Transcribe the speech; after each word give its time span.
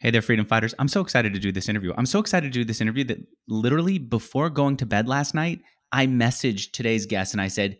Hey 0.00 0.12
there, 0.12 0.22
freedom 0.22 0.46
fighters. 0.46 0.74
I'm 0.78 0.86
so 0.86 1.00
excited 1.00 1.34
to 1.34 1.40
do 1.40 1.50
this 1.50 1.68
interview. 1.68 1.92
I'm 1.96 2.06
so 2.06 2.20
excited 2.20 2.52
to 2.52 2.58
do 2.58 2.64
this 2.64 2.80
interview 2.80 3.02
that 3.04 3.18
literally 3.48 3.98
before 3.98 4.48
going 4.48 4.76
to 4.76 4.86
bed 4.86 5.08
last 5.08 5.34
night, 5.34 5.60
I 5.90 6.06
messaged 6.06 6.70
today's 6.70 7.04
guest 7.04 7.34
and 7.34 7.40
I 7.40 7.48
said, 7.48 7.78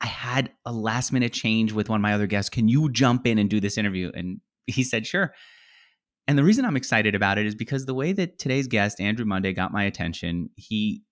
I 0.00 0.06
had 0.06 0.52
a 0.64 0.72
last 0.72 1.12
minute 1.12 1.32
change 1.32 1.72
with 1.72 1.88
one 1.88 1.98
of 1.98 2.02
my 2.02 2.14
other 2.14 2.28
guests. 2.28 2.48
Can 2.48 2.68
you 2.68 2.88
jump 2.90 3.26
in 3.26 3.38
and 3.38 3.50
do 3.50 3.58
this 3.58 3.76
interview? 3.76 4.12
And 4.14 4.40
he 4.68 4.84
said, 4.84 5.04
sure. 5.04 5.34
And 6.28 6.38
the 6.38 6.44
reason 6.44 6.64
I'm 6.64 6.76
excited 6.76 7.16
about 7.16 7.38
it 7.38 7.46
is 7.46 7.56
because 7.56 7.86
the 7.86 7.94
way 7.94 8.12
that 8.12 8.38
today's 8.38 8.68
guest, 8.68 9.00
Andrew 9.00 9.24
Munday, 9.24 9.52
got 9.52 9.72
my 9.72 9.82
attention, 9.82 10.50
he 10.54 11.02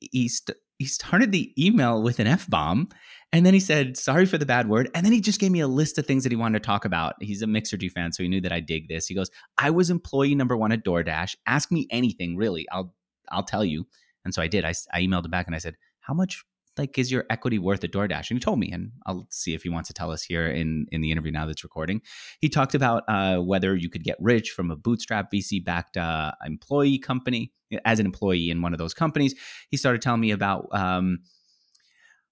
he 0.00 0.28
st- 0.28 0.56
he 0.78 0.84
started 0.84 1.32
the 1.32 1.52
email 1.62 2.02
with 2.02 2.18
an 2.18 2.26
F 2.26 2.48
bomb 2.48 2.88
and 3.32 3.44
then 3.44 3.54
he 3.54 3.60
said, 3.60 3.96
sorry 3.96 4.24
for 4.24 4.38
the 4.38 4.46
bad 4.46 4.68
word. 4.68 4.88
And 4.94 5.04
then 5.04 5.12
he 5.12 5.20
just 5.20 5.40
gave 5.40 5.50
me 5.50 5.60
a 5.60 5.68
list 5.68 5.98
of 5.98 6.06
things 6.06 6.22
that 6.22 6.32
he 6.32 6.36
wanted 6.36 6.62
to 6.62 6.66
talk 6.66 6.84
about. 6.84 7.14
He's 7.20 7.42
a 7.42 7.46
Mixergy 7.46 7.90
fan, 7.90 8.12
so 8.12 8.22
he 8.22 8.28
knew 8.28 8.40
that 8.40 8.52
I 8.52 8.60
dig 8.60 8.88
this. 8.88 9.06
He 9.06 9.14
goes, 9.14 9.30
I 9.58 9.70
was 9.70 9.90
employee 9.90 10.34
number 10.34 10.56
one 10.56 10.72
at 10.72 10.84
DoorDash. 10.84 11.36
Ask 11.46 11.72
me 11.72 11.86
anything, 11.90 12.36
really. 12.36 12.66
I'll 12.70 12.94
I'll 13.30 13.42
tell 13.42 13.64
you. 13.64 13.86
And 14.24 14.32
so 14.32 14.40
I 14.40 14.46
did. 14.46 14.64
I, 14.64 14.72
I 14.92 15.02
emailed 15.02 15.24
him 15.24 15.30
back 15.30 15.46
and 15.46 15.54
I 15.54 15.58
said, 15.58 15.76
How 16.00 16.14
much 16.14 16.44
like 16.78 16.98
is 16.98 17.10
your 17.10 17.24
equity 17.30 17.58
worth 17.58 17.84
at 17.84 17.92
DoorDash? 17.92 18.30
And 18.30 18.36
he 18.36 18.40
told 18.40 18.58
me, 18.58 18.70
and 18.70 18.92
I'll 19.06 19.26
see 19.30 19.54
if 19.54 19.62
he 19.62 19.68
wants 19.68 19.88
to 19.88 19.94
tell 19.94 20.10
us 20.10 20.22
here 20.22 20.46
in 20.46 20.86
in 20.92 21.00
the 21.00 21.10
interview 21.10 21.32
now 21.32 21.46
that's 21.46 21.64
recording. 21.64 22.02
He 22.40 22.48
talked 22.48 22.74
about 22.74 23.04
uh, 23.08 23.38
whether 23.38 23.74
you 23.74 23.88
could 23.88 24.04
get 24.04 24.16
rich 24.20 24.50
from 24.50 24.70
a 24.70 24.76
bootstrap 24.76 25.30
VC 25.32 25.64
backed 25.64 25.96
uh, 25.96 26.32
employee 26.44 26.98
company 26.98 27.52
as 27.84 27.98
an 27.98 28.06
employee 28.06 28.50
in 28.50 28.62
one 28.62 28.72
of 28.72 28.78
those 28.78 28.94
companies. 28.94 29.34
He 29.70 29.76
started 29.76 30.02
telling 30.02 30.20
me 30.20 30.30
about. 30.30 30.68
Um, 30.72 31.20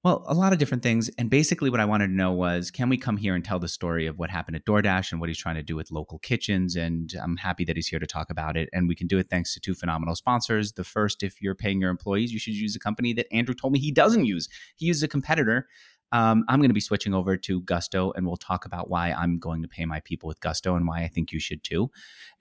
well, 0.05 0.23
a 0.27 0.35
lot 0.35 0.53
of 0.53 0.59
different 0.59 0.83
things. 0.83 1.09
And 1.17 1.31
basically, 1.31 1.71
what 1.71 1.81
I 1.81 1.87
wanted 1.87 2.09
to 2.09 2.13
know 2.13 2.31
was 2.31 2.71
can 2.71 2.91
we 2.91 2.99
come 2.99 3.17
here 3.17 3.35
and 3.35 3.43
tell 3.43 3.59
the 3.59 3.69
story 3.69 4.07
of 4.07 4.19
what 4.19 4.29
happened 4.29 4.55
at 4.55 4.67
DoorDash 4.67 5.11
and 5.11 5.21
what 5.21 5.31
he's 5.31 5.39
trying 5.39 5.55
to 5.55 5.63
do 5.63 5.77
with 5.77 5.91
local 5.91 6.19
kitchens? 6.19 6.77
And 6.77 7.15
I'm 7.23 7.39
happy 7.39 7.65
that 7.65 7.75
he's 7.75 7.89
here 7.89 7.99
to 7.99 8.07
talk 8.07 8.29
about 8.29 8.55
it. 8.59 8.69
And 8.75 8.87
we 8.87 8.95
can 8.95 9.07
do 9.07 9.19
it 9.19 9.29
thanks 9.31 9.55
to 9.55 9.61
two 9.61 9.75
phenomenal 9.75 10.15
sponsors. 10.15 10.73
The 10.73 10.85
first, 10.85 11.23
if 11.23 11.41
you're 11.41 11.55
paying 11.55 11.81
your 11.81 11.89
employees, 11.89 12.33
you 12.35 12.39
should 12.39 12.53
use 12.53 12.77
a 12.77 12.79
company 12.79 13.15
that 13.15 13.27
Andrew 13.33 13.55
told 13.55 13.73
me 13.73 13.79
he 13.79 13.91
doesn't 13.91 14.27
use. 14.27 14.47
He 14.77 14.87
uses 14.87 15.03
a 15.03 15.09
competitor. 15.09 15.69
Um, 16.13 16.45
I'm 16.49 16.61
going 16.61 16.69
to 16.69 16.75
be 16.75 16.81
switching 16.81 17.15
over 17.15 17.37
to 17.39 17.63
Gusto, 17.63 18.13
and 18.13 18.27
we'll 18.27 18.37
talk 18.37 18.67
about 18.67 18.91
why 18.91 19.11
I'm 19.11 19.39
going 19.39 19.63
to 19.63 19.69
pay 19.69 19.87
my 19.87 20.01
people 20.01 20.29
with 20.29 20.39
Gusto 20.39 20.77
and 20.77 20.87
why 20.87 21.03
I 21.03 21.09
think 21.09 21.33
you 21.33 21.41
should 21.41 21.65
too. 21.65 21.91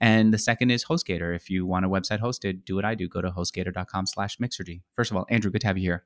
And 0.00 0.34
the 0.34 0.38
second 0.38 0.70
is 0.70 0.84
HostGator. 0.84 1.34
If 1.34 1.48
you 1.48 1.64
want 1.64 1.86
a 1.86 1.88
website 1.88 2.20
hosted, 2.20 2.66
do 2.66 2.76
what 2.76 2.84
I 2.84 2.94
do. 2.94 3.08
Go 3.08 3.22
to 3.22 3.30
HostGator.com 3.30 4.06
slash 4.06 4.36
Mixergy. 4.36 4.82
First 4.94 5.10
of 5.10 5.16
all, 5.16 5.26
Andrew, 5.30 5.50
good 5.50 5.62
to 5.62 5.66
have 5.66 5.78
you 5.78 5.84
here. 5.84 6.04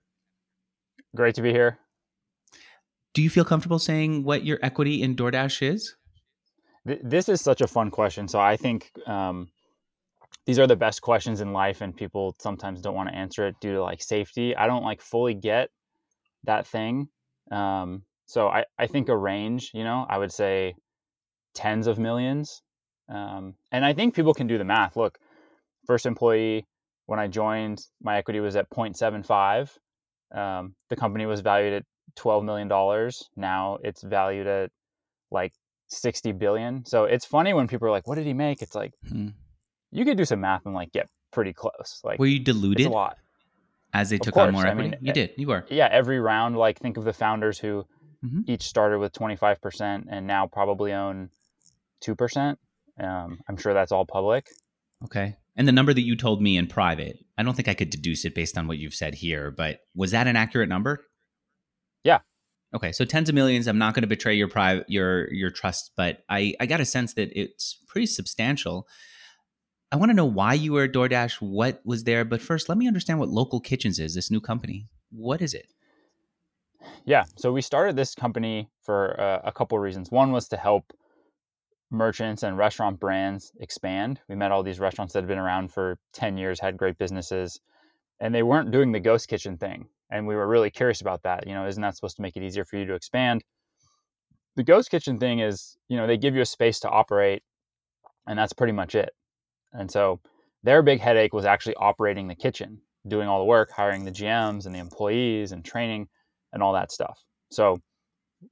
Great 1.17 1.34
to 1.37 1.42
be 1.42 1.51
here. 1.51 1.78
Do 3.14 3.23
you 3.23 3.31
feel 3.31 3.45
comfortable 3.45 3.78
saying 3.78 4.25
what 4.25 4.45
your 4.45 4.59
equity 4.62 5.03
in 5.03 5.17
DoorDash 5.17 5.62
is? 5.62 5.97
This 6.84 7.28
is 7.28 7.41
such 7.41 7.61
a 7.61 7.67
fun 7.67 7.91
question. 7.91 8.28
So 8.28 8.39
I 8.39 8.56
think 8.56 8.91
um, 9.06 9.48
these 10.47 10.59
are 10.59 10.67
the 10.67 10.77
best 10.77 11.03
questions 11.03 11.41
in 11.41 11.53
life, 11.53 11.81
and 11.81 11.97
people 11.97 12.34
sometimes 12.41 12.81
don't 12.81 12.95
want 12.95 13.09
to 13.09 13.14
answer 13.14 13.47
it 13.47 13.56
due 13.61 13.73
to 13.75 13.83
like 13.83 14.03
safety. 14.03 14.56
I 14.56 14.67
don't 14.67 14.84
like 14.84 15.01
fully 15.01 15.34
get 15.34 15.70
that 16.45 16.67
thing. 16.67 17.09
Um, 17.51 18.05
so 18.27 18.48
I, 18.48 18.64
I 18.79 18.86
think 18.86 19.09
a 19.09 19.17
range, 19.17 19.70
you 19.75 19.84
know, 19.84 20.06
I 20.09 20.19
would 20.19 20.33
say 20.33 20.75
tens 21.55 21.86
of 21.86 21.98
millions. 21.98 22.62
Um, 23.09 23.55
and 23.73 23.84
I 23.84 23.95
think 23.95 24.14
people 24.14 24.34
can 24.34 24.47
do 24.47 24.59
the 24.59 24.64
math. 24.64 24.97
Look, 24.97 25.19
first 25.86 26.06
employee, 26.06 26.67
when 27.06 27.19
I 27.19 27.27
joined, 27.27 27.81
my 28.03 28.19
equity 28.19 28.41
was 28.41 28.55
at 28.55 28.70
0.75. 28.70 29.70
Um, 30.33 30.75
the 30.89 30.97
company 30.97 31.27
was 31.27 31.41
valued 31.41 31.73
at 31.73 31.84
twelve 32.15 32.45
million 32.45 32.69
dollars. 32.69 33.29
Now 33.37 33.79
it's 33.83 34.03
valued 34.03 34.47
at 34.47 34.70
like 35.31 35.53
sixty 35.89 36.33
billion. 36.33 36.85
So 36.85 37.05
it's 37.05 37.25
funny 37.25 37.55
when 37.55 37.69
people 37.69 37.89
are 37.89 37.91
like, 37.91 38.07
"What 38.07 38.17
did 38.17 38.27
he 38.27 38.35
make?" 38.35 38.62
It's 38.62 38.75
like 38.75 38.93
hmm. 39.09 39.29
you 39.91 40.05
could 40.05 40.17
do 40.17 40.25
some 40.25 40.41
math 40.41 40.67
and 40.67 40.75
like 40.75 40.93
get 40.93 41.09
pretty 41.33 41.53
close. 41.53 42.01
Like, 42.05 42.19
were 42.19 42.27
you 42.27 42.41
diluted 42.41 42.87
a 42.87 42.91
lot 42.91 43.19
as 43.93 44.11
they 44.11 44.19
took 44.19 44.36
on 44.36 44.52
more 44.52 44.67
equity? 44.67 44.89
I 44.89 44.91
mean, 44.91 44.98
you 45.01 45.13
did. 45.13 45.30
You 45.36 45.48
were. 45.48 45.64
Yeah, 45.69 45.89
every 45.91 46.20
round. 46.20 46.57
Like, 46.57 46.79
think 46.79 46.97
of 46.97 47.05
the 47.05 47.13
founders 47.13 47.58
who 47.58 47.85
mm-hmm. 48.25 48.41
each 48.47 48.63
started 48.63 48.98
with 48.98 49.13
twenty 49.13 49.36
five 49.36 49.61
percent 49.61 50.07
and 50.11 50.27
now 50.27 50.47
probably 50.47 50.92
own 50.92 51.31
two 52.01 52.14
percent. 52.14 52.58
Um, 53.01 53.41
I'm 53.48 53.57
sure 53.57 53.75
that's 53.75 53.92
all 53.92 54.05
public. 54.05 54.48
Okay. 55.05 55.36
And 55.58 55.67
the 55.67 55.73
number 55.73 55.92
that 55.92 56.02
you 56.02 56.14
told 56.14 56.41
me 56.41 56.57
in 56.57 56.69
private, 56.69 57.19
I 57.36 57.42
don't 57.42 57.55
think 57.55 57.67
I 57.67 57.74
could 57.74 57.91
deduce 57.91 58.24
it 58.24 58.35
based 58.35 58.57
on 58.57 58.69
what 58.69 58.79
you've 58.79 58.95
said 58.95 59.17
here, 59.17 59.51
but 59.51 59.80
was 59.92 60.13
that 60.13 60.29
an 60.29 60.36
accurate 60.36 60.69
number? 60.69 61.05
Yeah. 62.05 62.20
Okay, 62.74 62.92
so 62.92 63.05
tens 63.05 63.29
of 63.29 63.35
millions. 63.35 63.67
I'm 63.67 63.77
not 63.77 63.92
going 63.92 64.02
to 64.02 64.08
betray 64.08 64.35
your 64.35 64.48
private 64.48 64.89
your 64.89 65.33
your 65.33 65.51
trust, 65.51 65.91
but 65.96 66.20
I 66.29 66.55
I 66.61 66.67
got 66.67 66.80
a 66.80 66.85
sense 66.85 67.14
that 67.14 67.36
it's 67.39 67.77
pretty 67.89 68.07
substantial. 68.07 68.86
I 69.91 69.96
want 69.96 70.11
to 70.11 70.14
know 70.14 70.27
why 70.27 70.55
you 70.55 70.74
were 70.74 70.85
at 70.85 70.92
DoorDash, 70.92 71.41
what 71.41 71.80
was 71.85 72.05
there, 72.05 72.25
but 72.25 72.42
first, 72.42 72.69
let 72.69 72.79
me 72.79 72.86
understand 72.86 73.19
what 73.19 73.30
Local 73.30 73.58
Kitchens 73.58 73.98
is. 73.98 74.14
This 74.14 74.30
new 74.30 74.40
company, 74.40 74.86
what 75.11 75.42
is 75.42 75.55
it? 75.55 75.73
Yeah, 77.05 77.25
so 77.36 77.52
we 77.52 77.63
started 77.63 77.96
this 77.96 78.14
company 78.14 78.70
for 78.83 79.19
uh, 79.19 79.40
a 79.45 79.51
couple 79.51 79.77
of 79.77 79.83
reasons. 79.83 80.11
One 80.11 80.30
was 80.30 80.46
to 80.48 80.57
help 80.57 80.92
merchants 81.91 82.43
and 82.43 82.59
restaurant 82.59 83.01
brands 83.01 83.53
expand. 83.61 84.21
We 84.29 84.35
met 84.35 84.53
all 84.53 84.63
these 84.63 84.81
restaurants 84.81 85.15
that 85.15 85.21
had 85.21 85.29
been 85.29 85.39
around 85.39 85.73
for 85.73 85.99
10 86.13 86.37
years, 86.37 86.61
had 86.61 86.77
great 86.77 86.99
businesses, 86.99 87.61
and 88.21 88.35
they 88.35 88.43
weren't 88.43 88.71
doing 88.71 88.93
the 88.93 89.01
ghost 89.01 89.29
kitchen 89.29 89.57
thing. 89.57 89.89
And 90.11 90.27
we 90.27 90.35
were 90.35 90.47
really 90.47 90.71
curious 90.71 91.01
about 91.01 91.23
that. 91.23 91.47
You 91.47 91.55
know, 91.55 91.67
isn't 91.67 91.83
that 91.83 91.97
supposed 91.97 92.17
to 92.17 92.23
make 92.23 92.37
it 92.37 92.43
easier 92.43 92.65
for 92.65 92.77
you 92.77 92.87
to 92.87 92.95
expand? 92.95 93.45
The 94.57 94.63
ghost 94.63 94.91
kitchen 94.91 95.19
thing 95.19 95.41
is, 95.41 95.77
you 95.89 95.97
know, 95.97 96.07
they 96.07 96.17
give 96.17 96.35
you 96.35 96.41
a 96.41 96.47
space 96.47 96.81
to 96.81 96.89
operate, 96.89 97.43
and 98.27 98.39
that's 98.39 98.53
pretty 98.53 98.73
much 98.73 98.95
it. 98.95 99.11
And 99.73 99.91
so 99.91 100.20
their 100.63 100.83
big 100.83 101.01
headache 101.01 101.33
was 101.33 101.45
actually 101.45 101.77
operating 101.77 102.27
the 102.27 102.35
kitchen, 102.35 102.81
doing 103.07 103.29
all 103.29 103.39
the 103.39 103.45
work, 103.45 103.70
hiring 103.70 104.05
the 104.05 104.11
GMs 104.11 104.67
and 104.67 104.75
the 104.75 104.81
employees 104.81 105.53
and 105.53 105.65
training 105.65 106.09
and 106.53 106.63
all 106.63 106.73
that 106.73 106.91
stuff. 106.91 107.23
So 107.51 107.81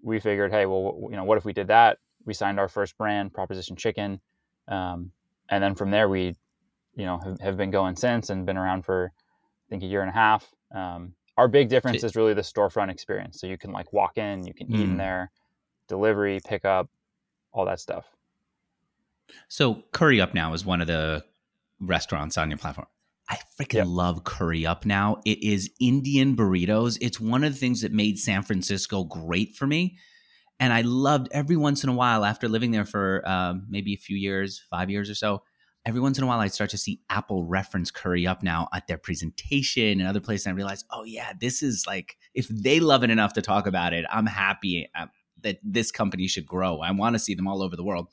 we 0.02 0.20
figured, 0.20 0.52
hey, 0.52 0.66
well, 0.66 1.08
you 1.10 1.16
know, 1.16 1.24
what 1.24 1.38
if 1.38 1.44
we 1.44 1.52
did 1.52 1.68
that? 1.68 1.98
We 2.26 2.34
signed 2.34 2.60
our 2.60 2.68
first 2.68 2.98
brand, 2.98 3.32
Proposition 3.32 3.76
Chicken, 3.76 4.20
um, 4.68 5.10
and 5.48 5.62
then 5.62 5.74
from 5.74 5.90
there 5.90 6.08
we, 6.08 6.34
you 6.94 7.06
know, 7.06 7.18
have, 7.18 7.40
have, 7.40 7.56
been 7.56 7.70
going 7.70 7.96
since 7.96 8.30
and 8.30 8.44
been 8.44 8.56
around 8.56 8.84
for 8.84 9.12
I 9.14 9.66
think 9.70 9.82
a 9.82 9.86
year 9.86 10.02
and 10.02 10.10
a 10.10 10.14
half. 10.14 10.52
Um, 10.74 11.14
our 11.36 11.48
big 11.48 11.68
difference 11.68 12.02
is 12.02 12.16
really 12.16 12.34
the 12.34 12.42
storefront 12.42 12.90
experience. 12.90 13.40
So 13.40 13.46
you 13.46 13.58
can 13.58 13.70
like 13.70 13.92
walk 13.92 14.18
in, 14.18 14.46
you 14.46 14.54
can 14.54 14.72
eat 14.72 14.80
in 14.80 14.94
mm. 14.94 14.98
there, 14.98 15.30
delivery, 15.88 16.40
pickup, 16.44 16.88
all 17.52 17.66
that 17.66 17.78
stuff. 17.78 18.06
So 19.48 19.82
Curry 19.92 20.20
Up 20.20 20.34
Now 20.34 20.54
is 20.54 20.64
one 20.64 20.80
of 20.80 20.86
the 20.86 21.24
restaurants 21.80 22.38
on 22.38 22.50
your 22.50 22.58
platform. 22.58 22.86
I 23.28 23.38
freaking 23.60 23.74
yep. 23.74 23.86
love 23.88 24.24
Curry 24.24 24.64
Up 24.64 24.86
Now. 24.86 25.20
It 25.24 25.42
is 25.42 25.70
Indian 25.80 26.36
burritos. 26.36 26.96
It's 27.00 27.20
one 27.20 27.44
of 27.44 27.52
the 27.52 27.58
things 27.58 27.82
that 27.82 27.92
made 27.92 28.18
San 28.18 28.42
Francisco 28.42 29.04
great 29.04 29.54
for 29.56 29.66
me 29.66 29.98
and 30.58 30.72
I 30.72 30.80
loved 30.82 31.28
every 31.32 31.56
once 31.56 31.84
in 31.84 31.90
a 31.90 31.94
while 31.94 32.24
after 32.24 32.48
living 32.48 32.70
there 32.70 32.84
for 32.84 33.26
um, 33.28 33.66
maybe 33.68 33.92
a 33.92 33.98
few 33.98 34.16
years, 34.16 34.62
five 34.70 34.90
years 34.90 35.10
or 35.10 35.14
so. 35.14 35.42
Every 35.84 36.00
once 36.00 36.18
in 36.18 36.24
a 36.24 36.26
while, 36.26 36.40
I 36.40 36.48
start 36.48 36.70
to 36.70 36.78
see 36.78 37.00
Apple 37.10 37.44
reference 37.44 37.92
Curry 37.92 38.26
Up 38.26 38.42
now 38.42 38.68
at 38.74 38.88
their 38.88 38.98
presentation 38.98 40.00
and 40.00 40.08
other 40.08 40.20
places. 40.20 40.46
And 40.46 40.54
I 40.54 40.56
realize, 40.56 40.84
oh 40.90 41.04
yeah, 41.04 41.32
this 41.40 41.62
is 41.62 41.84
like 41.86 42.16
if 42.34 42.48
they 42.48 42.80
love 42.80 43.04
it 43.04 43.10
enough 43.10 43.34
to 43.34 43.42
talk 43.42 43.66
about 43.66 43.92
it, 43.92 44.04
I'm 44.10 44.26
happy 44.26 44.88
uh, 44.98 45.06
that 45.42 45.58
this 45.62 45.92
company 45.92 46.26
should 46.26 46.46
grow. 46.46 46.80
I 46.80 46.90
want 46.90 47.14
to 47.14 47.20
see 47.20 47.34
them 47.34 47.46
all 47.46 47.62
over 47.62 47.76
the 47.76 47.84
world. 47.84 48.08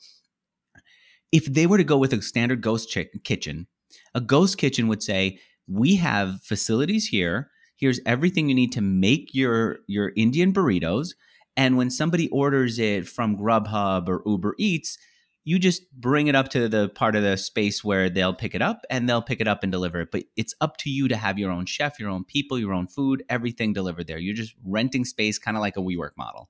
If 1.32 1.46
they 1.46 1.66
were 1.66 1.78
to 1.78 1.84
go 1.84 1.98
with 1.98 2.12
a 2.12 2.22
standard 2.22 2.60
ghost 2.60 2.90
ch- 2.90 3.08
kitchen, 3.24 3.66
a 4.14 4.20
ghost 4.20 4.56
kitchen 4.56 4.86
would 4.86 5.02
say, 5.02 5.40
"We 5.66 5.96
have 5.96 6.42
facilities 6.42 7.08
here. 7.08 7.50
Here's 7.76 7.98
everything 8.06 8.48
you 8.48 8.54
need 8.54 8.70
to 8.72 8.80
make 8.80 9.34
your 9.34 9.78
your 9.88 10.12
Indian 10.14 10.52
burritos." 10.52 11.14
And 11.56 11.76
when 11.76 11.90
somebody 11.90 12.28
orders 12.30 12.78
it 12.78 13.06
from 13.08 13.36
Grubhub 13.38 14.08
or 14.08 14.22
Uber 14.26 14.54
Eats, 14.58 14.98
you 15.44 15.58
just 15.58 15.90
bring 15.92 16.26
it 16.26 16.34
up 16.34 16.48
to 16.48 16.68
the 16.68 16.88
part 16.88 17.14
of 17.14 17.22
the 17.22 17.36
space 17.36 17.84
where 17.84 18.08
they'll 18.08 18.34
pick 18.34 18.54
it 18.54 18.62
up 18.62 18.80
and 18.88 19.08
they'll 19.08 19.22
pick 19.22 19.40
it 19.40 19.46
up 19.46 19.62
and 19.62 19.70
deliver 19.70 20.00
it. 20.00 20.10
But 20.10 20.24
it's 20.36 20.54
up 20.60 20.78
to 20.78 20.90
you 20.90 21.06
to 21.08 21.16
have 21.16 21.38
your 21.38 21.50
own 21.50 21.66
chef, 21.66 22.00
your 22.00 22.08
own 22.08 22.24
people, 22.24 22.58
your 22.58 22.72
own 22.72 22.86
food, 22.86 23.22
everything 23.28 23.72
delivered 23.72 24.06
there. 24.06 24.18
You're 24.18 24.34
just 24.34 24.54
renting 24.64 25.04
space, 25.04 25.38
kind 25.38 25.56
of 25.56 25.60
like 25.60 25.76
a 25.76 25.80
WeWork 25.80 26.16
model. 26.16 26.48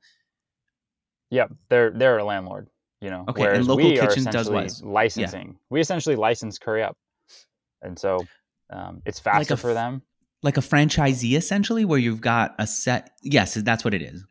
Yep, 1.30 1.52
they're 1.68 1.90
they're 1.90 2.18
a 2.18 2.24
landlord, 2.24 2.68
you 3.00 3.10
know. 3.10 3.24
Okay, 3.28 3.44
and 3.44 3.66
local 3.66 3.90
kitchen 3.90 4.24
does 4.24 4.48
what? 4.48 4.80
Licensing. 4.84 5.48
Yeah. 5.48 5.58
We 5.70 5.80
essentially 5.80 6.14
license 6.14 6.58
Curry 6.58 6.84
Up, 6.84 6.96
and 7.82 7.98
so 7.98 8.24
um, 8.70 9.02
it's 9.04 9.18
faster 9.18 9.40
like 9.40 9.50
a, 9.50 9.56
for 9.56 9.74
them. 9.74 10.02
Like 10.42 10.56
a 10.56 10.60
franchisee, 10.60 11.36
essentially, 11.36 11.84
where 11.84 11.98
you've 11.98 12.20
got 12.20 12.54
a 12.58 12.66
set. 12.68 13.10
Yes, 13.22 13.54
that's 13.54 13.84
what 13.84 13.94
it 13.94 14.02
is. 14.02 14.24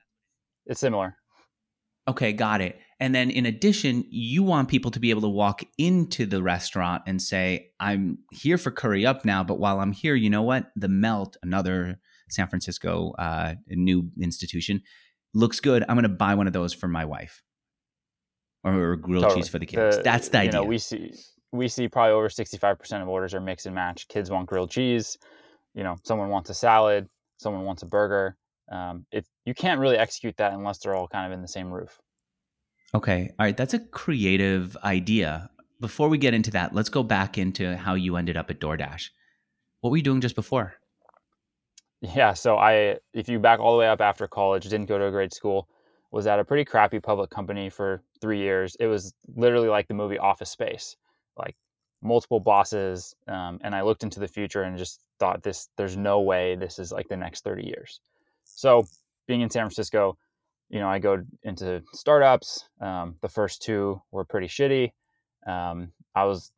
It's 0.65 0.79
similar. 0.79 1.17
Okay, 2.07 2.33
got 2.33 2.61
it. 2.61 2.79
And 2.99 3.15
then 3.15 3.29
in 3.29 3.45
addition, 3.45 4.05
you 4.09 4.43
want 4.43 4.69
people 4.69 4.91
to 4.91 4.99
be 4.99 5.09
able 5.09 5.21
to 5.21 5.29
walk 5.29 5.63
into 5.77 6.25
the 6.25 6.41
restaurant 6.43 7.03
and 7.07 7.21
say, 7.21 7.71
I'm 7.79 8.19
here 8.31 8.57
for 8.57 8.71
Curry 8.71 9.05
Up 9.05 9.23
now, 9.25 9.43
but 9.43 9.59
while 9.59 9.79
I'm 9.79 9.91
here, 9.91 10.15
you 10.15 10.29
know 10.29 10.41
what? 10.41 10.71
The 10.75 10.89
Melt, 10.89 11.37
another 11.43 11.99
San 12.29 12.47
Francisco 12.47 13.13
uh, 13.17 13.55
new 13.69 14.09
institution, 14.21 14.81
looks 15.33 15.59
good. 15.59 15.83
I'm 15.87 15.95
going 15.95 16.03
to 16.03 16.09
buy 16.09 16.35
one 16.35 16.47
of 16.47 16.53
those 16.53 16.73
for 16.73 16.87
my 16.87 17.05
wife 17.05 17.41
or, 18.63 18.91
or 18.91 18.95
grilled 18.95 19.23
totally. 19.23 19.41
cheese 19.41 19.49
for 19.49 19.59
the 19.59 19.65
kids. 19.65 19.97
The, 19.97 20.03
That's 20.03 20.29
the 20.29 20.39
idea. 20.39 20.53
Know, 20.53 20.63
we 20.63 20.77
see 20.77 21.13
we 21.51 21.67
see 21.67 21.87
probably 21.87 22.13
over 22.13 22.29
65% 22.29 23.01
of 23.01 23.07
orders 23.07 23.33
are 23.33 23.39
mix 23.39 23.65
and 23.65 23.75
match. 23.75 24.07
Kids 24.07 24.31
want 24.31 24.47
grilled 24.47 24.71
cheese, 24.71 25.17
you 25.75 25.83
know, 25.83 25.97
someone 26.03 26.29
wants 26.29 26.49
a 26.49 26.53
salad, 26.53 27.07
someone 27.37 27.63
wants 27.63 27.83
a 27.83 27.85
burger. 27.85 28.37
Um, 28.73 29.05
it 29.11 29.27
you 29.45 29.53
can't 29.53 29.79
really 29.79 29.97
execute 29.97 30.35
that 30.37 30.51
unless 30.53 30.79
they're 30.79 30.95
all 30.95 31.07
kind 31.07 31.27
of 31.27 31.31
in 31.31 31.43
the 31.43 31.47
same 31.47 31.71
roof. 31.71 32.01
Okay. 32.95 33.29
All 33.37 33.45
right. 33.45 33.55
That's 33.55 33.75
a 33.75 33.79
creative 33.79 34.75
idea. 34.83 35.49
Before 35.79 36.09
we 36.09 36.17
get 36.17 36.33
into 36.33 36.49
that, 36.51 36.73
let's 36.73 36.89
go 36.89 37.03
back 37.03 37.37
into 37.37 37.77
how 37.77 37.93
you 37.93 38.15
ended 38.15 38.35
up 38.35 38.49
at 38.49 38.59
DoorDash. 38.59 39.09
What 39.81 39.91
were 39.91 39.97
you 39.97 40.03
doing 40.03 40.21
just 40.21 40.35
before? 40.35 40.75
Yeah. 42.01 42.33
So 42.33 42.57
I, 42.57 42.97
if 43.13 43.29
you 43.29 43.37
back 43.37 43.59
all 43.59 43.73
the 43.73 43.79
way 43.79 43.87
up 43.87 44.01
after 44.01 44.27
college, 44.27 44.63
didn't 44.63 44.87
go 44.87 44.97
to 44.97 45.05
a 45.05 45.11
great 45.11 45.33
school, 45.33 45.67
was 46.11 46.25
at 46.25 46.39
a 46.39 46.43
pretty 46.43 46.65
crappy 46.65 46.99
public 46.99 47.29
company 47.29 47.69
for 47.69 48.01
three 48.21 48.39
years. 48.39 48.75
It 48.79 48.87
was 48.87 49.13
literally 49.35 49.69
like 49.69 49.87
the 49.87 49.93
movie 49.93 50.17
Office 50.17 50.49
Space, 50.49 50.95
like 51.37 51.55
multiple 52.01 52.39
bosses. 52.39 53.15
Um, 53.27 53.59
and 53.63 53.75
I 53.75 53.81
looked 53.81 54.03
into 54.03 54.19
the 54.19 54.27
future 54.27 54.63
and 54.63 54.77
just 54.77 55.01
thought 55.19 55.43
this, 55.43 55.69
there's 55.77 55.97
no 55.97 56.21
way 56.21 56.55
this 56.55 56.79
is 56.79 56.91
like 56.91 57.07
the 57.07 57.17
next 57.17 57.43
30 57.43 57.65
years. 57.65 57.99
So 58.43 58.85
being 59.27 59.41
in 59.41 59.49
San 59.49 59.63
Francisco, 59.63 60.17
you 60.69 60.79
know, 60.79 60.89
I 60.89 60.99
go 60.99 61.23
into 61.43 61.83
startups. 61.93 62.67
Um, 62.81 63.15
the 63.21 63.29
first 63.29 63.61
two 63.61 64.01
were 64.11 64.25
pretty 64.25 64.47
shitty. 64.47 64.91
Um, 65.45 65.91
I 66.15 66.25
was 66.25 66.51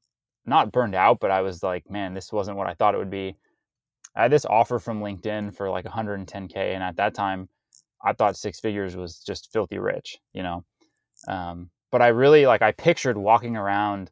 not 0.46 0.72
burned 0.72 0.96
out, 0.96 1.20
but 1.20 1.32
I 1.32 1.42
was 1.42 1.64
like, 1.64 1.90
man, 1.90 2.14
this 2.14 2.32
wasn't 2.32 2.58
what 2.58 2.68
I 2.68 2.74
thought 2.74 2.96
it 2.96 3.00
would 3.00 3.10
be. 3.10 3.36
I 4.16 4.24
had 4.24 4.32
this 4.32 4.46
offer 4.46 4.80
from 4.80 5.02
LinkedIn 5.02 5.56
for 5.56 5.70
like 5.70 5.86
110k, 5.86 6.56
and 6.56 6.84
at 6.84 6.96
that 6.98 7.14
time, 7.14 7.50
I 8.04 8.14
thought 8.14 8.38
six 8.38 8.60
figures 8.60 8.96
was 8.96 9.20
just 9.20 9.52
filthy 9.52 9.80
rich, 9.80 10.20
you 10.34 10.44
know. 10.44 10.64
Um, 11.28 11.70
but 11.92 12.02
I 12.02 12.08
really 12.08 12.46
like 12.46 12.62
I 12.62 12.72
pictured 12.72 13.18
walking 13.18 13.58
around 13.58 14.12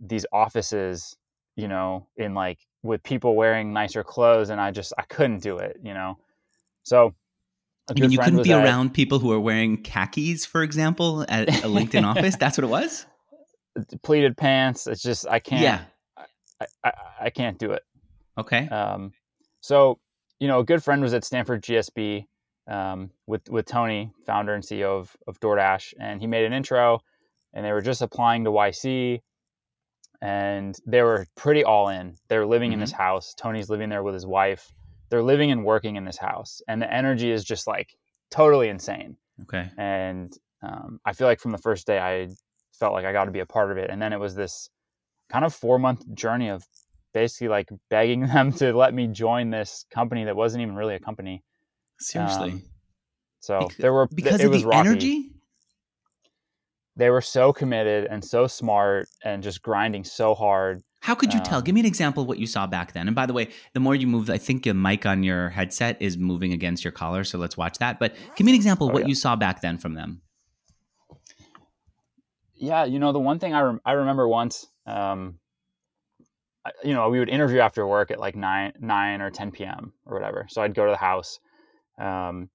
these 0.00 0.24
offices, 0.32 1.16
you 1.56 1.68
know, 1.68 2.06
in 2.16 2.34
like 2.34 2.58
with 2.82 3.02
people 3.02 3.34
wearing 3.34 3.72
nicer 3.72 4.04
clothes, 4.04 4.50
and 4.50 4.60
I 4.60 4.70
just 4.70 4.92
I 4.96 5.02
couldn't 5.02 5.42
do 5.42 5.58
it, 5.58 5.78
you 5.82 5.92
know. 5.92 6.18
So 6.88 7.14
you 7.94 8.02
mean 8.02 8.12
you 8.12 8.18
couldn't 8.18 8.42
be 8.42 8.52
at, 8.52 8.64
around 8.64 8.94
people 8.94 9.18
who 9.18 9.30
are 9.32 9.40
wearing 9.40 9.82
khakis, 9.82 10.46
for 10.46 10.62
example, 10.62 11.24
at 11.28 11.48
a 11.48 11.68
LinkedIn 11.68 12.04
office? 12.16 12.36
That's 12.36 12.56
what 12.56 12.64
it 12.64 12.68
was. 12.68 13.06
Pleated 14.02 14.36
pants. 14.36 14.86
It's 14.86 15.02
just 15.02 15.28
I 15.28 15.38
can't. 15.38 15.62
Yeah. 15.62 15.80
I, 16.60 16.66
I, 16.82 16.92
I 17.22 17.30
can't 17.30 17.58
do 17.58 17.72
it. 17.72 17.82
Okay. 18.38 18.68
Um, 18.68 19.12
so 19.60 19.98
you 20.40 20.48
know, 20.48 20.60
a 20.60 20.64
good 20.64 20.82
friend 20.82 21.02
was 21.02 21.12
at 21.14 21.24
Stanford 21.24 21.62
GSB 21.62 22.24
um, 22.68 23.10
with 23.26 23.48
with 23.50 23.66
Tony, 23.66 24.10
founder 24.26 24.54
and 24.54 24.64
CEO 24.64 24.98
of 24.98 25.14
of 25.26 25.38
DoorDash, 25.40 25.94
and 26.00 26.20
he 26.20 26.26
made 26.26 26.46
an 26.46 26.52
intro, 26.54 27.00
and 27.52 27.64
they 27.64 27.72
were 27.72 27.82
just 27.82 28.00
applying 28.00 28.44
to 28.44 28.50
YC, 28.50 29.20
and 30.22 30.74
they 30.86 31.02
were 31.02 31.26
pretty 31.36 31.64
all 31.64 31.90
in. 31.90 32.16
They 32.28 32.38
were 32.38 32.46
living 32.46 32.70
mm-hmm. 32.70 32.74
in 32.74 32.80
this 32.80 32.92
house. 32.92 33.34
Tony's 33.34 33.68
living 33.68 33.90
there 33.90 34.02
with 34.02 34.14
his 34.14 34.26
wife 34.26 34.72
they're 35.10 35.22
living 35.22 35.50
and 35.50 35.64
working 35.64 35.96
in 35.96 36.04
this 36.04 36.18
house, 36.18 36.60
and 36.68 36.80
the 36.80 36.92
energy 36.92 37.30
is 37.30 37.44
just 37.44 37.66
like 37.66 37.96
totally 38.30 38.68
insane. 38.68 39.16
Okay. 39.42 39.70
And 39.78 40.32
um, 40.62 41.00
I 41.04 41.12
feel 41.12 41.26
like 41.26 41.40
from 41.40 41.52
the 41.52 41.58
first 41.58 41.86
day, 41.86 41.98
I 41.98 42.28
felt 42.78 42.92
like 42.92 43.04
I 43.04 43.12
got 43.12 43.24
to 43.24 43.30
be 43.30 43.40
a 43.40 43.46
part 43.46 43.70
of 43.70 43.78
it, 43.78 43.90
and 43.90 44.00
then 44.00 44.12
it 44.12 44.20
was 44.20 44.34
this 44.34 44.70
kind 45.30 45.44
of 45.44 45.54
four 45.54 45.78
month 45.78 46.12
journey 46.14 46.48
of 46.48 46.64
basically 47.14 47.48
like 47.48 47.68
begging 47.90 48.26
them 48.26 48.52
to 48.52 48.72
let 48.72 48.94
me 48.94 49.06
join 49.06 49.50
this 49.50 49.84
company 49.92 50.24
that 50.24 50.36
wasn't 50.36 50.62
even 50.62 50.74
really 50.74 50.94
a 50.94 51.00
company. 51.00 51.42
Seriously. 52.00 52.50
Um, 52.50 52.62
so 53.40 53.60
because, 53.60 53.76
there 53.78 53.92
were 53.92 54.06
because 54.06 54.40
it 54.40 54.50
was 54.50 54.62
the 54.62 54.68
rocky. 54.68 54.88
energy. 54.88 55.30
They 56.96 57.10
were 57.10 57.20
so 57.20 57.52
committed 57.52 58.06
and 58.10 58.24
so 58.24 58.48
smart 58.48 59.08
and 59.22 59.40
just 59.40 59.62
grinding 59.62 60.02
so 60.02 60.34
hard 60.34 60.82
how 61.00 61.14
could 61.14 61.32
you 61.32 61.38
um, 61.38 61.44
tell? 61.44 61.62
Give 61.62 61.74
me 61.74 61.80
an 61.80 61.86
example 61.86 62.22
of 62.22 62.28
what 62.28 62.38
you 62.38 62.46
saw 62.46 62.66
back 62.66 62.92
then. 62.92 63.06
And 63.06 63.14
by 63.14 63.26
the 63.26 63.32
way, 63.32 63.48
the 63.72 63.80
more 63.80 63.94
you 63.94 64.06
move, 64.06 64.28
I 64.30 64.38
think 64.38 64.66
your 64.66 64.74
mic 64.74 65.06
on 65.06 65.22
your 65.22 65.50
headset 65.50 65.96
is 66.00 66.18
moving 66.18 66.52
against 66.52 66.84
your 66.84 66.92
collar. 66.92 67.24
So 67.24 67.38
let's 67.38 67.56
watch 67.56 67.78
that. 67.78 67.98
But 67.98 68.14
give 68.36 68.44
me 68.44 68.52
an 68.52 68.56
example 68.56 68.88
of 68.88 68.90
oh, 68.90 68.94
what 68.94 69.02
yeah. 69.04 69.08
you 69.08 69.14
saw 69.14 69.36
back 69.36 69.60
then 69.60 69.78
from 69.78 69.94
them. 69.94 70.22
Yeah, 72.54 72.84
you 72.84 72.98
know, 72.98 73.12
the 73.12 73.20
one 73.20 73.38
thing 73.38 73.54
I, 73.54 73.60
rem- 73.60 73.80
I 73.84 73.92
remember 73.92 74.26
once, 74.26 74.66
um, 74.84 75.38
I, 76.66 76.72
you 76.82 76.92
know, 76.92 77.08
we 77.08 77.20
would 77.20 77.28
interview 77.28 77.60
after 77.60 77.86
work 77.86 78.10
at 78.10 78.18
like 78.18 78.34
9, 78.34 78.72
9 78.80 79.20
or 79.20 79.30
10 79.30 79.52
p.m. 79.52 79.92
or 80.04 80.14
whatever. 80.14 80.46
So 80.50 80.60
I'd 80.60 80.74
go 80.74 80.84
to 80.84 80.90
the 80.90 80.96
house. 80.96 81.38
Um, 82.00 82.50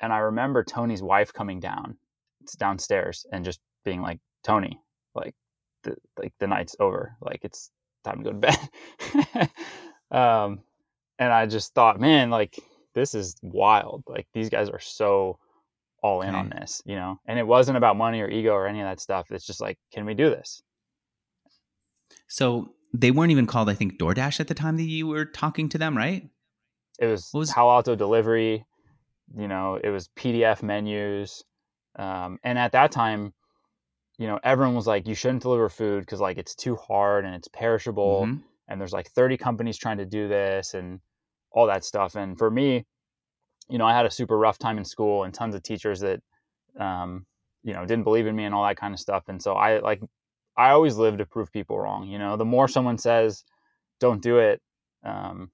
and 0.00 0.12
I 0.12 0.18
remember 0.18 0.62
Tony's 0.62 1.02
wife 1.02 1.32
coming 1.32 1.58
down, 1.58 1.98
it's 2.42 2.54
downstairs, 2.54 3.26
and 3.32 3.44
just 3.44 3.60
being 3.84 4.00
like, 4.00 4.20
Tony, 4.44 4.80
like, 5.14 5.34
the, 5.82 5.96
like 6.16 6.32
the 6.38 6.46
night's 6.46 6.76
over. 6.78 7.16
Like 7.20 7.40
it's 7.42 7.70
time 8.04 8.18
to 8.18 8.24
go 8.24 8.32
to 8.32 8.38
bed. 8.38 9.50
um, 10.10 10.60
and 11.18 11.32
I 11.32 11.46
just 11.46 11.74
thought, 11.74 12.00
man, 12.00 12.30
like 12.30 12.58
this 12.94 13.14
is 13.14 13.36
wild. 13.42 14.04
Like 14.06 14.26
these 14.32 14.48
guys 14.48 14.68
are 14.68 14.80
so 14.80 15.38
all 16.02 16.22
in 16.22 16.30
okay. 16.30 16.38
on 16.38 16.50
this, 16.50 16.82
you 16.84 16.96
know. 16.96 17.20
And 17.26 17.38
it 17.38 17.46
wasn't 17.46 17.76
about 17.76 17.96
money 17.96 18.20
or 18.20 18.28
ego 18.28 18.52
or 18.52 18.66
any 18.66 18.80
of 18.80 18.86
that 18.86 19.00
stuff. 19.00 19.30
It's 19.30 19.46
just 19.46 19.60
like, 19.60 19.78
can 19.92 20.04
we 20.04 20.14
do 20.14 20.30
this? 20.30 20.62
So 22.28 22.74
they 22.94 23.10
weren't 23.10 23.32
even 23.32 23.46
called, 23.46 23.68
I 23.68 23.74
think, 23.74 23.98
DoorDash 23.98 24.40
at 24.40 24.48
the 24.48 24.54
time 24.54 24.76
that 24.76 24.84
you 24.84 25.06
were 25.06 25.24
talking 25.24 25.68
to 25.70 25.78
them, 25.78 25.96
right? 25.96 26.28
It 26.98 27.06
was, 27.06 27.30
was... 27.32 27.52
Palo 27.52 27.72
Alto 27.72 27.94
Delivery. 27.94 28.64
You 29.36 29.48
know, 29.48 29.78
it 29.82 29.90
was 29.90 30.08
PDF 30.16 30.62
menus. 30.62 31.44
Um, 31.96 32.38
and 32.42 32.58
at 32.58 32.72
that 32.72 32.92
time, 32.92 33.32
you 34.20 34.26
know, 34.26 34.38
everyone 34.44 34.74
was 34.74 34.86
like, 34.86 35.08
you 35.08 35.14
shouldn't 35.14 35.40
deliver 35.40 35.70
food 35.70 36.00
because 36.00 36.20
like 36.20 36.36
it's 36.36 36.54
too 36.54 36.76
hard 36.76 37.24
and 37.24 37.34
it's 37.34 37.48
perishable. 37.48 38.26
Mm-hmm. 38.26 38.42
And 38.68 38.78
there's 38.78 38.92
like 38.92 39.08
30 39.12 39.38
companies 39.38 39.78
trying 39.78 39.96
to 39.96 40.04
do 40.04 40.28
this 40.28 40.74
and 40.74 41.00
all 41.52 41.66
that 41.68 41.86
stuff. 41.86 42.16
And 42.16 42.36
for 42.36 42.50
me, 42.50 42.84
you 43.70 43.78
know, 43.78 43.86
I 43.86 43.96
had 43.96 44.04
a 44.04 44.10
super 44.10 44.36
rough 44.36 44.58
time 44.58 44.76
in 44.76 44.84
school 44.84 45.24
and 45.24 45.32
tons 45.32 45.54
of 45.54 45.62
teachers 45.62 46.00
that, 46.00 46.20
um, 46.78 47.24
you 47.62 47.72
know, 47.72 47.86
didn't 47.86 48.04
believe 48.04 48.26
in 48.26 48.36
me 48.36 48.44
and 48.44 48.54
all 48.54 48.62
that 48.66 48.76
kind 48.76 48.92
of 48.92 49.00
stuff. 49.00 49.24
And 49.28 49.42
so 49.42 49.54
I 49.54 49.78
like, 49.78 50.02
I 50.54 50.72
always 50.72 50.98
live 50.98 51.16
to 51.16 51.24
prove 51.24 51.50
people 51.50 51.78
wrong. 51.78 52.06
You 52.06 52.18
know, 52.18 52.36
the 52.36 52.44
more 52.44 52.68
someone 52.68 52.98
says, 52.98 53.42
don't 54.00 54.20
do 54.20 54.36
it, 54.36 54.60
um, 55.02 55.50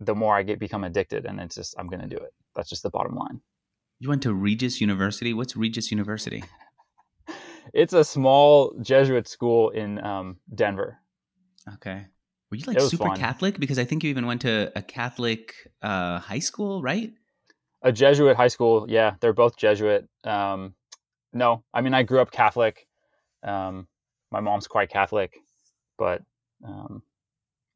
the 0.00 0.16
more 0.16 0.36
I 0.36 0.42
get 0.42 0.58
become 0.58 0.82
addicted. 0.82 1.24
And 1.24 1.38
it's 1.38 1.54
just, 1.54 1.76
I'm 1.78 1.86
going 1.86 2.02
to 2.02 2.08
do 2.08 2.16
it. 2.16 2.34
That's 2.56 2.68
just 2.68 2.82
the 2.82 2.90
bottom 2.90 3.14
line. 3.14 3.40
You 4.00 4.08
went 4.08 4.24
to 4.24 4.34
Regis 4.34 4.80
University. 4.80 5.32
What's 5.32 5.56
Regis 5.56 5.92
University? 5.92 6.42
It's 7.72 7.92
a 7.92 8.04
small 8.04 8.74
Jesuit 8.80 9.28
school 9.28 9.70
in 9.70 10.02
um, 10.04 10.36
Denver. 10.54 10.98
Okay. 11.74 12.06
Were 12.50 12.56
you 12.56 12.64
like 12.66 12.80
super 12.80 13.04
fun. 13.04 13.16
Catholic? 13.16 13.58
Because 13.58 13.78
I 13.78 13.84
think 13.84 14.04
you 14.04 14.10
even 14.10 14.26
went 14.26 14.42
to 14.42 14.70
a 14.76 14.82
Catholic 14.82 15.54
uh, 15.80 16.18
high 16.18 16.38
school, 16.38 16.82
right? 16.82 17.10
A 17.82 17.90
Jesuit 17.90 18.36
high 18.36 18.48
school. 18.48 18.86
Yeah, 18.88 19.14
they're 19.20 19.32
both 19.32 19.56
Jesuit. 19.56 20.06
Um, 20.24 20.74
no, 21.32 21.64
I 21.72 21.80
mean 21.80 21.94
I 21.94 22.02
grew 22.02 22.20
up 22.20 22.30
Catholic. 22.30 22.86
Um, 23.42 23.88
my 24.30 24.40
mom's 24.40 24.66
quite 24.66 24.90
Catholic, 24.90 25.34
but 25.98 26.22
um, 26.62 27.02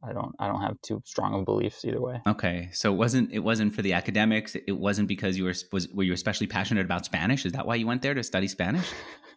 I 0.02 0.12
don't 0.12 0.34
I 0.38 0.46
don't 0.46 0.61
have 0.61 0.80
too 0.82 1.02
strong 1.04 1.34
of 1.34 1.44
beliefs 1.44 1.84
either 1.84 2.00
way. 2.00 2.20
Okay, 2.26 2.68
so 2.72 2.92
it 2.92 2.96
wasn't 2.96 3.32
it 3.32 3.40
wasn't 3.40 3.75
for 3.75 3.82
the 3.82 3.94
academics. 3.94 4.54
It 4.54 4.78
wasn't 4.78 5.08
because 5.08 5.38
you 5.38 5.44
were 5.44 5.54
was 5.72 5.88
were 5.88 6.02
you 6.02 6.12
especially 6.12 6.46
passionate 6.46 6.84
about 6.84 7.04
Spanish? 7.04 7.46
Is 7.46 7.52
that 7.52 7.66
why 7.66 7.76
you 7.76 7.87
went 7.87 8.02
there 8.02 8.14
to 8.14 8.22
study 8.22 8.49
Spanish? 8.49 8.87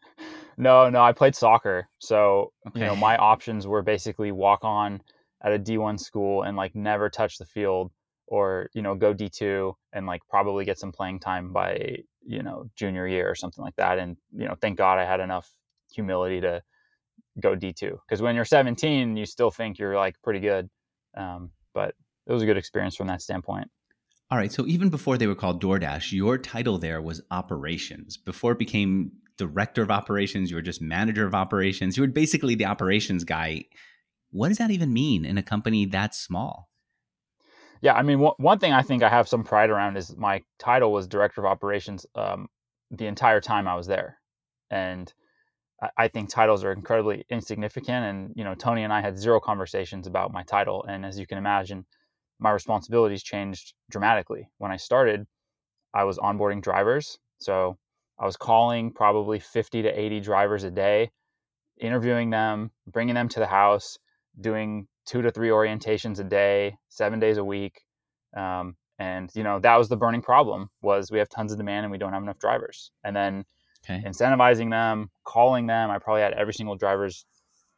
No, 0.59 0.89
no, 0.89 1.01
I 1.01 1.13
played 1.13 1.35
soccer. 1.35 1.87
So, 1.99 2.51
okay. 2.67 2.81
you 2.81 2.85
know, 2.85 2.95
my 2.95 3.15
options 3.15 3.65
were 3.65 3.81
basically 3.81 4.33
walk 4.33 4.59
on 4.63 5.01
at 5.41 5.53
a 5.53 5.57
D1 5.57 5.97
school 5.97 6.43
and 6.43 6.57
like 6.57 6.75
never 6.75 7.09
touch 7.09 7.37
the 7.37 7.45
field 7.45 7.91
or, 8.27 8.69
you 8.73 8.81
know, 8.81 8.93
go 8.93 9.13
D2 9.13 9.73
and 9.93 10.05
like 10.05 10.21
probably 10.29 10.65
get 10.65 10.77
some 10.77 10.91
playing 10.91 11.21
time 11.21 11.53
by, 11.53 11.99
you 12.25 12.43
know, 12.43 12.69
junior 12.75 13.07
year 13.07 13.29
or 13.29 13.35
something 13.35 13.63
like 13.63 13.77
that. 13.77 13.99
And, 13.99 14.17
you 14.35 14.45
know, 14.45 14.55
thank 14.59 14.77
God 14.77 14.99
I 14.99 15.05
had 15.05 15.21
enough 15.21 15.49
humility 15.93 16.41
to 16.41 16.61
go 17.39 17.55
D2 17.55 17.97
because 18.05 18.21
when 18.21 18.35
you're 18.35 18.43
17, 18.43 19.15
you 19.15 19.25
still 19.25 19.51
think 19.51 19.79
you're 19.79 19.95
like 19.95 20.21
pretty 20.21 20.41
good. 20.41 20.69
Um, 21.15 21.51
but 21.73 21.95
it 22.27 22.33
was 22.33 22.43
a 22.43 22.45
good 22.45 22.57
experience 22.57 22.97
from 22.97 23.07
that 23.07 23.21
standpoint. 23.21 23.69
All 24.29 24.37
right. 24.37 24.51
So 24.51 24.67
even 24.67 24.89
before 24.89 25.17
they 25.17 25.25
were 25.25 25.35
called 25.35 25.63
DoorDash, 25.63 26.11
your 26.11 26.37
title 26.37 26.77
there 26.77 27.01
was 27.01 27.21
operations. 27.31 28.17
Before 28.17 28.51
it 28.51 28.59
became 28.59 29.11
director 29.39 29.81
of 29.81 29.89
operations, 29.89 30.51
you 30.51 30.57
were 30.57 30.61
just 30.61 30.81
manager 30.81 31.25
of 31.25 31.33
operations. 31.33 31.97
You 31.97 32.03
were 32.03 32.07
basically 32.07 32.55
the 32.55 32.65
operations 32.65 33.23
guy. 33.23 33.63
What 34.31 34.49
does 34.49 34.57
that 34.57 34.69
even 34.69 34.93
mean 34.93 35.25
in 35.25 35.37
a 35.37 35.43
company 35.43 35.85
that 35.85 36.13
small? 36.13 36.69
Yeah, 37.81 37.93
I 37.93 38.03
mean, 38.03 38.19
one 38.19 38.59
thing 38.59 38.73
I 38.73 38.81
think 38.81 39.03
I 39.03 39.09
have 39.09 39.29
some 39.29 39.43
pride 39.45 39.69
around 39.69 39.95
is 39.95 40.15
my 40.17 40.43
title 40.57 40.91
was 40.91 41.07
director 41.07 41.41
of 41.41 41.45
operations 41.45 42.05
um, 42.13 42.49
the 42.91 43.07
entire 43.07 43.39
time 43.39 43.69
I 43.69 43.75
was 43.75 43.87
there, 43.87 44.19
and 44.69 45.11
I, 45.81 45.89
I 45.97 46.07
think 46.09 46.29
titles 46.29 46.65
are 46.65 46.73
incredibly 46.73 47.25
insignificant. 47.29 48.05
And 48.05 48.33
you 48.35 48.43
know, 48.43 48.53
Tony 48.53 48.83
and 48.83 48.91
I 48.91 48.99
had 48.99 49.17
zero 49.17 49.39
conversations 49.39 50.07
about 50.07 50.33
my 50.33 50.43
title, 50.43 50.83
and 50.89 51.05
as 51.05 51.17
you 51.17 51.25
can 51.25 51.37
imagine, 51.37 51.85
my 52.37 52.51
responsibilities 52.51 53.23
changed 53.23 53.73
dramatically. 53.89 54.49
When 54.57 54.71
I 54.71 54.77
started, 54.77 55.25
I 55.93 56.03
was 56.03 56.17
onboarding 56.17 56.61
drivers, 56.61 57.17
so 57.39 57.77
I 58.19 58.25
was 58.25 58.35
calling 58.35 58.91
probably 58.91 59.39
50 59.39 59.83
to 59.83 59.89
80 59.89 60.19
drivers 60.19 60.63
a 60.63 60.71
day. 60.71 61.11
interviewing 61.79 62.29
them, 62.29 62.71
bringing 62.87 63.15
them 63.15 63.29
to 63.29 63.39
the 63.39 63.47
house, 63.47 63.97
doing 64.41 64.85
two 65.05 65.21
to 65.21 65.31
three 65.31 65.47
orientations 65.47 66.19
a 66.19 66.23
day, 66.25 66.75
seven 66.89 67.19
days 67.19 67.37
a 67.37 67.43
week. 67.43 67.81
Um, 68.35 68.75
and 68.99 69.31
you 69.33 69.43
know 69.43 69.59
that 69.59 69.77
was 69.77 69.87
the 69.87 69.95
burning 69.95 70.21
problem 70.21 70.69
was 70.81 71.09
we 71.09 71.19
have 71.19 71.29
tons 71.29 71.53
of 71.53 71.57
demand 71.57 71.85
and 71.85 71.91
we 71.91 71.97
don't 71.97 72.11
have 72.11 72.21
enough 72.21 72.37
drivers. 72.37 72.91
And 73.03 73.15
then 73.15 73.45
okay. 73.85 74.03
incentivizing 74.05 74.69
them, 74.69 75.09
calling 75.23 75.67
them. 75.67 75.89
I 75.89 75.99
probably 75.99 76.21
had 76.21 76.33
every 76.33 76.53
single 76.53 76.75
driver's 76.75 77.25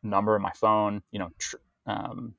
number 0.01 0.35
in 0.35 0.41
my 0.41 0.51
phone. 0.55 1.03
You 1.11 1.19
know, 1.19 1.29
tr- 1.37 1.57
um, 1.85 2.33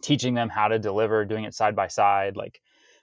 teaching 0.00 0.34
them 0.34 0.48
how 0.48 0.68
to 0.68 0.78
deliver, 0.78 1.24
doing 1.24 1.44
it 1.44 1.54
side 1.54 1.74
by 1.74 1.88
side. 1.88 2.36
Like, 2.36 2.60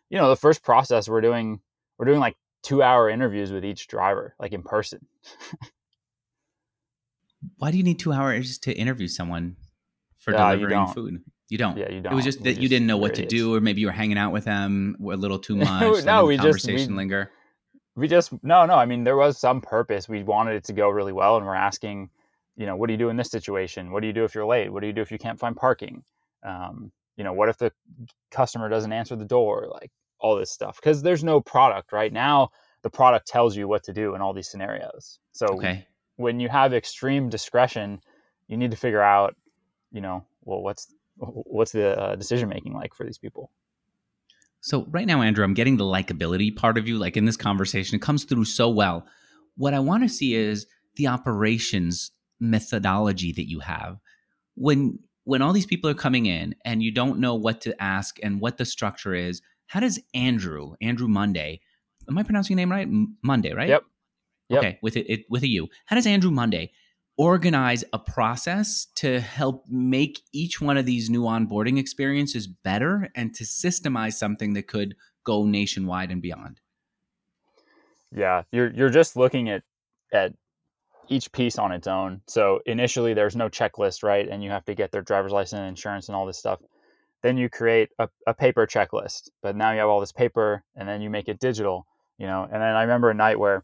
you 0.09 0.17
know, 0.17 0.29
the 0.29 0.37
first 0.37 0.63
process 0.63 1.09
we're 1.09 1.21
doing 1.21 1.59
we're 1.97 2.05
doing 2.05 2.19
like 2.19 2.37
two 2.63 2.83
hour 2.83 3.09
interviews 3.09 3.51
with 3.51 3.65
each 3.65 3.87
driver, 3.87 4.35
like 4.39 4.53
in 4.53 4.63
person. 4.63 5.05
Why 7.57 7.71
do 7.71 7.77
you 7.77 7.83
need 7.83 7.99
two 7.99 8.13
hours 8.13 8.57
to 8.59 8.73
interview 8.73 9.07
someone 9.07 9.55
for 10.19 10.35
uh, 10.35 10.55
delivering 10.55 10.87
food? 10.87 11.23
You 11.49 11.57
don't. 11.57 11.77
Yeah, 11.77 11.91
you 11.91 12.01
don't. 12.01 12.13
It 12.13 12.15
was 12.15 12.23
just 12.23 12.43
that 12.43 12.61
you 12.61 12.69
didn't 12.69 12.87
know 12.87 12.97
what 12.97 13.15
to 13.15 13.25
do, 13.25 13.55
or 13.55 13.59
maybe 13.59 13.81
you 13.81 13.87
were 13.87 13.93
hanging 13.93 14.17
out 14.17 14.31
with 14.31 14.45
them 14.45 14.95
a 15.01 15.17
little 15.17 15.39
too 15.39 15.55
much. 15.57 16.05
no, 16.05 16.25
we 16.25 16.37
conversation 16.37 16.77
just 16.77 16.89
we, 16.89 16.95
linger. 16.95 17.31
We 17.95 18.07
just 18.07 18.31
no, 18.43 18.65
no. 18.65 18.75
I 18.75 18.85
mean, 18.85 19.03
there 19.03 19.17
was 19.17 19.37
some 19.37 19.59
purpose. 19.59 20.07
We 20.07 20.23
wanted 20.23 20.55
it 20.55 20.63
to 20.65 20.73
go 20.73 20.89
really 20.89 21.11
well, 21.11 21.37
and 21.37 21.45
we're 21.45 21.55
asking, 21.55 22.09
you 22.55 22.65
know, 22.65 22.75
what 22.75 22.87
do 22.87 22.93
you 22.93 22.97
do 22.97 23.09
in 23.09 23.17
this 23.17 23.29
situation? 23.29 23.91
What 23.91 24.01
do 24.01 24.07
you 24.07 24.13
do 24.13 24.23
if 24.23 24.33
you're 24.33 24.45
late? 24.45 24.71
What 24.71 24.81
do 24.81 24.87
you 24.87 24.93
do 24.93 25.01
if 25.01 25.11
you 25.11 25.17
can't 25.17 25.37
find 25.37 25.55
parking? 25.55 26.03
Um, 26.43 26.91
you 27.17 27.23
know, 27.23 27.33
what 27.33 27.49
if 27.49 27.57
the 27.57 27.71
customer 28.31 28.69
doesn't 28.69 28.93
answer 28.93 29.15
the 29.15 29.25
door? 29.25 29.67
Like 29.69 29.91
all 30.21 30.35
this 30.35 30.51
stuff, 30.51 30.79
because 30.81 31.01
there's 31.01 31.23
no 31.23 31.41
product 31.41 31.91
right 31.91 32.13
now. 32.13 32.51
The 32.83 32.89
product 32.89 33.27
tells 33.27 33.55
you 33.55 33.67
what 33.67 33.83
to 33.83 33.93
do 33.93 34.15
in 34.15 34.21
all 34.21 34.33
these 34.33 34.49
scenarios. 34.49 35.19
So 35.33 35.47
okay. 35.47 35.87
when 36.15 36.39
you 36.39 36.49
have 36.49 36.73
extreme 36.73 37.29
discretion, 37.29 37.99
you 38.47 38.57
need 38.57 38.71
to 38.71 38.77
figure 38.77 39.01
out, 39.01 39.35
you 39.91 40.01
know, 40.01 40.25
well, 40.43 40.61
what's 40.61 40.93
what's 41.17 41.71
the 41.71 41.99
uh, 41.99 42.15
decision 42.15 42.49
making 42.49 42.73
like 42.73 42.93
for 42.93 43.05
these 43.05 43.17
people? 43.17 43.51
So 44.61 44.85
right 44.89 45.07
now, 45.07 45.21
Andrew, 45.21 45.43
I'm 45.43 45.53
getting 45.53 45.77
the 45.77 45.83
likability 45.83 46.55
part 46.55 46.77
of 46.77 46.87
you. 46.87 46.97
Like 46.97 47.17
in 47.17 47.25
this 47.25 47.37
conversation, 47.37 47.95
it 47.95 48.01
comes 48.01 48.23
through 48.23 48.45
so 48.45 48.69
well. 48.69 49.05
What 49.57 49.73
I 49.73 49.79
want 49.79 50.03
to 50.03 50.09
see 50.09 50.35
is 50.35 50.67
the 50.95 51.07
operations 51.07 52.11
methodology 52.39 53.31
that 53.33 53.49
you 53.49 53.59
have. 53.59 53.97
When 54.55 54.99
when 55.23 55.41
all 55.41 55.53
these 55.53 55.65
people 55.65 55.89
are 55.89 55.95
coming 55.95 56.25
in 56.25 56.55
and 56.65 56.81
you 56.81 56.91
don't 56.91 57.19
know 57.19 57.35
what 57.35 57.61
to 57.61 57.81
ask 57.81 58.17
and 58.23 58.41
what 58.41 58.57
the 58.57 58.65
structure 58.65 59.13
is, 59.13 59.41
how 59.71 59.79
does 59.79 60.01
Andrew, 60.13 60.73
Andrew 60.81 61.07
Munday, 61.07 61.61
am 62.09 62.17
I 62.17 62.23
pronouncing 62.23 62.57
your 62.57 62.67
name 62.67 62.71
right? 62.73 62.89
Munday, 63.23 63.53
right? 63.53 63.69
Yep. 63.69 63.83
yep. 64.49 64.59
Okay, 64.59 64.79
with 64.81 64.97
it, 64.97 65.09
it 65.09 65.21
with 65.29 65.43
a 65.43 65.47
U. 65.47 65.69
How 65.85 65.95
does 65.95 66.05
Andrew 66.05 66.29
Munday 66.29 66.73
organize 67.15 67.85
a 67.93 67.99
process 67.99 68.87
to 68.95 69.21
help 69.21 69.63
make 69.69 70.19
each 70.33 70.59
one 70.59 70.75
of 70.75 70.85
these 70.85 71.09
new 71.09 71.21
onboarding 71.21 71.79
experiences 71.79 72.47
better 72.47 73.07
and 73.15 73.33
to 73.35 73.45
systemize 73.45 74.15
something 74.15 74.53
that 74.55 74.67
could 74.67 74.93
go 75.23 75.45
nationwide 75.45 76.09
and 76.09 76.21
beyond 76.21 76.59
yeah 78.15 78.41
you're 78.51 78.71
you're 78.71 78.89
just 78.89 79.15
looking 79.15 79.49
at 79.49 79.61
at 80.11 80.33
each 81.09 81.31
piece 81.31 81.59
on 81.59 81.71
its 81.71 81.85
own 81.85 82.19
so 82.27 82.59
initially 82.65 83.13
there's 83.13 83.35
no 83.35 83.47
checklist 83.49 84.03
right 84.03 84.27
and 84.29 84.43
you 84.43 84.49
have 84.49 84.65
to 84.65 84.73
get 84.73 84.91
their 84.91 85.03
driver's 85.03 85.31
license 85.31 85.59
and 85.59 85.67
insurance 85.67 86.07
and 86.07 86.15
all 86.15 86.25
this 86.25 86.39
stuff 86.39 86.59
then 87.23 87.37
you 87.37 87.49
create 87.49 87.89
a, 87.99 88.09
a 88.27 88.33
paper 88.33 88.65
checklist 88.65 89.29
but 89.41 89.55
now 89.55 89.71
you 89.71 89.79
have 89.79 89.89
all 89.89 89.99
this 89.99 90.11
paper 90.11 90.63
and 90.75 90.87
then 90.87 91.01
you 91.01 91.09
make 91.09 91.27
it 91.27 91.39
digital 91.39 91.85
you 92.17 92.27
know 92.27 92.43
and 92.43 92.61
then 92.61 92.75
i 92.75 92.81
remember 92.81 93.09
a 93.09 93.13
night 93.13 93.39
where 93.39 93.63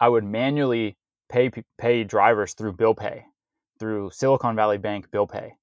i 0.00 0.08
would 0.08 0.24
manually 0.24 0.96
pay 1.28 1.50
pay 1.78 2.04
drivers 2.04 2.54
through 2.54 2.72
bill 2.72 2.94
pay, 2.94 3.24
through 3.78 4.10
Silicon 4.12 4.56
Valley 4.56 4.78
Bank 4.78 5.10
bill 5.10 5.26
pay. 5.26 5.56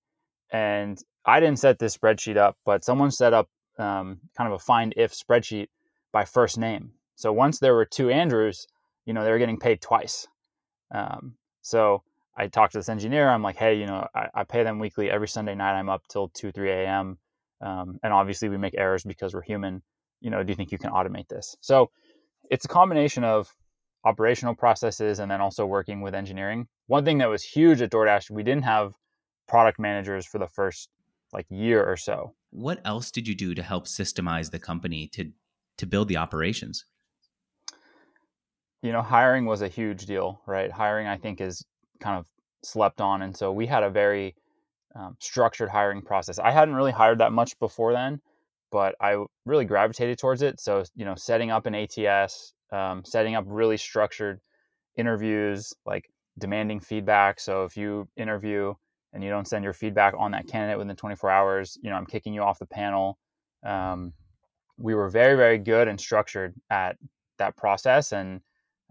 And 0.51 1.01
I 1.25 1.39
didn't 1.39 1.60
set 1.60 1.79
this 1.79 1.95
spreadsheet 1.95 2.38
up, 2.38 2.57
but 2.65 2.83
someone 2.83 3.12
set 3.12 3.33
up 3.33 3.48
um, 3.77 4.19
kind 4.38 4.51
of 4.51 4.53
a 4.53 4.60
find 4.60 4.93
if 4.98 5.13
spreadsheet 5.13 5.67
by 6.12 6.25
first 6.25 6.57
name. 6.57 6.91
So 7.15 7.31
once 7.31 7.60
there 7.60 7.74
were 7.74 7.86
two 7.86 8.10
Andrews, 8.10 8.67
you 9.05 9.13
know, 9.13 9.24
they 9.24 9.31
were 9.31 9.38
getting 9.38 9.60
paid 9.60 9.81
twice. 9.81 10.27
Um, 10.93 11.36
so 11.62 12.03
I 12.38 12.48
talked 12.48 12.74
to 12.74 12.80
this 12.80 12.90
engineer. 12.90 13.30
I'm 13.30 13.44
like, 13.44 13.58
hey, 13.58 13.76
you 13.76 13.86
know, 13.86 14.08
I, 14.16 14.28
I, 14.34 14.44
pay 14.44 14.64
them 14.64 14.80
weekly. 14.80 15.10
Every 15.10 15.28
Sunday 15.28 15.54
night, 15.54 15.78
I'm 15.78 15.90
up 15.90 16.04
till 16.08 16.30
2, 16.30 16.52
3 16.52 16.72
a.m. 16.72 17.18
Um, 17.60 18.00
and 18.04 18.14
obviously, 18.14 18.50
we 18.50 18.58
make 18.58 18.74
errors 18.78 19.04
because 19.04 19.34
we're 19.34 19.42
human. 19.42 19.82
You 20.22 20.30
know, 20.30 20.44
do 20.44 20.50
you 20.50 20.56
think 20.56 20.72
you 20.72 20.78
can 20.78 20.92
automate 20.92 21.28
this? 21.28 21.56
So 21.62 21.92
it's 22.50 22.66
a 22.66 22.70
combination 22.70 23.24
of 23.24 23.54
operational 24.04 24.56
processes 24.56 25.20
and 25.20 25.30
then 25.30 25.42
also 25.42 25.66
working 25.66 26.02
with 26.02 26.16
engineering. 26.16 26.68
One 26.88 27.06
thing 27.06 27.20
that 27.20 27.30
was 27.30 27.44
huge 27.44 27.82
at 27.82 27.92
DoorDash, 27.92 28.32
we 28.32 28.44
didn't 28.44 28.64
have 28.64 28.94
product 29.48 29.80
managers 29.80 30.26
for 30.26 30.40
the 30.40 30.48
first 30.48 30.90
like 31.34 31.46
year 31.50 31.84
or 31.84 31.98
so. 31.98 32.34
What 32.52 32.82
else 32.86 33.12
did 33.12 33.28
you 33.28 33.36
do 33.36 33.54
to 33.56 33.64
help 33.64 33.86
systemize 33.86 34.52
the 34.52 34.60
company 34.60 35.08
to 35.14 35.32
to 35.78 35.86
build 35.86 36.08
the 36.08 36.18
operations? 36.18 36.86
You 38.82 38.92
know, 38.92 39.02
hiring 39.02 39.46
was 39.46 39.62
a 39.62 39.68
huge 39.68 40.06
deal, 40.06 40.42
right? 40.48 40.72
Hiring, 40.72 41.08
I 41.08 41.18
think, 41.18 41.40
is 41.40 41.64
kind 42.01 42.17
of 42.17 42.27
slept 42.63 43.01
on, 43.01 43.22
and 43.22 43.36
so 43.36 43.51
we 43.51 43.65
had 43.65 43.84
a 43.84 43.89
very 43.89 44.36
um, 44.96 45.15
structured 45.20 45.70
hiring 45.70 46.01
process. 46.01 46.39
I 46.39 46.51
hadn't 46.51 46.75
really 46.75 46.91
hired 46.91 47.20
that 47.20 47.31
much 47.31 47.58
before 47.60 47.93
then, 47.93 48.22
but 48.72 48.96
I 49.00 49.24
really 49.46 49.65
gravitated 49.65 50.17
towards 50.17 50.41
it. 50.41 50.60
So, 50.60 50.84
you 50.96 51.05
know, 51.05 51.15
setting 51.15 51.51
up 51.51 51.65
an 51.65 51.75
ATS, 51.75 52.53
um, 52.72 53.03
setting 53.05 53.36
up 53.36 53.46
really 53.48 53.77
structured 53.77 54.39
interviews, 54.98 55.74
like 55.86 56.10
demanding 56.38 56.79
feedback. 56.79 57.39
So 57.39 57.63
if 57.65 57.77
you 57.77 58.08
interview 58.17 58.74
and 59.13 59.24
you 59.24 59.29
don't 59.29 59.48
send 59.48 59.63
your 59.63 59.74
feedback 59.74 60.13
on 60.17 60.31
that 60.31 60.48
candidate 60.48 60.77
within 60.77 60.96
24 60.96 61.29
hours, 61.29 61.77
you 61.81 61.89
know, 61.89 61.96
I'm 61.96 62.05
kicking 62.05 62.34
you 62.34 62.41
off 62.41 62.60
the 62.60 62.65
panel. 62.65 63.17
Um, 63.63 64.13
we 64.77 64.96
were 64.96 65.10
very, 65.10 65.36
very 65.36 65.58
good 65.58 65.88
and 65.88 66.00
structured 66.00 66.53
at 66.70 66.98
that 67.38 67.55
process. 67.55 68.13
And 68.13 68.41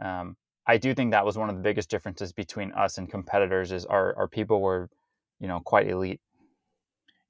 um, 0.01 0.37
I 0.71 0.77
do 0.77 0.95
think 0.95 1.11
that 1.11 1.27
was 1.27 1.37
one 1.37 1.51
of 1.51 1.57
the 1.57 1.63
biggest 1.63 1.91
differences 1.91 2.33
between 2.33 2.71
us 2.73 2.97
and 2.97 3.11
competitors 3.11 3.73
is 3.73 3.85
our, 3.87 4.17
our 4.17 4.29
people 4.29 4.61
were, 4.61 4.89
you 5.41 5.49
know, 5.49 5.59
quite 5.59 5.89
elite. 5.89 6.21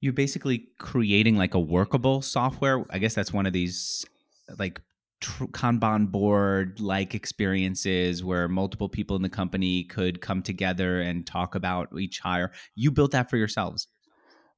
You're 0.02 0.12
basically 0.12 0.68
creating 0.78 1.36
like 1.36 1.54
a 1.54 1.58
workable 1.58 2.20
software. 2.20 2.84
I 2.90 2.98
guess 2.98 3.14
that's 3.14 3.32
one 3.32 3.46
of 3.46 3.54
these 3.54 4.04
like 4.58 4.82
tr- 5.22 5.44
Kanban 5.44 6.10
board 6.10 6.80
like 6.80 7.14
experiences 7.14 8.22
where 8.22 8.46
multiple 8.46 8.90
people 8.90 9.16
in 9.16 9.22
the 9.22 9.30
company 9.30 9.84
could 9.84 10.20
come 10.20 10.42
together 10.42 11.00
and 11.00 11.26
talk 11.26 11.54
about 11.54 11.88
each 11.98 12.18
hire. 12.18 12.52
You 12.74 12.90
built 12.90 13.12
that 13.12 13.30
for 13.30 13.38
yourselves. 13.38 13.88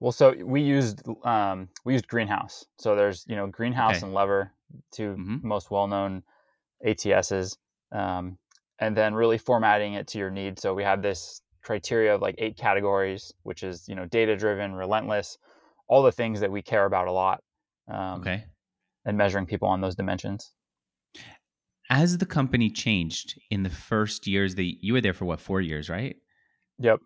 Well, 0.01 0.11
so 0.11 0.35
we 0.45 0.61
used 0.61 1.05
um, 1.25 1.69
we 1.85 1.93
used 1.93 2.09
Greenhouse. 2.09 2.67
So 2.81 2.97
there's 2.97 3.25
you 3.29 3.37
know 3.37 3.47
Greenhouse 3.47 3.99
okay. 3.99 4.07
and 4.07 4.13
Lever, 4.13 4.51
2 4.95 5.03
mm-hmm. 5.03 5.37
most 5.47 5.71
well 5.71 5.87
known 5.87 6.25
ATSs, 6.85 7.59
um, 7.93 8.39
and 8.79 8.97
then 8.97 9.15
really 9.15 9.39
formatting 9.39 9.95
it 9.95 10.07
to 10.09 10.19
your 10.19 10.31
needs. 10.31 10.63
So 10.63 10.75
we 10.75 10.83
have 10.83 11.03
this 11.03 11.41
criteria 11.63 12.15
of 12.15 12.21
like 12.21 12.35
eight 12.39 12.57
categories, 12.57 13.33
which 13.43 13.63
is 13.63 13.89
you 13.89 13.95
know 13.95 14.07
data 14.07 14.37
driven, 14.37 14.75
relentless, 14.75 15.39
all 15.89 16.03
the 16.03 16.13
things 16.13 16.41
that 16.41 16.51
we 16.51 16.63
care 16.63 16.87
about 16.87 17.09
a 17.09 17.13
lot. 17.13 17.41
Um, 17.89 18.21
okay 18.21 18.45
and 19.05 19.17
measuring 19.17 19.47
people 19.47 19.69
on 19.69 19.81
those 19.81 19.95
dimensions. 19.95 20.53
As 21.91 22.19
the 22.19 22.27
company 22.27 22.71
changed 22.71 23.39
in 23.51 23.65
the 23.65 23.71
first 23.71 24.27
years 24.27 24.55
that 24.55 24.83
you 24.83 24.95
were 24.95 25.01
there 25.01 25.13
for 25.13 25.25
what, 25.25 25.41
four 25.41 25.61
years, 25.61 25.91
right? 25.91 26.17
Yep. 26.79 27.01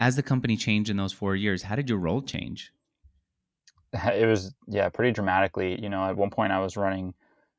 As 0.00 0.16
the 0.16 0.22
company 0.22 0.56
changed 0.56 0.90
in 0.90 0.96
those 0.96 1.12
four 1.12 1.36
years, 1.36 1.62
how 1.62 1.76
did 1.76 1.88
your 1.88 1.98
role 1.98 2.22
change? 2.22 2.72
It 4.14 4.26
was, 4.26 4.54
yeah, 4.66 4.90
pretty 4.90 5.12
dramatically. 5.12 5.80
You 5.80 5.88
know, 5.88 6.04
at 6.04 6.16
one 6.16 6.28
point 6.28 6.52
I 6.52 6.60
was 6.60 6.76
running 6.76 7.14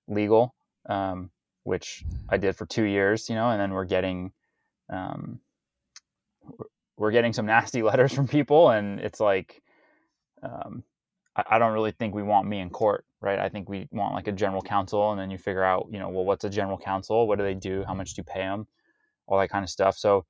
legal, 0.07 0.53
um, 0.87 1.31
which 1.63 2.03
I 2.29 2.37
did 2.37 2.55
for 2.55 2.65
two 2.65 2.83
years, 2.83 3.29
you 3.29 3.35
know, 3.35 3.49
and 3.49 3.59
then 3.59 3.71
we're 3.71 3.85
getting, 3.85 4.31
um, 4.91 5.39
we're 6.97 7.11
getting 7.11 7.33
some 7.33 7.45
nasty 7.55 7.81
letters 7.81 8.13
from 8.13 8.27
people, 8.27 8.69
and 8.69 8.99
it's 8.99 9.19
like, 9.19 9.61
um, 10.43 10.83
I, 11.35 11.43
I 11.51 11.59
don't 11.59 11.73
really 11.73 11.91
think 11.91 12.13
we 12.13 12.23
want 12.23 12.47
me 12.47 12.59
in 12.59 12.69
court, 12.69 13.05
right? 13.21 13.39
I 13.39 13.49
think 13.49 13.69
we 13.69 13.87
want 13.91 14.13
like 14.13 14.27
a 14.27 14.31
general 14.31 14.61
counsel, 14.61 15.11
and 15.11 15.19
then 15.19 15.31
you 15.31 15.37
figure 15.37 15.63
out, 15.63 15.87
you 15.91 15.99
know, 15.99 16.09
well, 16.09 16.25
what's 16.25 16.43
a 16.43 16.49
general 16.49 16.77
counsel? 16.77 17.27
What 17.27 17.37
do 17.37 17.43
they 17.43 17.55
do? 17.55 17.83
How 17.87 17.93
much 17.93 18.13
do 18.13 18.19
you 18.19 18.23
pay 18.23 18.41
them? 18.41 18.67
All 19.27 19.39
that 19.39 19.49
kind 19.49 19.63
of 19.63 19.69
stuff. 19.69 19.97
So 19.97 20.25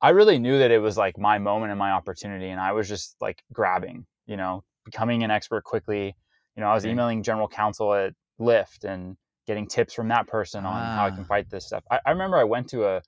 I 0.00 0.10
really 0.10 0.38
knew 0.38 0.58
that 0.58 0.70
it 0.70 0.78
was 0.78 0.96
like 0.96 1.18
my 1.18 1.38
moment 1.38 1.70
and 1.70 1.78
my 1.78 1.92
opportunity, 1.92 2.50
and 2.50 2.60
I 2.60 2.72
was 2.72 2.88
just 2.88 3.16
like 3.20 3.42
grabbing, 3.52 4.06
you 4.26 4.36
know, 4.36 4.64
becoming 4.84 5.24
an 5.24 5.30
expert 5.30 5.64
quickly. 5.64 6.14
You 6.56 6.62
know, 6.62 6.68
I 6.68 6.74
was 6.74 6.84
emailing 6.84 7.22
general 7.22 7.48
counsel 7.48 7.94
at 7.94 8.14
Lyft 8.40 8.84
and 8.84 9.16
getting 9.50 9.66
tips 9.66 9.92
from 9.92 10.06
that 10.08 10.28
person 10.28 10.64
on 10.64 10.80
ah. 10.80 10.96
how 10.96 11.06
I 11.06 11.10
can 11.10 11.22
ah. 11.22 11.24
fight 11.24 11.50
this 11.50 11.66
stuff. 11.66 11.82
I, 11.90 11.98
I 12.06 12.10
remember 12.10 12.36
I 12.36 12.44
went 12.44 12.68
to 12.68 12.86
a 12.86 13.02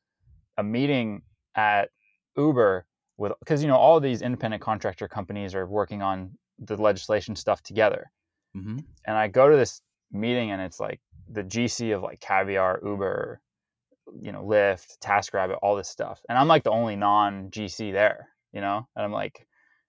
a 0.58 0.62
meeting 0.64 1.22
at 1.54 1.88
Uber 2.36 2.84
with 3.16 3.32
because 3.38 3.62
you 3.62 3.68
know 3.68 3.76
all 3.76 4.00
these 4.00 4.22
independent 4.22 4.60
contractor 4.60 5.06
companies 5.06 5.54
are 5.54 5.66
working 5.66 6.02
on 6.02 6.32
the 6.58 6.76
legislation 6.76 7.36
stuff 7.36 7.62
together. 7.62 8.10
Mm-hmm. 8.56 8.78
And 9.06 9.16
I 9.16 9.28
go 9.28 9.48
to 9.48 9.56
this 9.56 9.82
meeting 10.10 10.50
and 10.50 10.60
it's 10.60 10.80
like 10.80 11.00
the 11.30 11.44
GC 11.44 11.94
of 11.94 12.02
like 12.02 12.20
Caviar, 12.20 12.80
Uber, 12.84 13.40
you 14.20 14.32
know, 14.32 14.42
Lyft, 14.44 14.98
TaskRabbit, 14.98 15.58
all 15.62 15.76
this 15.76 15.88
stuff. 15.88 16.20
And 16.28 16.36
I'm 16.36 16.48
like 16.48 16.64
the 16.64 16.70
only 16.70 16.96
non 16.96 17.50
GC 17.50 17.92
there, 17.92 18.28
you 18.52 18.60
know? 18.60 18.86
And 18.96 19.04
I'm 19.04 19.12
like, 19.12 19.46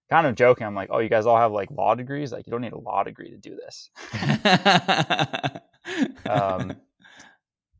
kind 0.09 0.27
of 0.27 0.35
joking. 0.35 0.67
I'm 0.67 0.75
like, 0.75 0.89
oh, 0.91 0.99
you 0.99 1.09
guys 1.09 1.25
all 1.25 1.37
have 1.37 1.51
like 1.51 1.71
law 1.71 1.95
degrees? 1.95 2.31
Like, 2.31 2.45
you 2.45 2.51
don't 2.51 2.61
need 2.61 2.73
a 2.73 2.79
law 2.79 3.03
degree 3.03 3.31
to 3.31 3.37
do 3.37 3.55
this. 3.55 3.89
um, 6.29 6.73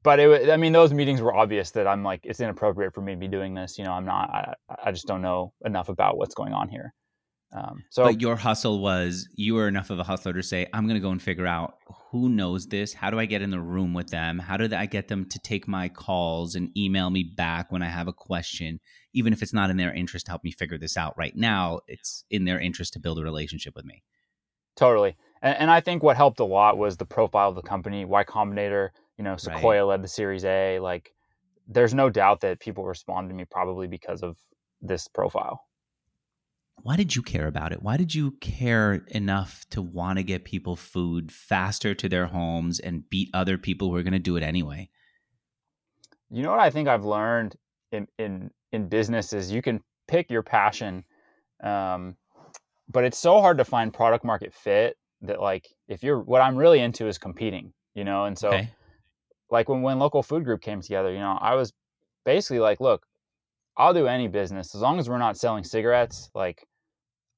but 0.03 0.19
it, 0.19 0.50
I 0.50 0.57
mean, 0.57 0.74
those 0.74 0.93
meetings 0.93 1.22
were 1.22 1.33
obvious 1.33 1.72
that 1.72 1.88
I'm 1.88 2.03
like, 2.03 2.22
it's 2.24 2.39
inappropriate 2.39 2.93
for 2.93 3.01
me 3.01 3.13
to 3.13 3.19
be 3.19 3.27
doing 3.27 3.53
this. 3.53 3.77
You 3.77 3.86
know, 3.86 3.93
I'm 3.93 4.05
not, 4.05 4.29
I, 4.29 4.53
I 4.86 4.91
just 4.91 5.07
don't 5.07 5.22
know 5.22 5.53
enough 5.65 5.89
about 5.89 6.17
what's 6.17 6.36
going 6.36 6.53
on 6.53 6.69
here. 6.69 6.93
Um, 7.55 7.83
so, 7.91 8.03
but 8.03 8.19
your 8.19 8.36
hustle 8.36 8.81
was 8.81 9.29
you 9.36 9.53
were 9.53 9.67
enough 9.67 9.91
of 9.91 10.00
a 10.00 10.03
hustler 10.03 10.33
to 10.33 10.41
say, 10.41 10.67
I'm 10.74 10.88
going 10.88 10.95
to 10.95 11.01
go 11.01 11.12
and 11.12 11.22
figure 11.22 11.45
out 11.45 11.75
who 12.10 12.27
knows 12.27 12.65
this. 12.65 12.93
How 12.93 13.12
do 13.12 13.19
I 13.19 13.25
get 13.25 13.43
in 13.43 13.51
the 13.51 13.60
room 13.60 13.93
with 13.93 14.07
them? 14.07 14.39
How 14.39 14.57
do 14.57 14.75
I 14.75 14.88
get 14.88 15.07
them 15.07 15.29
to 15.29 15.39
take 15.39 15.67
my 15.67 15.88
calls 15.88 16.55
and 16.55 16.75
email 16.75 17.12
me 17.12 17.24
back 17.24 17.72
when 17.72 17.83
I 17.83 17.89
have 17.89 18.07
a 18.07 18.13
question, 18.13 18.79
even 19.13 19.33
if 19.33 19.43
it's 19.43 19.53
not 19.53 19.69
in 19.69 19.77
their 19.77 19.93
interest 19.93 20.25
to 20.25 20.31
help 20.31 20.43
me 20.43 20.51
figure 20.51 20.79
this 20.79 20.98
out 20.98 21.15
right 21.15 21.36
now? 21.36 21.81
It's 21.88 22.25
in 22.31 22.45
their 22.45 22.60
interest 22.60 22.93
to 22.93 23.00
build 23.00 23.19
a 23.19 23.24
relationship 23.24 23.75
with 23.75 23.86
me. 23.86 24.03
Totally, 24.75 25.15
and, 25.43 25.57
and 25.59 25.71
I 25.71 25.81
think 25.81 26.01
what 26.01 26.17
helped 26.17 26.39
a 26.39 26.45
lot 26.45 26.79
was 26.79 26.97
the 26.97 27.05
profile 27.05 27.50
of 27.50 27.55
the 27.55 27.62
company. 27.62 28.05
Y 28.05 28.23
Combinator, 28.23 28.89
you 29.17 29.23
know, 29.23 29.38
Sequoia 29.38 29.81
right. 29.81 29.89
led 29.89 30.01
the 30.01 30.07
Series 30.07 30.43
A. 30.45 30.79
Like, 30.79 31.13
there's 31.67 31.93
no 31.93 32.09
doubt 32.09 32.41
that 32.41 32.59
people 32.59 32.83
responded 32.85 33.29
to 33.29 33.35
me 33.35 33.45
probably 33.45 33.88
because 33.88 34.23
of 34.23 34.38
this 34.81 35.07
profile 35.07 35.62
why 36.83 36.97
did 36.97 37.15
you 37.15 37.21
care 37.21 37.47
about 37.47 37.71
it? 37.71 37.81
Why 37.81 37.97
did 37.97 38.13
you 38.13 38.31
care 38.41 39.05
enough 39.07 39.65
to 39.69 39.81
want 39.81 40.17
to 40.17 40.23
get 40.23 40.43
people 40.43 40.75
food 40.75 41.31
faster 41.31 41.93
to 41.95 42.09
their 42.09 42.25
homes 42.25 42.79
and 42.79 43.09
beat 43.09 43.29
other 43.33 43.57
people 43.57 43.89
who 43.89 43.95
are 43.95 44.03
going 44.03 44.13
to 44.13 44.19
do 44.19 44.35
it 44.35 44.43
anyway? 44.43 44.89
You 46.29 46.43
know 46.43 46.51
what 46.51 46.59
I 46.59 46.69
think 46.69 46.88
I've 46.88 47.05
learned 47.05 47.55
in 47.91 48.07
in 48.17 48.50
in 48.71 48.89
business 48.89 49.33
is 49.33 49.51
you 49.51 49.62
can 49.62 49.81
pick 50.07 50.31
your 50.31 50.41
passion, 50.41 51.05
um, 51.63 52.17
but 52.89 53.03
it's 53.03 53.19
so 53.19 53.39
hard 53.39 53.59
to 53.59 53.65
find 53.65 53.93
product 53.93 54.25
market 54.25 54.53
fit 54.53 54.97
that 55.24 55.42
like 55.42 55.68
if 55.88 56.03
you're 56.03 56.20
what 56.20 56.42
I'm 56.42 56.56
really 56.56 56.80
into 56.80 57.08
is 57.08 57.18
competing, 57.18 57.74
you 57.96 58.03
know, 58.03 58.25
and 58.25 58.38
so 58.38 58.50
okay. 58.50 58.70
like 59.50 59.70
when 59.70 59.82
when 59.82 60.00
local 60.00 60.24
food 60.24 60.44
group 60.44 60.62
came 60.62 60.82
together, 60.82 61.12
you 61.12 61.20
know, 61.20 61.38
I 61.42 61.56
was 61.56 61.74
basically 62.25 62.60
like, 62.60 62.80
look, 62.80 63.06
I'll 63.77 63.94
do 63.94 64.08
any 64.08 64.27
business 64.27 64.75
as 64.75 64.82
long 64.82 65.00
as 65.00 65.10
we're 65.10 65.18
not 65.18 65.38
selling 65.38 65.63
cigarettes. 65.63 66.30
Like, 66.36 66.68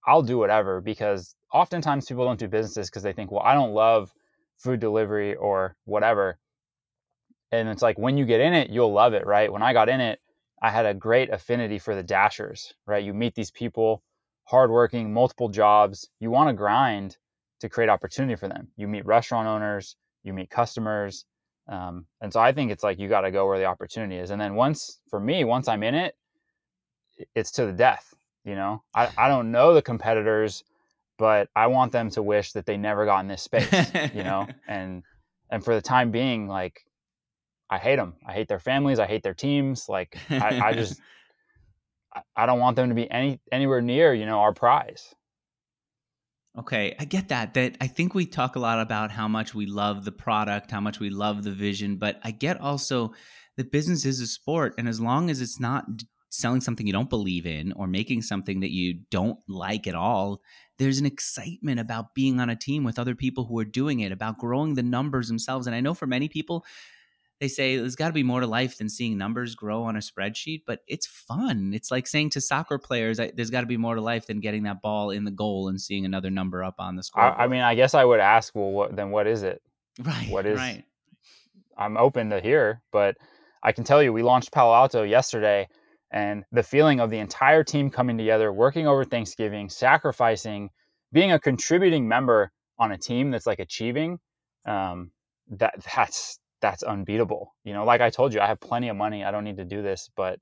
I'll 0.06 0.22
do 0.22 0.38
whatever 0.38 0.82
because 0.82 1.36
oftentimes 1.54 2.06
people 2.06 2.25
don't 2.25 2.39
do 2.39 2.48
businesses 2.48 2.89
because 2.89 3.04
they 3.04 3.13
think, 3.13 3.32
well, 3.32 3.44
I 3.44 3.54
don't 3.54 3.74
love 3.74 4.12
food 4.58 4.80
delivery 4.80 5.36
or 5.36 5.75
whatever. 5.86 6.38
And 7.51 7.70
it's 7.70 7.82
like 7.82 7.98
when 7.98 8.18
you 8.18 8.25
get 8.25 8.42
in 8.42 8.54
it, 8.54 8.70
you'll 8.70 8.92
love 8.92 9.13
it, 9.13 9.25
right? 9.25 9.51
When 9.51 9.63
I 9.63 9.74
got 9.74 9.89
in 9.89 10.01
it, 10.01 10.20
I 10.62 10.72
had 10.72 10.86
a 10.86 10.94
great 10.94 11.32
affinity 11.32 11.80
for 11.80 11.96
the 11.96 12.04
dashers, 12.04 12.74
right? 12.86 13.04
You 13.04 13.13
meet 13.13 13.36
these 13.36 13.51
people, 13.51 14.04
hardworking, 14.46 15.13
multiple 15.13 15.50
jobs. 15.50 16.10
You 16.20 16.32
want 16.32 16.50
to 16.50 16.54
grind 16.54 17.18
to 17.65 17.74
create 17.74 17.89
opportunity 17.89 18.36
for 18.36 18.48
them. 18.48 18.67
You 18.77 18.88
meet 18.88 19.05
restaurant 19.05 19.48
owners, 19.48 19.95
you 20.24 20.34
meet 20.34 20.50
customers. 20.50 21.25
Um, 21.67 22.05
and 22.22 22.31
so 22.31 22.39
I 22.39 22.51
think 22.51 22.72
it's 22.72 22.84
like 22.84 23.00
you 23.00 23.10
got 23.10 23.22
to 23.22 23.31
go 23.31 23.48
where 23.48 23.57
the 23.57 23.65
opportunity 23.65 24.17
is. 24.17 24.29
And 24.29 24.39
then 24.39 24.55
once, 24.55 25.00
for 25.10 25.19
me, 25.19 25.43
once 25.43 25.67
I'm 25.67 25.84
in 25.84 25.95
it, 25.95 26.15
it's 27.34 27.51
to 27.51 27.65
the 27.65 27.72
death. 27.72 28.13
You 28.43 28.55
know, 28.55 28.84
I, 28.93 29.10
I 29.17 29.27
don't 29.27 29.51
know 29.51 29.74
the 29.74 29.81
competitors, 29.81 30.63
but 31.17 31.50
I 31.55 31.67
want 31.67 31.91
them 31.91 32.10
to 32.12 32.22
wish 32.22 32.51
that 32.53 32.65
they 32.65 32.77
never 32.77 33.05
got 33.05 33.19
in 33.19 33.27
this 33.27 33.41
space. 33.41 33.72
you 34.13 34.24
know, 34.24 34.48
and 34.67 35.03
and 35.50 35.63
for 35.63 35.75
the 35.75 35.81
time 35.81 36.12
being, 36.12 36.48
like 36.48 36.86
I 37.69 37.77
hate 37.77 37.95
them. 37.98 38.15
I 38.25 38.34
hate 38.34 38.48
their 38.48 38.60
families. 38.60 39.00
I 39.00 39.05
hate 39.05 39.24
their 39.24 39.34
teams. 39.34 39.89
Like 39.89 40.17
I, 40.29 40.60
I 40.60 40.74
just 40.74 41.00
I 42.36 42.45
don't 42.45 42.60
want 42.60 42.75
them 42.75 42.89
to 42.89 42.95
be 42.95 43.10
any 43.10 43.39
anywhere 43.51 43.81
near 43.81 44.13
you 44.13 44.25
know 44.25 44.39
our 44.39 44.53
prize. 44.53 45.13
Okay, 46.57 46.96
I 46.98 47.03
get 47.05 47.27
that. 47.29 47.53
That 47.55 47.77
I 47.81 47.87
think 47.87 48.13
we 48.13 48.25
talk 48.25 48.55
a 48.55 48.59
lot 48.59 48.79
about 48.79 49.11
how 49.11 49.27
much 49.27 49.53
we 49.53 49.65
love 49.65 50.05
the 50.05 50.11
product, 50.11 50.72
how 50.72 50.79
much 50.79 51.00
we 51.00 51.09
love 51.09 51.44
the 51.44 51.51
vision, 51.51 51.98
but 51.98 52.20
I 52.24 52.31
get 52.31 52.61
also 52.61 53.13
that 53.57 53.72
business 53.72 54.05
is 54.05 54.22
a 54.22 54.27
sport, 54.27 54.74
and 54.77 54.87
as 54.87 55.01
long 55.01 55.29
as 55.29 55.41
it's 55.41 55.59
not 55.59 55.85
selling 56.29 56.61
something 56.61 56.87
you 56.87 56.94
don't 56.94 57.09
believe 57.09 57.46
in 57.46 57.72
or 57.74 57.87
making 57.87 58.22
something 58.22 58.61
that 58.61 58.72
you 58.72 59.00
don't 59.11 59.39
like 59.48 59.85
at 59.85 59.96
all, 59.96 60.41
there's 60.77 61.00
an 61.00 61.05
excitement 61.05 61.79
about 61.79 62.13
being 62.13 62.39
on 62.39 62.50
a 62.50 62.55
team 62.55 62.83
with 62.83 63.00
other 63.00 63.15
people 63.15 63.46
who 63.46 63.59
are 63.59 63.65
doing 63.65 64.00
it, 64.00 64.11
about 64.11 64.37
growing 64.37 64.75
the 64.75 64.83
numbers 64.83 65.27
themselves. 65.27 65.68
And 65.68 65.75
I 65.75 65.81
know 65.81 65.94
for 65.94 66.07
many 66.07 66.29
people, 66.29 66.65
they 67.39 67.48
say 67.50 67.77
there's 67.77 67.95
got 67.95 68.07
to 68.07 68.13
be 68.13 68.24
more 68.24 68.39
to 68.39 68.48
life 68.48 68.77
than 68.77 68.87
seeing 68.87 69.17
numbers 69.17 69.55
grow 69.55 69.83
on 69.83 69.95
a 69.95 70.00
spreadsheet, 70.00 70.61
but 70.65 70.79
it's 70.87 71.05
fun. 71.05 71.74
It's 71.74 71.91
like 71.91 72.07
saying 72.07 72.29
to 72.31 72.41
soccer 72.41 72.77
players, 72.77 73.17
there's 73.17 73.50
got 73.50 73.61
to 73.61 73.67
be 73.67 73.77
more 73.77 73.95
to 73.95 74.01
life 74.01 74.27
than 74.27 74.39
getting 74.39 74.63
that 74.63 74.81
ball 74.81 75.09
in 75.11 75.25
the 75.25 75.31
goal 75.31 75.67
and 75.67 75.79
seeing 75.79 76.05
another 76.05 76.29
number 76.29 76.63
up 76.63 76.75
on 76.79 76.95
the 76.95 77.03
score. 77.03 77.24
I, 77.24 77.43
I, 77.43 77.48
mean, 77.48 77.61
I 77.61 77.75
guess 77.75 77.93
I 77.93 78.05
would 78.05 78.21
ask, 78.21 78.55
well, 78.55 78.71
what, 78.71 78.95
then 78.95 79.11
what 79.11 79.27
is 79.27 79.43
it? 79.43 79.61
Right. 80.01 80.29
What 80.29 80.45
is? 80.45 80.57
Right. 80.57 80.83
I'm 81.77 81.98
open 81.98 82.29
to 82.29 82.39
hear, 82.39 82.81
but 82.91 83.17
I 83.61 83.74
can 83.74 83.83
tell 83.83 84.01
you, 84.01 84.13
we 84.13 84.24
launched 84.24 84.53
Palo 84.53 84.74
Alto 84.74 85.03
yesterday 85.03 85.67
and 86.11 86.45
the 86.53 86.63
feeling 86.63 87.01
of 87.01 87.09
the 87.09 87.17
entire 87.17 87.63
team 87.63 87.89
coming 87.89 88.17
together, 88.17 88.53
working 88.53 88.87
over 88.87 89.03
Thanksgiving, 89.03 89.69
sacrificing, 89.69 90.69
being 91.11 91.33
a 91.33 91.39
contributing 91.39 92.07
member 92.07 92.51
on 92.79 92.93
a 92.93 92.98
team 92.98 93.31
that's 93.31 93.45
like 93.45 93.59
achieving, 93.59 94.19
um, 94.65 95.11
that 95.50 95.75
that's 95.95 96.39
that's 96.66 96.84
unbeatable. 96.84 97.54
You 97.64 97.74
know, 97.74 97.86
like 97.86 98.01
I 98.01 98.10
told 98.10 98.34
you, 98.34 98.42
I 98.42 98.48
have 98.48 98.60
plenty 98.60 98.90
of 98.90 98.98
money. 98.98 99.24
I 99.24 99.32
don't 99.32 99.44
need 99.44 99.58
to 99.58 99.66
do 99.66 99.82
this, 99.82 100.10
but 100.16 100.40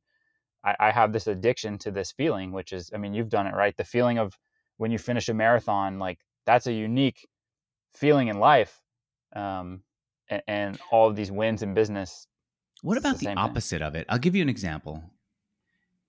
I, 0.64 0.76
I 0.80 0.92
have 0.92 1.12
this 1.12 1.28
addiction 1.28 1.78
to 1.80 1.92
this 1.92 2.12
feeling, 2.12 2.52
which 2.52 2.74
is, 2.74 2.92
I 2.94 2.98
mean, 2.98 3.14
you've 3.14 3.30
done 3.30 3.48
it 3.48 3.54
right. 3.54 3.76
The 3.76 3.84
feeling 3.84 4.18
of 4.18 4.38
when 4.78 4.92
you 4.92 4.98
finish 4.98 5.28
a 5.30 5.34
marathon, 5.34 6.00
like 6.00 6.20
that's 6.46 6.68
a 6.68 6.74
unique 6.74 7.28
feeling 7.94 8.30
in 8.30 8.40
life. 8.40 8.82
Um, 9.36 9.84
and, 10.30 10.42
and 10.48 10.80
all 10.92 11.10
of 11.10 11.16
these 11.16 11.32
wins 11.32 11.62
in 11.64 11.74
business. 11.74 12.28
What 12.82 12.98
about 12.98 13.20
the, 13.20 13.26
the 13.26 13.36
opposite 13.36 13.80
thing. 13.80 13.88
of 13.88 13.96
it? 13.96 14.06
I'll 14.10 14.20
give 14.20 14.36
you 14.36 14.42
an 14.42 14.50
example 14.50 15.04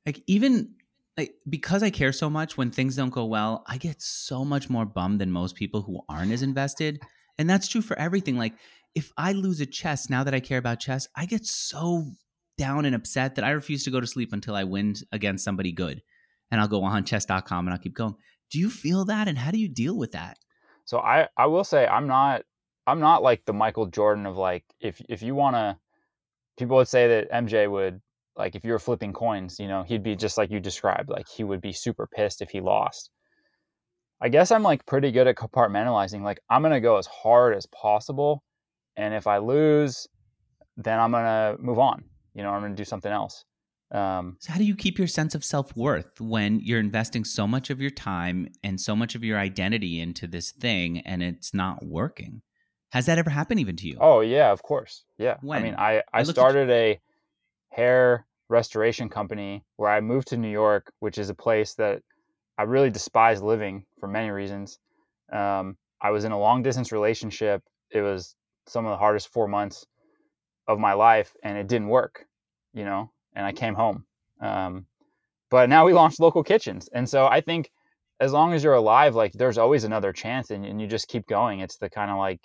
like 0.07 0.23
even 0.27 0.75
like 1.17 1.35
because 1.49 1.83
I 1.83 1.91
care 1.91 2.13
so 2.13 2.29
much 2.29 2.57
when 2.57 2.71
things 2.71 2.97
don't 2.97 3.11
go 3.11 3.25
well, 3.25 3.65
I 3.67 3.79
get 3.79 4.03
so 4.03 4.45
much 4.45 4.69
more 4.69 4.85
bummed 4.85 5.21
than 5.21 5.31
most 5.31 5.55
people 5.55 5.83
who 5.83 6.01
aren't 6.09 6.33
as 6.33 6.43
invested. 6.43 7.01
And 7.39 7.49
that's 7.49 7.69
true 7.69 7.83
for 7.83 7.99
everything. 7.99 8.37
Like 8.37 8.55
if 8.95 9.13
I 9.17 9.33
lose 9.33 9.61
a 9.61 9.67
chess 9.67 10.09
now 10.09 10.25
that 10.25 10.35
I 10.35 10.41
care 10.41 10.59
about 10.59 10.81
chess, 10.81 11.09
I 11.17 11.27
get 11.27 11.45
so 11.45 12.05
down 12.57 12.85
and 12.85 12.95
upset 12.95 13.35
that 13.35 13.45
I 13.45 13.51
refuse 13.51 13.85
to 13.85 13.91
go 13.91 14.01
to 14.01 14.07
sleep 14.07 14.33
until 14.33 14.55
I 14.55 14.65
win 14.65 14.95
against 15.13 15.45
somebody 15.45 15.73
good. 15.73 16.03
And 16.51 16.61
I'll 16.61 16.69
go 16.69 16.85
on 16.85 17.05
chess.com 17.05 17.67
and 17.67 17.75
I'll 17.75 17.81
keep 17.81 17.95
going. 17.95 18.15
Do 18.51 18.59
you 18.59 18.71
feel 18.71 19.05
that 19.07 19.27
and 19.27 19.37
how 19.37 19.51
do 19.51 19.59
you 19.59 19.69
deal 19.69 19.97
with 19.97 20.13
that? 20.13 20.39
So 20.85 20.99
I 20.99 21.29
I 21.37 21.47
will 21.47 21.65
say 21.65 21.87
I'm 21.87 22.07
not 22.07 22.43
I'm 22.87 23.01
not 23.01 23.23
like 23.23 23.45
the 23.45 23.53
Michael 23.53 23.87
Jordan 23.87 24.27
of 24.27 24.37
like 24.37 24.65
if 24.81 25.01
if 25.09 25.23
you 25.23 25.35
want 25.35 25.57
to 25.57 25.77
people 26.57 26.77
would 26.77 26.89
say 26.89 27.09
that 27.09 27.33
MJ 27.33 27.69
would 27.69 28.01
like 28.37 28.55
if 28.55 28.65
you 28.65 28.73
were 28.73 28.79
flipping 28.79 29.13
coins, 29.13 29.59
you 29.59 29.69
know, 29.69 29.83
he'd 29.83 30.03
be 30.03 30.17
just 30.17 30.39
like 30.39 30.51
you 30.51 30.61
described, 30.61 31.09
like 31.09 31.29
he 31.29 31.45
would 31.45 31.61
be 31.61 31.73
super 31.73 32.07
pissed 32.07 32.43
if 32.43 32.51
he 32.51 32.61
lost. 32.61 33.11
I 34.21 34.29
guess 34.29 34.51
I'm 34.51 34.63
like 34.63 34.87
pretty 34.87 35.11
good 35.11 35.27
at 35.27 35.37
compartmentalizing. 35.37 36.23
Like 36.23 36.41
I'm 36.49 36.63
going 36.63 36.73
to 36.73 36.81
go 36.81 36.97
as 36.97 37.07
hard 37.07 37.57
as 37.57 37.67
possible. 37.67 38.43
And 38.97 39.15
if 39.15 39.27
I 39.27 39.39
lose, 39.39 40.07
then 40.77 40.99
I'm 40.99 41.11
going 41.11 41.25
to 41.25 41.57
move 41.61 41.79
on. 41.79 42.05
You 42.35 42.43
know, 42.43 42.51
I'm 42.51 42.61
going 42.61 42.73
to 42.73 42.77
do 42.77 42.85
something 42.85 43.13
else. 43.13 43.45
Um, 43.91 44.37
so 44.41 44.53
how 44.53 44.59
do 44.59 44.65
you 44.65 44.75
keep 44.75 44.99
your 44.99 45.07
sense 45.07 45.35
of 45.35 45.45
self-worth 45.45 46.21
when 46.21 46.61
you're 46.61 46.81
investing 46.81 47.25
so 47.25 47.47
much 47.47 47.71
of 47.71 47.81
your 47.81 47.91
time 47.91 48.49
and 48.65 48.81
so 48.81 48.97
much 48.97 49.15
of 49.15 49.23
your 49.23 49.39
identity 49.39 50.01
into 50.01 50.27
this 50.27 50.51
thing 50.51 51.01
and 51.01 51.23
it's 51.23 51.55
not 51.55 51.85
working? 51.85 52.43
Has 52.91 53.07
that 53.07 53.19
ever 53.19 53.31
happened 53.31 53.61
even 53.61 53.77
to 53.77 53.89
you? 53.89 53.99
Oh 54.01 54.21
yeah, 54.21 54.51
of 54.51 54.63
course. 54.63 55.05
Yeah. 55.19 55.37
When? 55.43 55.59
I 55.59 55.63
mean, 55.63 55.75
I, 55.75 55.97
I, 56.13 56.21
I 56.21 56.23
started 56.23 56.71
a, 56.71 57.01
hair 57.75 58.27
restoration 58.49 59.09
company 59.09 59.65
where 59.77 59.91
I 59.91 60.01
moved 60.01 60.29
to 60.29 60.37
New 60.37 60.51
York, 60.51 60.93
which 61.01 61.19
is 61.19 61.29
a 61.29 61.35
place 61.35 61.75
that 61.75 62.03
I 62.57 62.63
really 62.63 62.91
despise 62.91 63.43
living 63.43 63.85
for 63.99 64.09
many 64.09 64.31
reasons. 64.31 64.79
Um, 65.33 65.77
I 66.01 66.11
was 66.11 66.25
in 66.25 66.33
a 66.33 66.39
long 66.39 66.63
distance 66.63 66.93
relationship. 66.93 67.63
It 67.91 68.01
was 68.01 68.37
some 68.67 68.87
of 68.87 68.91
the 68.91 68.97
hardest 68.97 69.29
four 69.29 69.49
months 69.49 69.87
of 70.67 70.79
my 70.79 70.95
life, 70.95 71.35
and 71.43 71.59
it 71.59 71.67
didn't 71.67 71.89
work, 71.89 72.25
you 72.73 72.85
know, 72.85 73.11
and 73.35 73.45
I 73.45 73.53
came 73.53 73.75
home. 73.75 74.05
Um, 74.41 74.87
but 75.51 75.69
now 75.69 75.85
we 75.85 75.93
launched 76.01 76.21
local 76.21 76.43
kitchens. 76.43 76.89
And 76.93 77.09
so 77.09 77.27
I 77.27 77.41
think 77.41 77.71
as 78.21 78.33
long 78.33 78.53
as 78.53 78.65
you're 78.65 78.75
alive, 78.75 79.15
like 79.15 79.33
there's 79.33 79.59
always 79.59 79.85
another 79.85 80.13
chance 80.13 80.51
and, 80.51 80.65
and 80.65 80.81
you 80.81 80.87
just 80.87 81.09
keep 81.09 81.27
going. 81.27 81.61
It's 81.61 81.77
the 81.77 81.91
kind 81.91 82.11
of 82.11 82.19
like 82.19 82.41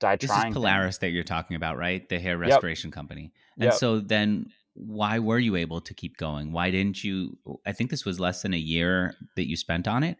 die 0.00 0.16
this 0.16 0.30
trying. 0.30 0.42
This 0.44 0.50
is 0.50 0.54
Polaris 0.54 0.98
thing. 0.98 1.08
that 1.08 1.14
you're 1.14 1.24
talking 1.24 1.56
about, 1.56 1.76
right? 1.76 2.08
The 2.08 2.18
hair 2.18 2.38
restoration 2.38 2.88
yep. 2.88 2.94
company. 2.94 3.32
And 3.58 3.64
yep. 3.64 3.74
so 3.74 4.00
then 4.00 4.46
why 4.74 5.18
were 5.18 5.38
you 5.38 5.56
able 5.56 5.80
to 5.80 5.94
keep 5.94 6.16
going? 6.16 6.52
Why 6.52 6.70
didn't 6.70 7.02
you? 7.02 7.38
I 7.66 7.72
think 7.72 7.90
this 7.90 8.04
was 8.04 8.20
less 8.20 8.42
than 8.42 8.54
a 8.54 8.58
year 8.58 9.14
that 9.36 9.48
you 9.48 9.56
spent 9.56 9.88
on 9.88 10.02
it. 10.02 10.18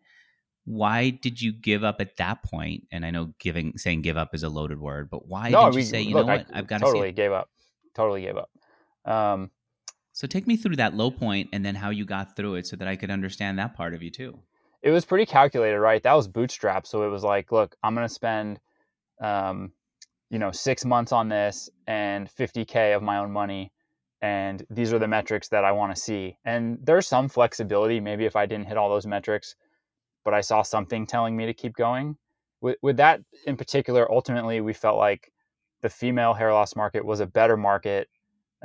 Why 0.67 1.11
did 1.11 1.41
you 1.41 1.53
give 1.53 1.85
up 1.85 2.01
at 2.01 2.17
that 2.17 2.43
point? 2.43 2.89
And 2.93 3.07
I 3.07 3.11
know 3.11 3.33
giving 3.39 3.79
saying 3.79 4.03
give 4.03 4.17
up 4.17 4.35
is 4.35 4.43
a 4.43 4.49
loaded 4.49 4.81
word, 4.81 5.09
but 5.09 5.27
why 5.27 5.49
no, 5.49 5.67
did 5.67 5.77
you 5.77 5.83
say, 5.83 6.03
you 6.03 6.15
look, 6.15 6.27
know 6.27 6.33
what, 6.35 6.47
I, 6.53 6.59
I've 6.59 6.67
got 6.67 6.79
to 6.79 6.85
totally 6.85 7.13
gave 7.13 7.33
up. 7.33 7.49
Totally 7.95 8.23
gave 8.23 8.37
up. 8.37 8.51
Um, 9.05 9.51
so 10.13 10.27
take 10.27 10.47
me 10.47 10.57
through 10.57 10.77
that 10.77 10.95
low 10.95 11.11
point 11.11 11.51
and 11.53 11.65
then 11.65 11.75
how 11.77 11.91
you 11.91 12.05
got 12.05 12.35
through 12.35 12.57
it 12.57 12.67
so 12.67 12.75
that 12.77 12.89
I 12.89 12.97
could 12.97 13.11
understand 13.11 13.59
that 13.59 13.75
part 13.77 13.95
of 13.95 14.03
you 14.03 14.11
too. 14.11 14.41
It 14.83 14.91
was 14.91 15.05
pretty 15.05 15.27
calculated, 15.27 15.79
right? 15.79 16.03
That 16.03 16.15
was 16.15 16.27
bootstrap. 16.27 16.87
So 16.87 17.05
it 17.05 17.11
was 17.11 17.23
like, 17.23 17.53
look, 17.53 17.77
I'm 17.83 17.95
going 17.95 18.09
to 18.09 18.13
spend, 18.13 18.59
um, 19.21 19.73
you 20.31 20.39
know, 20.39 20.51
six 20.51 20.85
months 20.85 21.13
on 21.13 21.29
this 21.29 21.71
and 21.87 22.29
50K 22.29 22.97
of 22.97 23.03
my 23.03 23.19
own 23.19 23.31
money. 23.31 23.73
And 24.23 24.65
these 24.71 24.93
are 24.93 24.99
the 24.99 25.07
metrics 25.07 25.49
that 25.49 25.65
I 25.65 25.73
want 25.73 25.95
to 25.95 26.01
see. 26.01 26.39
And 26.45 26.79
there's 26.83 27.07
some 27.07 27.29
flexibility. 27.29 28.01
Maybe 28.01 28.25
if 28.25 28.35
I 28.35 28.47
didn't 28.47 28.67
hit 28.67 28.77
all 28.77 28.89
those 28.89 29.07
metrics, 29.07 29.55
but 30.27 30.35
I 30.35 30.41
saw 30.41 30.63
something 30.63 31.07
telling 31.07 31.37
me 31.37 31.47
to 31.47 31.55
keep 31.55 31.75
going. 31.77 32.17
With, 32.61 32.77
with 32.83 32.97
that 32.97 33.21
in 33.47 33.57
particular, 33.57 34.11
ultimately, 34.11 34.61
we 34.61 34.73
felt 34.73 34.99
like 34.99 35.31
the 35.83 35.89
female 35.89 36.35
hair 36.35 36.53
loss 36.53 36.75
market 36.75 37.05
was 37.05 37.21
a 37.21 37.27
better 37.27 37.57
market 37.57 38.09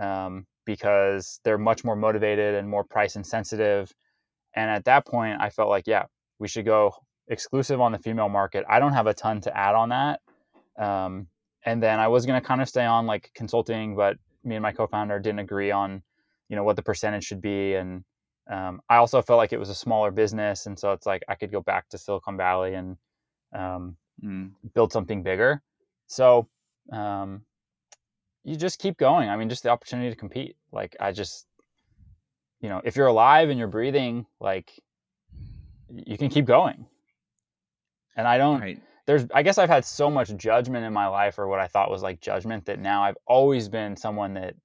um, 0.01 0.47
because 0.65 1.39
they're 1.43 1.59
much 1.59 1.83
more 1.83 1.95
motivated 1.95 2.55
and 2.55 2.67
more 2.67 2.83
price 2.83 3.15
insensitive. 3.15 3.93
And 4.55 4.71
at 4.71 4.85
that 4.85 5.05
point, 5.05 5.39
I 5.39 5.51
felt 5.51 5.69
like, 5.69 5.85
yeah, 5.85 6.05
we 6.39 6.47
should 6.47 6.65
go 6.65 6.95
exclusive 7.27 7.79
on 7.79 7.91
the 7.91 7.99
female 7.99 8.27
market. 8.27 8.65
I 8.67 8.79
don't 8.79 8.93
have 8.93 9.05
a 9.05 9.13
ton 9.13 9.39
to 9.41 9.55
add 9.55 9.75
on 9.75 9.89
that. 9.89 10.19
Um, 10.79 11.27
and 11.63 11.81
then 11.81 11.99
I 11.99 12.07
was 12.07 12.25
going 12.25 12.41
to 12.41 12.45
kind 12.45 12.63
of 12.63 12.69
stay 12.69 12.85
on 12.85 13.05
like 13.05 13.29
consulting, 13.35 13.95
but 13.95 14.17
me 14.43 14.55
and 14.55 14.63
my 14.63 14.71
co-founder 14.71 15.19
didn't 15.19 15.39
agree 15.39 15.69
on, 15.69 16.01
you 16.49 16.55
know, 16.55 16.63
what 16.63 16.75
the 16.75 16.81
percentage 16.81 17.25
should 17.25 17.41
be. 17.41 17.75
And 17.75 18.03
um, 18.51 18.81
I 18.89 18.97
also 18.97 19.21
felt 19.21 19.37
like 19.37 19.53
it 19.53 19.59
was 19.59 19.69
a 19.69 19.75
smaller 19.75 20.11
business, 20.11 20.65
and 20.65 20.77
so 20.77 20.91
it's 20.91 21.05
like 21.05 21.23
I 21.29 21.35
could 21.35 21.51
go 21.51 21.61
back 21.61 21.87
to 21.89 21.97
Silicon 21.97 22.35
Valley 22.35 22.73
and 22.73 22.97
um, 23.55 23.95
mm. 24.23 24.51
build 24.73 24.91
something 24.91 25.23
bigger. 25.23 25.61
So 26.07 26.49
um, 26.91 27.43
you 28.43 28.57
just 28.57 28.79
keep 28.79 28.97
going. 28.97 29.29
I 29.29 29.37
mean, 29.37 29.47
just 29.47 29.63
the 29.63 29.69
opportunity 29.69 30.09
to 30.09 30.15
compete. 30.15 30.57
Like 30.73 30.97
I 30.99 31.13
just, 31.13 31.47
you 32.59 32.67
know, 32.67 32.81
if 32.83 32.97
you're 32.97 33.07
alive 33.07 33.49
and 33.49 33.57
you're 33.57 33.69
breathing, 33.69 34.25
like 34.41 34.71
you 35.89 36.17
can 36.17 36.29
keep 36.29 36.45
going. 36.45 36.85
And 38.17 38.27
I 38.27 38.37
don't. 38.37 38.59
Right. 38.59 38.81
There's, 39.05 39.25
I 39.33 39.43
guess 39.43 39.57
I've 39.57 39.69
had 39.69 39.83
so 39.83 40.09
much 40.09 40.35
judgment 40.35 40.85
in 40.85 40.93
my 40.93 41.07
life, 41.07 41.39
or 41.39 41.47
what 41.47 41.59
I 41.59 41.67
thought 41.67 41.89
was 41.89 42.03
like 42.03 42.21
judgment, 42.21 42.65
that 42.65 42.79
now 42.79 43.03
I've 43.03 43.17
always 43.25 43.67
been 43.67 43.95
someone 43.95 44.33
that 44.35 44.55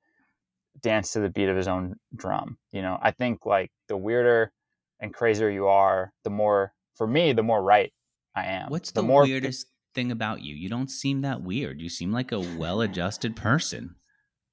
danced 0.82 1.12
to 1.14 1.20
the 1.20 1.28
beat 1.28 1.48
of 1.48 1.56
his 1.56 1.68
own 1.68 1.94
drum. 2.14 2.58
You 2.72 2.82
know, 2.82 2.98
I 3.00 3.10
think 3.10 3.46
like 3.46 3.70
the 3.88 3.96
weirder 3.96 4.52
and 5.00 5.12
crazier 5.12 5.50
you 5.50 5.66
are, 5.66 6.12
the 6.24 6.30
more, 6.30 6.72
for 6.94 7.06
me, 7.06 7.32
the 7.32 7.42
more 7.42 7.62
right 7.62 7.92
I 8.34 8.44
am. 8.46 8.70
What's 8.70 8.90
the, 8.90 9.02
the 9.02 9.06
more 9.06 9.22
weirdest 9.22 9.66
thing 9.94 10.10
about 10.10 10.42
you? 10.42 10.54
You 10.54 10.68
don't 10.68 10.90
seem 10.90 11.22
that 11.22 11.42
weird. 11.42 11.80
You 11.80 11.88
seem 11.88 12.12
like 12.12 12.32
a 12.32 12.40
well-adjusted 12.40 13.36
person. 13.36 13.96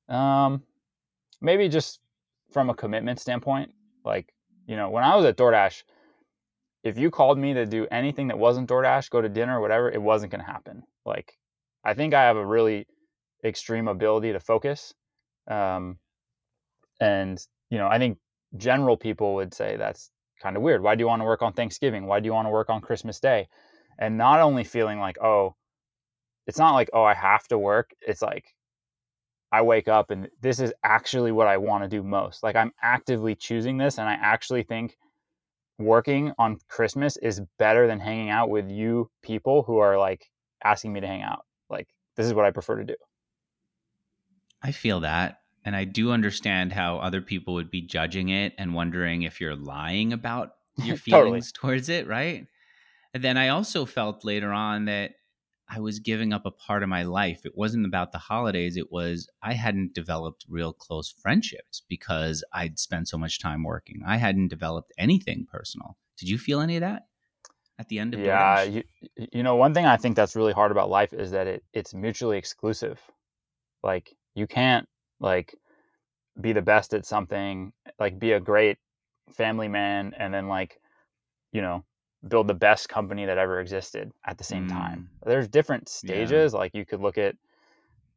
Um, 0.10 0.64
maybe 1.42 1.70
just 1.70 2.00
from 2.52 2.70
a 2.70 2.74
commitment 2.74 3.20
standpoint. 3.20 3.72
Like, 4.06 4.34
you 4.68 4.76
know, 4.76 4.90
when 4.90 5.04
I 5.04 5.16
was 5.16 5.26
at 5.26 5.38
DoorDash, 5.38 5.84
if 6.84 6.98
you 6.98 7.10
called 7.10 7.38
me 7.38 7.54
to 7.54 7.66
do 7.66 7.88
anything 7.92 8.28
that 8.28 8.38
wasn't 8.38 8.70
DoorDash, 8.70 9.10
go 9.10 9.22
to 9.22 9.30
dinner, 9.30 9.58
or 9.58 9.62
whatever, 9.62 9.90
it 9.90 10.02
wasn't 10.02 10.32
going 10.32 10.44
to 10.44 10.52
happen. 10.52 10.84
Like, 11.06 11.34
I 11.84 11.94
think 11.94 12.14
I 12.14 12.24
have 12.24 12.38
a 12.38 12.46
really 12.46 12.86
extreme 13.44 13.88
ability 13.88 14.34
to 14.34 14.40
focus. 14.40 14.94
Um, 15.50 15.98
and, 17.04 17.40
you 17.70 17.78
know, 17.78 17.88
I 17.88 17.98
think 17.98 18.18
general 18.58 18.98
people 18.98 19.36
would 19.36 19.54
say 19.54 19.76
that's 19.78 20.12
kind 20.42 20.56
of 20.56 20.64
weird. 20.64 20.82
Why 20.82 20.96
do 20.96 21.02
you 21.02 21.08
want 21.08 21.22
to 21.22 21.26
work 21.26 21.42
on 21.42 21.54
Thanksgiving? 21.54 22.06
Why 22.06 22.20
do 22.20 22.26
you 22.26 22.34
want 22.34 22.46
to 22.46 22.52
work 22.52 22.70
on 22.70 22.82
Christmas 22.82 23.20
Day? 23.20 23.48
and 24.00 24.18
not 24.18 24.40
only 24.40 24.64
feeling 24.64 25.00
like 25.00 25.18
oh 25.22 25.56
it's 26.48 26.58
not 26.58 26.74
like 26.74 26.90
oh 26.94 27.04
i 27.04 27.14
have 27.14 27.48
to 27.48 27.58
work 27.58 27.92
it's 28.02 28.22
like 28.22 28.46
i 29.52 29.62
wake 29.62 29.88
up 29.88 30.12
and 30.12 30.30
this 30.42 30.60
is 30.60 30.74
actually 30.84 31.32
what 31.32 31.48
i 31.48 31.58
want 31.58 31.84
to 31.84 31.90
do 31.90 32.04
most 32.04 32.44
like 32.44 32.56
i'm 32.56 32.72
actively 32.82 33.36
choosing 33.36 33.78
this 33.78 33.98
and 33.98 34.08
i 34.08 34.14
actually 34.14 34.64
think 34.64 34.98
working 35.80 36.32
on 36.38 36.58
christmas 36.68 37.18
is 37.18 37.42
better 37.58 37.88
than 37.88 38.00
hanging 38.00 38.30
out 38.30 38.50
with 38.50 38.70
you 38.70 39.10
people 39.22 39.64
who 39.64 39.78
are 39.78 39.98
like 39.98 40.30
asking 40.64 40.94
me 40.94 41.00
to 41.00 41.08
hang 41.08 41.22
out 41.22 41.46
like 41.70 41.88
this 42.16 42.26
is 42.26 42.34
what 42.34 42.46
i 42.46 42.52
prefer 42.52 42.78
to 42.78 42.86
do 42.86 42.96
i 44.62 44.72
feel 44.72 45.02
that 45.02 45.38
and 45.66 45.76
i 45.76 45.84
do 45.84 46.12
understand 46.12 46.72
how 46.72 46.98
other 46.98 47.22
people 47.22 47.54
would 47.54 47.72
be 47.72 47.82
judging 47.82 48.30
it 48.30 48.54
and 48.58 48.74
wondering 48.74 49.24
if 49.24 49.40
you're 49.40 49.56
lying 49.56 50.14
about 50.14 50.54
your 50.78 50.98
feelings 50.98 51.52
totally. 51.52 51.74
towards 51.74 51.90
it 51.90 52.08
right 52.08 52.48
and 53.14 53.24
then 53.24 53.38
I 53.38 53.50
also 53.50 53.86
felt 53.86 54.26
later 54.26 54.52
on 54.52 54.86
that 54.86 55.12
I 55.70 55.80
was 55.80 56.00
giving 56.00 56.34
up 56.34 56.46
a 56.46 56.52
part 56.52 56.84
of 56.84 56.90
my 56.90 57.04
life. 57.04 57.46
It 57.46 57.56
wasn't 57.56 57.86
about 57.86 58.12
the 58.12 58.18
holidays. 58.18 58.76
It 58.76 58.92
was 58.92 59.30
I 59.42 59.54
hadn't 59.54 59.94
developed 59.94 60.46
real 60.50 60.74
close 60.74 61.12
friendships 61.12 61.84
because 61.88 62.44
I'd 62.52 62.80
spent 62.80 63.08
so 63.08 63.18
much 63.18 63.40
time 63.40 63.64
working. 63.64 64.02
I 64.06 64.18
hadn't 64.18 64.50
developed 64.50 64.92
anything 64.98 65.48
personal. 65.50 65.98
Did 66.18 66.30
you 66.30 66.38
feel 66.38 66.60
any 66.60 66.76
of 66.76 66.82
that 66.82 67.04
at 67.80 67.88
the 67.88 68.00
end 68.00 68.14
of 68.14 68.20
Yeah, 68.20 68.64
you, 68.64 68.84
you 69.32 69.44
know, 69.44 69.56
one 69.56 69.74
thing 69.74 69.86
I 69.86 69.98
think 69.98 70.16
that's 70.16 70.36
really 70.36 70.54
hard 70.54 70.72
about 70.72 70.90
life 70.90 71.14
is 71.14 71.32
that 71.32 71.48
it 71.48 71.64
it's 71.72 71.94
mutually 71.94 72.38
exclusive. 72.38 73.00
Like 73.84 74.16
you 74.36 74.48
can't 74.48 74.88
like 75.24 75.56
be 76.40 76.54
the 76.54 76.62
best 76.62 76.94
at 76.94 77.06
something, 77.06 77.74
like 78.00 78.20
be 78.20 78.34
a 78.34 78.40
great 78.40 78.78
family 79.32 79.68
man 79.68 80.14
and 80.20 80.34
then 80.34 80.48
like 80.48 80.80
you 81.54 81.62
know 81.62 81.84
build 82.28 82.48
the 82.48 82.54
best 82.54 82.90
company 82.90 83.26
that 83.26 83.38
ever 83.38 83.60
existed 83.60 84.12
at 84.26 84.38
the 84.38 84.44
same 84.44 84.68
mm. 84.68 84.72
time. 84.72 85.10
There's 85.26 85.48
different 85.48 85.90
stages. 85.90 86.54
Yeah. 86.54 86.60
Like 86.60 86.74
you 86.74 86.86
could 86.86 87.02
look 87.02 87.18
at, 87.18 87.36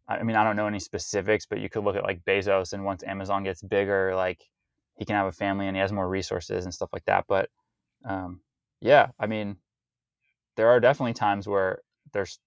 I 0.09 0.23
mean, 0.23 0.37
I 0.37 0.45
don't 0.45 0.57
know 0.57 0.67
any 0.67 0.79
specifics, 0.79 1.47
but 1.47 1.59
you 1.59 1.69
could 1.69 1.85
look 1.85 1.97
at 1.97 2.05
like 2.05 2.25
Bezos, 2.25 2.73
and 2.73 2.85
once 2.85 3.03
Amazon 3.03 3.43
gets 3.43 3.63
bigger, 3.63 4.15
like 4.15 4.45
he 4.97 5.05
can 5.05 5.17
have 5.17 5.27
a 5.27 5.33
family 5.33 5.67
and 5.67 5.77
he 5.77 5.81
has 5.81 5.93
more 5.93 6.09
resources 6.09 6.65
and 6.65 6.73
stuff 6.73 6.91
like 6.93 7.05
that. 7.07 7.25
But 7.29 7.51
um, 8.05 8.41
yeah, 8.81 9.09
I 9.19 9.27
mean, 9.27 9.57
there 10.57 10.69
are 10.69 10.81
definitely 10.81 11.15
times 11.15 11.49
where 11.49 11.81
there's 12.13 12.39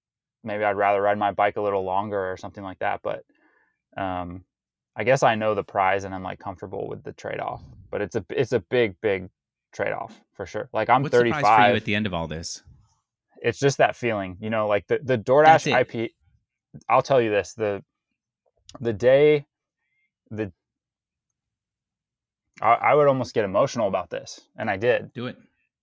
maybe 0.43 0.63
I'd 0.63 0.78
rather 0.78 1.02
ride 1.02 1.17
my 1.17 1.32
bike 1.32 1.58
a 1.58 1.62
little 1.62 1.84
longer 1.84 2.32
or 2.32 2.38
something 2.38 2.63
like 2.63 2.80
that. 2.80 3.02
But 3.04 3.24
um, 3.98 4.45
I 5.00 5.04
guess 5.06 5.24
I 5.24 5.34
know 5.34 5.56
the 5.56 5.64
prize 5.64 6.04
and 6.04 6.14
I'm 6.14 6.24
like 6.24 6.40
comfortable 6.40 6.90
with 6.90 7.04
the 7.04 7.14
trade 7.14 7.40
off. 7.40 7.64
But 7.90 8.02
it's 8.02 8.18
a 8.18 8.26
it's 8.30 8.52
a 8.52 8.60
big 8.60 9.00
big 9.00 9.30
trade 9.72 9.94
off 9.94 10.20
for 10.34 10.46
sure. 10.46 10.70
Like 10.74 10.90
I'm 10.90 11.02
What's 11.02 11.16
35. 11.16 11.42
for 11.42 11.70
you 11.70 11.76
at 11.78 11.86
the 11.86 11.96
end 11.96 12.06
of 12.06 12.14
all 12.14 12.28
this? 12.28 12.62
It's 13.42 13.58
just 13.58 13.78
that 13.78 13.96
feeling, 13.96 14.36
you 14.42 14.50
know, 14.50 14.68
like 14.68 14.88
the 14.88 15.00
the 15.02 15.18
DoorDash 15.18 15.82
IP. 15.96 16.12
I'll 16.90 17.02
tell 17.02 17.22
you 17.22 17.30
this: 17.30 17.54
the 17.54 17.82
the 18.82 18.92
day 18.92 19.46
the 20.32 20.52
I, 22.62 22.74
I 22.74 22.94
would 22.94 23.08
almost 23.08 23.34
get 23.34 23.46
emotional 23.46 23.88
about 23.88 24.10
this, 24.10 24.42
and 24.58 24.70
I 24.70 24.76
did. 24.76 25.14
Do 25.14 25.28
it. 25.28 25.38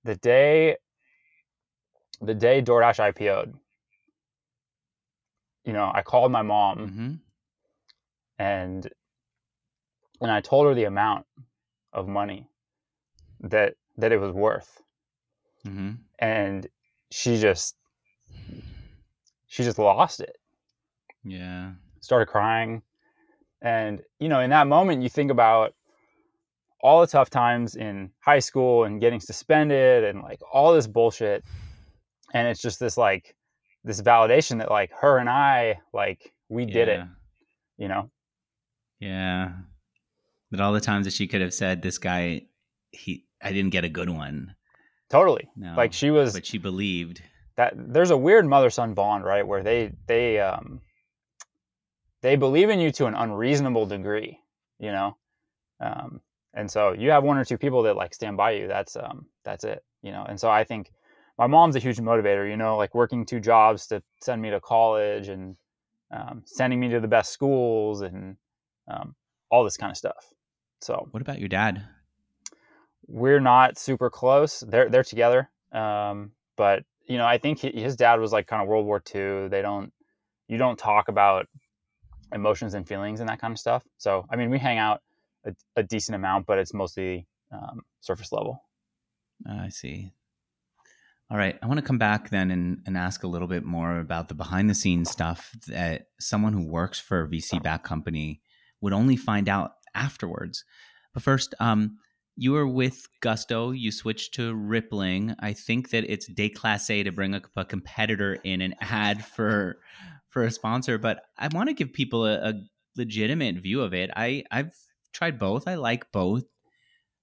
The 0.05 0.17
day 0.17 0.77
the 2.21 2.35
day 2.35 2.61
DoorDash 2.61 3.15
IPO'd, 3.15 3.55
you 5.65 5.73
know, 5.73 5.91
I 5.93 6.03
called 6.03 6.31
my 6.31 6.43
mom 6.43 6.79
mm-hmm. 6.79 7.13
and 8.39 8.91
and 10.21 10.31
I 10.31 10.41
told 10.41 10.67
her 10.67 10.75
the 10.75 10.85
amount 10.85 11.27
of 11.93 12.09
money 12.09 12.49
that 13.41 13.75
that 13.97 14.13
it 14.13 14.21
was 14.21 14.33
worth. 14.33 14.81
Mm-hmm. 15.67 15.95
and 16.21 16.69
she 17.11 17.39
just 17.41 17.75
she 19.49 19.65
just 19.65 19.79
lost 19.81 20.21
it. 20.21 20.37
Yeah. 21.25 21.73
Started 22.01 22.27
crying. 22.27 22.83
And 23.63 24.01
you 24.21 24.29
know 24.29 24.41
in 24.41 24.51
that 24.51 24.67
moment 24.69 25.03
you 25.03 25.09
think 25.09 25.31
about 25.31 25.75
all 26.83 27.01
the 27.01 27.07
tough 27.09 27.31
times 27.31 27.75
in 27.75 28.11
high 28.21 28.39
school 28.39 28.85
and 28.85 29.01
getting 29.01 29.19
suspended 29.19 30.05
and 30.05 30.23
like 30.23 30.41
all 30.53 30.73
this 30.73 30.87
bullshit. 30.87 31.43
And 32.33 32.47
it's 32.47 32.63
just 32.63 32.79
this 32.79 32.97
like 32.97 33.35
this 33.83 34.01
validation 34.01 34.59
that 34.59 34.71
like 34.71 34.93
her 35.01 35.19
and 35.19 35.31
i 35.31 35.79
like 35.93 36.33
we 36.49 36.65
yeah. 36.65 36.73
did 36.73 36.89
it 36.89 37.01
you 37.79 37.89
know? 37.89 38.11
Yeah 38.99 39.53
but 40.51 40.61
all 40.61 40.73
the 40.73 40.81
times 40.81 41.07
that 41.07 41.13
she 41.13 41.27
could 41.27 41.41
have 41.41 41.55
said 41.55 41.83
this 41.83 41.99
guy 41.99 42.43
he 42.91 43.25
I 43.43 43.53
didn't 43.53 43.71
get 43.71 43.85
a 43.85 43.89
good 43.89 44.11
one. 44.11 44.55
Totally. 45.09 45.49
No, 45.57 45.75
like 45.77 45.93
she 45.93 46.11
was, 46.11 46.33
but 46.33 46.47
she 46.47 46.59
believed 46.59 47.23
that 47.57 47.75
there's 47.77 48.11
a 48.11 48.17
weird 48.17 48.47
mother 48.47 48.71
son 48.71 48.95
bond, 48.95 49.25
right? 49.25 49.47
Where 49.47 49.63
they 49.63 49.93
they 50.07 50.41
um 50.41 50.81
they 52.23 52.37
believe 52.37 52.71
in 52.71 52.81
you 52.81 52.91
to 52.93 53.07
an 53.07 53.15
unreasonable 53.15 53.87
degree, 53.87 54.41
you 54.79 54.91
know. 54.91 55.17
Um, 55.81 56.21
and 56.55 56.71
so 56.71 56.93
you 56.93 57.11
have 57.11 57.23
one 57.23 57.37
or 57.37 57.45
two 57.45 57.59
people 57.59 57.83
that 57.83 57.97
like 57.97 58.15
stand 58.15 58.37
by 58.37 58.53
you. 58.53 58.67
That's 58.67 58.97
um 58.97 59.27
that's 59.45 59.65
it, 59.65 59.85
you 60.03 60.13
know. 60.13 60.25
And 60.29 60.41
so 60.41 60.51
I 60.51 60.65
think 60.65 60.91
my 61.39 61.47
mom's 61.47 61.77
a 61.77 61.81
huge 61.81 61.99
motivator, 61.99 62.49
you 62.49 62.57
know, 62.57 62.77
like 62.77 62.95
working 62.95 63.27
two 63.27 63.41
jobs 63.41 63.87
to 63.89 64.03
send 64.23 64.41
me 64.41 64.51
to 64.51 64.61
college 64.61 65.29
and 65.29 65.57
um, 66.11 66.43
sending 66.47 66.81
me 66.81 66.89
to 66.89 67.01
the 67.01 67.09
best 67.09 67.33
schools 67.33 68.01
and 68.01 68.37
um, 68.89 69.15
all 69.51 69.65
this 69.65 69.77
kind 69.77 69.91
of 69.91 69.97
stuff. 69.97 70.33
So, 70.81 71.09
what 71.11 71.23
about 71.23 71.41
your 71.41 71.49
dad? 71.49 71.87
we're 73.07 73.41
not 73.41 73.79
super 73.79 74.11
close. 74.11 74.61
They're 74.61 74.89
they're 74.89 75.05
together, 75.05 75.51
um, 75.73 76.33
but 76.57 76.85
you 77.07 77.19
know, 77.19 77.27
I 77.27 77.39
think 77.39 77.61
he, 77.61 77.71
his 77.71 77.97
dad 77.97 78.21
was 78.21 78.33
like 78.33 78.47
kind 78.47 78.63
of 78.63 78.69
World 78.69 78.87
War 78.87 79.03
II. 79.15 79.49
They 79.49 79.63
don't 79.63 79.93
you 80.49 80.59
don't 80.59 80.79
talk 80.79 81.09
about 81.09 81.47
emotions 82.33 82.75
and 82.75 82.87
feelings 82.87 83.21
and 83.21 83.29
that 83.29 83.41
kind 83.41 83.53
of 83.53 83.59
stuff. 83.59 83.85
So, 83.99 84.27
I 84.31 84.37
mean, 84.37 84.51
we 84.51 84.59
hang 84.59 84.79
out 84.79 85.03
a, 85.45 85.55
a 85.77 85.83
decent 85.83 86.17
amount, 86.17 86.47
but 86.47 86.59
it's 86.59 86.75
mostly 86.75 87.27
um, 87.53 87.83
surface 88.01 88.33
level. 88.33 88.63
I 89.49 89.69
see. 89.69 90.13
All 91.31 91.37
right. 91.37 91.59
I 91.61 91.67
want 91.67 91.79
to 91.79 91.87
come 91.87 91.99
back 91.99 92.31
then 92.31 92.53
and, 92.53 92.83
and 92.87 92.97
ask 92.97 93.25
a 93.25 93.29
little 93.29 93.49
bit 93.49 93.65
more 93.65 93.99
about 93.99 94.29
the 94.29 94.35
behind 94.35 94.71
the 94.71 94.75
scenes 94.75 95.11
stuff 95.11 95.51
that 95.67 96.07
someone 96.21 96.53
who 96.53 96.65
works 96.65 97.01
for 97.01 97.23
a 97.23 97.29
VC 97.29 97.61
backed 97.61 97.85
company 97.85 98.41
would 98.81 98.93
only 98.93 99.17
find 99.17 99.49
out 99.49 99.73
afterwards. 99.97 100.65
But 101.15 101.23
first, 101.23 101.55
um, 101.61 101.99
you 102.37 102.53
were 102.53 102.67
with 102.67 103.09
Gusto. 103.21 103.71
You 103.71 103.91
switched 103.91 104.35
to 104.35 104.55
Rippling. 104.55 105.35
I 105.41 105.55
think 105.55 105.91
that 105.91 106.05
it's 106.05 106.29
déclassé 106.29 107.03
to 107.05 107.11
bring 107.11 107.35
a, 107.35 107.43
a 107.57 107.65
competitor 107.65 108.35
in 108.45 108.61
an 108.61 108.75
ad 108.81 109.25
for 109.25 109.79
for 110.29 110.45
a 110.45 110.51
sponsor, 110.51 110.99
but 110.99 111.23
I 111.39 111.49
want 111.49 111.71
to 111.71 111.75
give 111.75 111.95
people 111.95 112.27
a, 112.27 112.51
a 112.51 112.55
legitimate 112.97 113.57
view 113.57 113.81
of 113.81 113.95
it. 113.95 114.11
I 114.15 114.45
I've 114.51 114.75
tried 115.15 115.39
both. 115.39 115.67
I 115.67 115.77
like 115.77 116.13
both. 116.13 116.45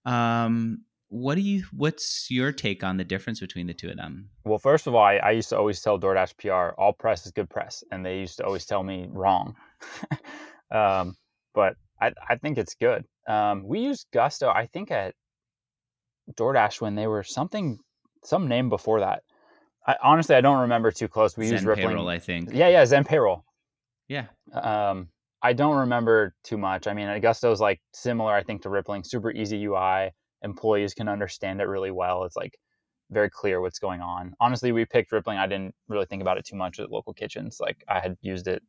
Um, 0.03 0.83
what 1.09 1.35
do 1.35 1.41
you? 1.41 1.63
What's 1.71 2.31
your 2.31 2.51
take 2.51 2.83
on 2.83 2.97
the 2.97 3.03
difference 3.03 3.39
between 3.39 3.67
the 3.67 3.73
two 3.73 3.89
of 3.89 3.97
them? 3.97 4.29
Well, 4.45 4.57
first 4.57 4.87
of 4.87 4.95
all, 4.95 5.03
I, 5.03 5.17
I 5.17 5.31
used 5.31 5.49
to 5.49 5.57
always 5.57 5.79
tell 5.79 5.99
DoorDash 5.99 6.37
PR, 6.37 6.73
all 6.81 6.91
press 6.91 7.27
is 7.27 7.31
good 7.31 7.51
press, 7.51 7.83
and 7.91 8.03
they 8.03 8.17
used 8.17 8.37
to 8.37 8.45
always 8.45 8.65
tell 8.65 8.81
me 8.81 9.07
wrong. 9.11 9.55
um, 10.71 11.15
but 11.53 11.75
I, 12.03 12.11
I 12.29 12.35
think 12.35 12.57
it's 12.57 12.75
good. 12.75 13.05
Um, 13.27 13.63
we 13.65 13.79
used 13.79 14.07
Gusto, 14.13 14.49
I 14.49 14.67
think 14.67 14.91
at 14.91 15.15
DoorDash 16.33 16.81
when 16.81 16.95
they 16.95 17.07
were 17.07 17.23
something, 17.23 17.77
some 18.23 18.47
name 18.47 18.69
before 18.69 18.99
that. 18.99 19.23
I, 19.87 19.95
honestly, 20.03 20.35
I 20.35 20.41
don't 20.41 20.61
remember 20.61 20.91
too 20.91 21.07
close. 21.07 21.37
We 21.37 21.45
Zen 21.45 21.53
used 21.53 21.65
Rippling. 21.65 21.89
Payroll, 21.89 22.09
I 22.09 22.19
think. 22.19 22.49
Yeah, 22.53 22.67
yeah, 22.69 22.85
Zen 22.85 23.03
Payroll. 23.03 23.43
Yeah. 24.07 24.27
Um, 24.53 25.09
I 25.41 25.53
don't 25.53 25.77
remember 25.77 26.35
too 26.43 26.57
much. 26.57 26.87
I 26.87 26.93
mean, 26.93 27.19
Gusto's 27.21 27.59
like 27.59 27.81
similar, 27.93 28.33
I 28.33 28.43
think, 28.43 28.61
to 28.63 28.69
Rippling. 28.69 29.03
Super 29.03 29.31
easy 29.31 29.63
UI. 29.65 30.11
Employees 30.41 30.93
can 30.93 31.07
understand 31.07 31.61
it 31.61 31.65
really 31.65 31.91
well. 31.91 32.23
It's 32.23 32.35
like 32.35 32.57
very 33.11 33.29
clear 33.29 33.61
what's 33.61 33.79
going 33.79 34.01
on. 34.01 34.33
Honestly, 34.39 34.71
we 34.71 34.85
picked 34.85 35.11
Rippling. 35.11 35.37
I 35.37 35.47
didn't 35.47 35.73
really 35.87 36.05
think 36.05 36.21
about 36.21 36.37
it 36.37 36.45
too 36.45 36.55
much 36.55 36.79
at 36.79 36.91
local 36.91 37.13
kitchens. 37.13 37.57
Like 37.59 37.83
I 37.87 37.99
had 37.99 38.17
used 38.21 38.47
it 38.47 38.61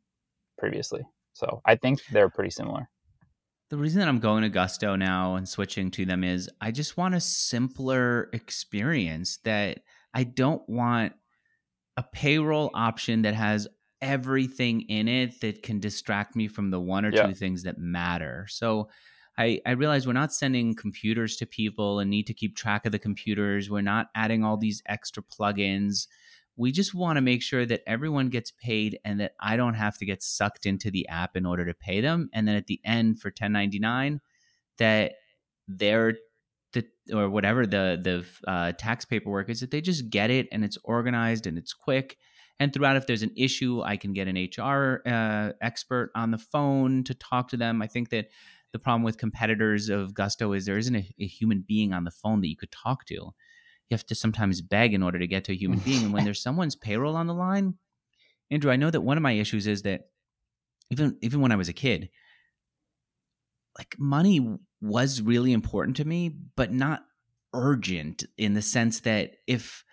previously. 0.59 1.03
So 1.33 1.61
I 1.65 1.77
think 1.77 2.05
they're 2.13 2.31
pretty 2.31 2.51
similar. 2.51 2.89
The 3.71 3.77
reason 3.77 3.99
that 4.01 4.09
I'm 4.09 4.19
going 4.21 4.43
to 4.43 4.49
Gusto 4.49 4.95
now 4.95 5.37
and 5.37 5.49
switching 5.49 5.91
to 5.93 6.05
them 6.05 6.23
is 6.23 6.51
I 6.61 6.71
just 6.71 6.97
want 6.97 7.15
a 7.15 7.21
simpler 7.21 8.29
experience 8.33 9.39
that 9.39 9.81
I 10.13 10.25
don't 10.25 10.67
want 10.69 11.15
a 11.97 12.03
payroll 12.03 12.71
option 12.75 13.23
that 13.23 13.35
has 13.35 13.67
everything 14.03 14.83
in 14.83 15.09
it 15.09 15.41
that 15.41 15.63
can 15.63 15.81
distract 15.81 16.37
me 16.37 16.47
from 16.47 16.71
the 16.71 16.81
one 16.81 17.05
or 17.05 17.13
Yeah. 17.13 17.27
two 17.27 17.35
things 17.35 17.63
that 17.63 17.79
matter. 17.79 18.47
So 18.49 18.91
I, 19.39 19.61
I 19.67 19.73
realize 19.73 20.07
we're 20.07 20.13
not 20.13 20.33
sending 20.33 20.75
computers 20.75 21.37
to 21.37 21.47
people 21.47 21.99
and 22.01 22.11
need 22.11 22.27
to 22.29 22.35
keep 22.35 22.57
track 22.57 22.87
of 22.87 22.93
the 22.93 22.99
computers. 22.99 23.71
We're 23.71 23.81
not 23.81 24.11
adding 24.15 24.45
all 24.45 24.57
these 24.57 24.83
extra 24.87 25.23
plugins. 25.23 26.07
We 26.57 26.73
just 26.73 26.95
want 26.95 27.17
to 27.17 27.21
make 27.21 27.43
sure 27.43 27.67
that 27.67 27.83
everyone 27.87 28.29
gets 28.29 28.53
paid 28.53 28.99
and 29.05 29.21
that 29.21 29.33
I 29.41 29.57
don't 29.57 29.75
have 29.75 29.99
to 29.99 30.07
get 30.07 30.23
sucked 30.23 30.67
into 30.67 30.91
the 30.91 31.09
app 31.09 31.37
in 31.37 31.47
order 31.47 31.65
to 31.67 31.75
pay 31.75 32.01
them. 32.01 32.31
And 32.33 32.47
then 32.47 32.55
at 32.55 32.67
the 32.67 32.81
end 32.85 33.21
for 33.21 33.29
1099, 33.29 34.21
that 34.79 35.15
they're 35.67 36.15
the 36.73 36.85
or 37.13 37.31
whatever 37.31 37.67
the 37.67 37.99
the 38.03 38.51
uh, 38.51 38.73
tax 38.73 39.05
paperwork 39.05 39.49
is 39.49 39.61
that 39.61 39.71
they 39.71 39.81
just 39.81 40.11
get 40.11 40.31
it 40.31 40.49
and 40.53 40.65
it's 40.65 40.79
organized 40.85 41.47
and 41.47 41.59
it's 41.59 41.73
quick. 41.73 42.19
And 42.61 42.73
throughout, 42.73 42.97
if 42.97 43.07
there's 43.09 43.23
an 43.23 43.33
issue, 43.37 43.83
I 43.83 43.97
can 43.97 44.13
get 44.13 44.29
an 44.29 44.37
HR 44.37 45.03
uh, 45.07 45.53
expert 45.61 46.13
on 46.15 46.31
the 46.31 46.39
phone 46.39 47.03
to 47.05 47.15
talk 47.15 47.49
to 47.49 47.57
them. 47.57 47.83
I 47.83 47.89
think 47.89 48.11
that 48.11 48.29
the 48.73 48.79
problem 48.79 49.03
with 49.03 49.19
competitors 49.19 49.89
of 49.89 50.15
Gusto 50.15 50.53
is 50.53 50.65
there 50.65 50.79
isn't 50.79 50.95
a, 50.95 51.15
a 51.19 51.27
human 51.27 51.65
being 51.67 51.93
on 51.93 52.05
the 52.05 52.11
phone 52.11 52.41
that 52.43 52.49
you 52.49 52.57
could 52.57 52.71
talk 52.71 53.07
to. 53.07 53.33
You 53.89 53.95
have 53.95 54.07
to 54.07 54.15
sometimes 54.15 54.63
beg 54.63 54.95
in 54.95 55.03
order 55.03 55.19
to 55.19 55.27
get 55.27 55.45
to 55.45 55.53
a 55.53 55.57
human 55.57 55.79
being. 55.81 56.05
And 56.05 56.13
when 56.13 56.25
there's 56.27 56.43
someone's 56.43 56.77
payroll 56.77 57.17
on 57.17 57.27
the 57.27 57.35
line, 57.35 57.75
Andrew, 58.51 58.71
I 58.71 58.77
know 58.77 58.91
that 58.91 59.01
one 59.01 59.17
of 59.17 59.23
my 59.23 59.33
issues 59.33 59.67
is 59.67 59.83
that 59.83 60.09
even 60.91 61.19
even 61.23 61.41
when 61.41 61.53
I 61.53 61.57
was 61.57 61.69
a 61.69 61.73
kid, 61.73 62.11
like 63.77 63.97
money 63.99 64.59
was 64.81 65.21
really 65.21 65.53
important 65.53 65.97
to 65.97 66.05
me, 66.05 66.29
but 66.57 66.73
not 66.73 67.05
urgent 67.53 68.25
in 68.37 68.55
the 68.55 68.63
sense 68.63 69.01
that 69.01 69.37
if 69.47 69.85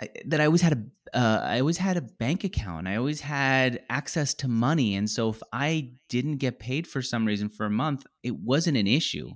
I, 0.00 0.08
that 0.26 0.40
I 0.40 0.46
always 0.46 0.62
had 0.62 0.72
a 0.72 1.16
uh, 1.16 1.40
I 1.44 1.60
always 1.60 1.76
had 1.76 1.96
a 1.96 2.02
bank 2.02 2.42
account. 2.44 2.88
I 2.88 2.96
always 2.96 3.20
had 3.20 3.82
access 3.90 4.32
to 4.34 4.48
money, 4.48 4.94
and 4.96 5.08
so 5.08 5.28
if 5.28 5.42
I 5.52 5.92
didn't 6.08 6.38
get 6.38 6.58
paid 6.58 6.86
for 6.86 7.02
some 7.02 7.26
reason 7.26 7.50
for 7.50 7.66
a 7.66 7.70
month, 7.70 8.06
it 8.22 8.34
wasn't 8.34 8.78
an 8.78 8.86
issue. 8.86 9.30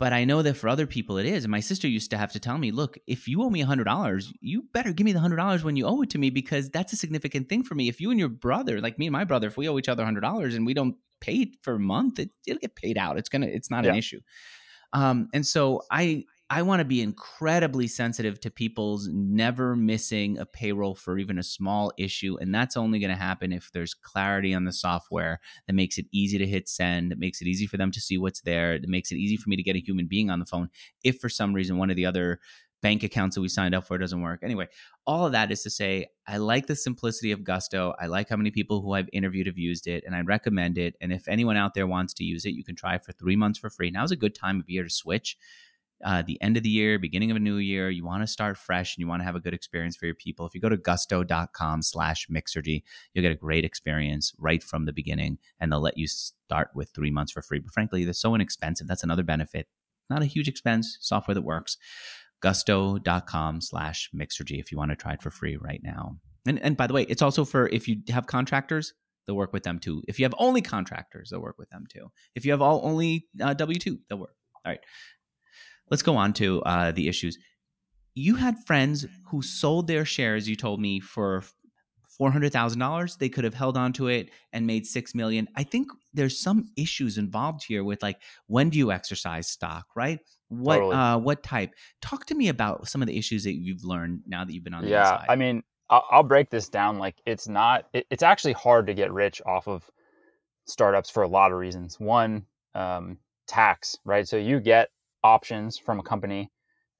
But 0.00 0.14
I 0.14 0.24
know 0.24 0.40
that 0.40 0.54
for 0.54 0.68
other 0.68 0.86
people 0.86 1.18
it 1.18 1.26
is. 1.26 1.44
And 1.44 1.50
my 1.50 1.60
sister 1.60 1.86
used 1.86 2.10
to 2.10 2.16
have 2.16 2.32
to 2.32 2.40
tell 2.40 2.56
me, 2.56 2.70
"Look, 2.70 2.98
if 3.06 3.28
you 3.28 3.42
owe 3.42 3.50
me 3.50 3.60
hundred 3.60 3.84
dollars, 3.84 4.32
you 4.40 4.64
better 4.72 4.94
give 4.94 5.04
me 5.04 5.12
the 5.12 5.20
hundred 5.20 5.36
dollars 5.36 5.62
when 5.62 5.76
you 5.76 5.84
owe 5.86 6.00
it 6.00 6.08
to 6.10 6.18
me 6.18 6.30
because 6.30 6.70
that's 6.70 6.94
a 6.94 6.96
significant 6.96 7.50
thing 7.50 7.62
for 7.62 7.74
me. 7.74 7.86
If 7.88 8.00
you 8.00 8.10
and 8.10 8.18
your 8.18 8.30
brother, 8.30 8.80
like 8.80 8.98
me 8.98 9.06
and 9.06 9.12
my 9.12 9.24
brother, 9.24 9.46
if 9.48 9.58
we 9.58 9.68
owe 9.68 9.78
each 9.78 9.90
other 9.90 10.02
hundred 10.04 10.22
dollars 10.22 10.54
and 10.54 10.64
we 10.64 10.72
don't 10.72 10.96
pay 11.20 11.34
it 11.34 11.50
for 11.60 11.74
a 11.74 11.78
month, 11.78 12.18
it, 12.18 12.30
it'll 12.46 12.60
get 12.60 12.76
paid 12.76 12.96
out. 12.96 13.18
It's 13.18 13.28
gonna. 13.28 13.46
It's 13.46 13.70
not 13.70 13.84
an 13.84 13.94
issue. 13.94 14.20
Um, 14.94 15.28
and 15.34 15.46
so 15.46 15.82
I 15.90 16.24
I 16.52 16.62
want 16.62 16.80
to 16.80 16.84
be 16.84 17.00
incredibly 17.00 17.86
sensitive 17.86 18.40
to 18.40 18.50
people's 18.50 19.06
never 19.06 19.76
missing 19.76 20.36
a 20.36 20.44
payroll 20.44 20.96
for 20.96 21.16
even 21.16 21.38
a 21.38 21.44
small 21.44 21.92
issue. 21.96 22.36
And 22.40 22.52
that's 22.52 22.76
only 22.76 22.98
going 22.98 23.12
to 23.12 23.16
happen 23.16 23.52
if 23.52 23.70
there's 23.72 23.94
clarity 23.94 24.52
on 24.52 24.64
the 24.64 24.72
software 24.72 25.38
that 25.68 25.74
makes 25.74 25.96
it 25.96 26.06
easy 26.10 26.38
to 26.38 26.46
hit 26.46 26.68
send, 26.68 27.12
that 27.12 27.20
makes 27.20 27.40
it 27.40 27.46
easy 27.46 27.68
for 27.68 27.76
them 27.76 27.92
to 27.92 28.00
see 28.00 28.18
what's 28.18 28.40
there, 28.40 28.80
that 28.80 28.90
makes 28.90 29.12
it 29.12 29.16
easy 29.18 29.36
for 29.36 29.48
me 29.48 29.54
to 29.54 29.62
get 29.62 29.76
a 29.76 29.80
human 29.80 30.08
being 30.08 30.28
on 30.28 30.40
the 30.40 30.44
phone 30.44 30.70
if 31.04 31.18
for 31.20 31.28
some 31.28 31.52
reason 31.52 31.78
one 31.78 31.88
of 31.88 31.94
the 31.94 32.06
other 32.06 32.40
bank 32.82 33.04
accounts 33.04 33.36
that 33.36 33.42
we 33.42 33.48
signed 33.48 33.74
up 33.74 33.86
for 33.86 33.96
doesn't 33.98 34.22
work. 34.22 34.40
Anyway, 34.42 34.66
all 35.06 35.26
of 35.26 35.32
that 35.32 35.52
is 35.52 35.62
to 35.62 35.70
say, 35.70 36.06
I 36.26 36.38
like 36.38 36.66
the 36.66 36.74
simplicity 36.74 37.30
of 37.30 37.44
Gusto. 37.44 37.94
I 38.00 38.06
like 38.06 38.28
how 38.28 38.36
many 38.36 38.50
people 38.50 38.80
who 38.80 38.94
I've 38.94 39.10
interviewed 39.12 39.46
have 39.46 39.58
used 39.58 39.86
it, 39.86 40.02
and 40.04 40.16
I 40.16 40.22
recommend 40.22 40.78
it. 40.78 40.96
And 41.00 41.12
if 41.12 41.28
anyone 41.28 41.58
out 41.58 41.74
there 41.74 41.86
wants 41.86 42.14
to 42.14 42.24
use 42.24 42.44
it, 42.44 42.54
you 42.54 42.64
can 42.64 42.74
try 42.74 42.94
it 42.94 43.04
for 43.04 43.12
three 43.12 43.36
months 43.36 43.58
for 43.58 43.70
free. 43.70 43.90
Now's 43.90 44.10
a 44.10 44.16
good 44.16 44.34
time 44.34 44.58
of 44.60 44.68
year 44.68 44.82
to 44.82 44.90
switch 44.90 45.36
uh, 46.04 46.22
the 46.22 46.40
end 46.40 46.56
of 46.56 46.62
the 46.62 46.70
year, 46.70 46.98
beginning 46.98 47.30
of 47.30 47.36
a 47.36 47.40
new 47.40 47.56
year, 47.56 47.90
you 47.90 48.04
want 48.04 48.22
to 48.22 48.26
start 48.26 48.56
fresh 48.56 48.96
and 48.96 49.00
you 49.00 49.08
want 49.08 49.20
to 49.20 49.24
have 49.24 49.34
a 49.34 49.40
good 49.40 49.52
experience 49.52 49.96
for 49.96 50.06
your 50.06 50.14
people. 50.14 50.46
If 50.46 50.54
you 50.54 50.60
go 50.60 50.68
to 50.68 50.76
gusto.com 50.76 51.82
slash 51.82 52.26
mixergy, 52.28 52.82
you'll 53.12 53.22
get 53.22 53.32
a 53.32 53.36
great 53.36 53.64
experience 53.64 54.32
right 54.38 54.62
from 54.62 54.86
the 54.86 54.92
beginning 54.92 55.38
and 55.58 55.70
they'll 55.70 55.80
let 55.80 55.98
you 55.98 56.06
start 56.06 56.70
with 56.74 56.90
three 56.90 57.10
months 57.10 57.32
for 57.32 57.42
free. 57.42 57.58
But 57.58 57.72
frankly, 57.72 58.04
they're 58.04 58.14
so 58.14 58.34
inexpensive. 58.34 58.86
That's 58.86 59.04
another 59.04 59.22
benefit. 59.22 59.68
Not 60.08 60.22
a 60.22 60.26
huge 60.26 60.48
expense, 60.48 60.96
software 61.00 61.34
that 61.34 61.42
works. 61.42 61.76
Gusto.com 62.40 63.60
slash 63.60 64.10
mixergy 64.14 64.58
if 64.58 64.72
you 64.72 64.78
want 64.78 64.90
to 64.90 64.96
try 64.96 65.12
it 65.12 65.22
for 65.22 65.30
free 65.30 65.56
right 65.56 65.80
now. 65.82 66.16
And, 66.46 66.58
and 66.60 66.76
by 66.76 66.86
the 66.86 66.94
way, 66.94 67.02
it's 67.02 67.20
also 67.20 67.44
for 67.44 67.68
if 67.68 67.86
you 67.86 67.98
have 68.08 68.26
contractors, 68.26 68.94
they'll 69.26 69.36
work 69.36 69.52
with 69.52 69.64
them 69.64 69.78
too. 69.78 70.02
If 70.08 70.18
you 70.18 70.24
have 70.24 70.34
only 70.38 70.62
contractors, 70.62 71.28
they'll 71.28 71.42
work 71.42 71.58
with 71.58 71.68
them 71.68 71.84
too. 71.86 72.10
If 72.34 72.46
you 72.46 72.52
have 72.52 72.62
all 72.62 72.80
only 72.82 73.26
uh, 73.40 73.52
W 73.52 73.78
2, 73.78 73.98
they'll 74.08 74.18
work. 74.18 74.34
All 74.64 74.72
right 74.72 74.80
let's 75.90 76.02
go 76.02 76.16
on 76.16 76.32
to 76.34 76.62
uh, 76.62 76.92
the 76.92 77.08
issues. 77.08 77.38
You 78.14 78.36
had 78.36 78.56
friends 78.66 79.06
who 79.28 79.42
sold 79.42 79.86
their 79.86 80.04
shares. 80.04 80.48
You 80.48 80.56
told 80.56 80.80
me 80.80 81.00
for 81.00 81.44
four 82.18 82.30
hundred 82.30 82.52
thousand 82.52 82.80
dollars. 82.80 83.16
They 83.16 83.28
could 83.28 83.44
have 83.44 83.54
held 83.54 83.76
on 83.76 83.92
to 83.94 84.08
it 84.08 84.30
and 84.52 84.66
made 84.66 84.86
six 84.86 85.14
million. 85.14 85.48
I 85.56 85.62
think 85.62 85.88
there's 86.12 86.38
some 86.40 86.68
issues 86.76 87.18
involved 87.18 87.64
here 87.66 87.84
with 87.84 88.02
like 88.02 88.20
when 88.46 88.70
do 88.70 88.78
you 88.78 88.92
exercise 88.92 89.48
stock, 89.48 89.86
right? 89.94 90.18
What 90.48 90.76
Totally. 90.76 90.96
uh, 90.96 91.18
what 91.18 91.42
type? 91.42 91.72
Talk 92.02 92.26
to 92.26 92.34
me 92.34 92.48
about 92.48 92.88
some 92.88 93.02
of 93.02 93.08
the 93.08 93.16
issues 93.16 93.44
that 93.44 93.54
you've 93.54 93.84
learned 93.84 94.22
now 94.26 94.44
that 94.44 94.52
you've 94.52 94.64
been 94.64 94.74
on 94.74 94.84
the 94.84 94.90
yeah 94.90 95.12
inside. 95.12 95.26
i 95.28 95.36
mean 95.36 95.62
I'll, 95.90 96.22
break 96.22 96.50
this 96.50 96.68
down 96.68 96.98
like 96.98 97.16
it's 97.26 97.48
not 97.48 97.86
it, 97.92 98.06
it's 98.10 98.22
actually 98.22 98.52
hard 98.52 98.86
to 98.86 98.94
get 98.94 99.12
rich 99.12 99.42
off 99.44 99.66
of 99.66 99.90
startups 100.66 101.10
for 101.10 101.24
a 101.24 101.28
lot 101.28 101.50
of 101.50 101.58
reasons 101.58 101.98
one 101.98 102.46
um, 102.74 103.18
tax 103.48 103.98
right 104.04 104.26
so 104.26 104.36
you 104.36 104.60
get 104.60 104.90
options 105.22 105.78
from 105.78 105.98
a 106.00 106.02
company 106.02 106.50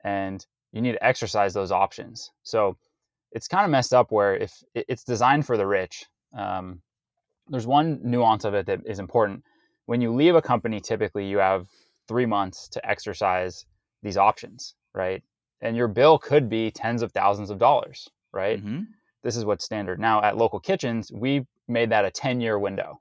and 0.05 0.45
you 0.73 0.81
need 0.81 0.93
to 0.93 1.05
exercise 1.05 1.53
those 1.55 1.73
options. 1.73 2.31
So 2.43 2.77
it's 3.33 3.49
kind 3.49 3.65
of 3.65 3.71
messed 3.71 3.93
up 3.95 4.11
where 4.11 4.37
if 4.37 4.63
it's 4.75 5.05
designed 5.05 5.47
for 5.47 5.57
the 5.57 5.67
rich 5.67 6.05
um, 6.37 6.83
there's 7.49 7.67
one 7.67 7.99
nuance 8.05 8.45
of 8.45 8.55
it 8.55 8.67
that 8.67 8.81
is 8.87 9.01
important. 9.01 9.43
When 9.87 10.01
you 10.01 10.13
leave 10.15 10.35
a 10.37 10.43
company 10.43 10.81
typically 10.81 11.27
you 11.29 11.39
have 11.39 11.67
three 12.09 12.27
months 12.27 12.69
to 12.69 12.89
exercise 12.89 13.67
these 14.03 14.17
options 14.17 14.75
right? 14.95 15.23
And 15.61 15.77
your 15.77 15.89
bill 15.89 16.19
could 16.19 16.49
be 16.49 16.71
tens 16.71 17.03
of 17.03 17.13
thousands 17.13 17.51
of 17.51 17.59
dollars 17.59 18.09
right? 18.33 18.65
Mhm. 18.65 18.87
this 19.23 19.37
is 19.37 19.45
what's 19.45 19.65
standard. 19.65 19.99
Now 19.99 20.23
at 20.23 20.37
local 20.37 20.61
kitchens 20.61 21.11
we 21.13 21.47
made 21.69 21.91
that 21.91 22.05
a 22.05 22.11
10 22.11 22.41
year 22.41 22.59
window 22.59 23.01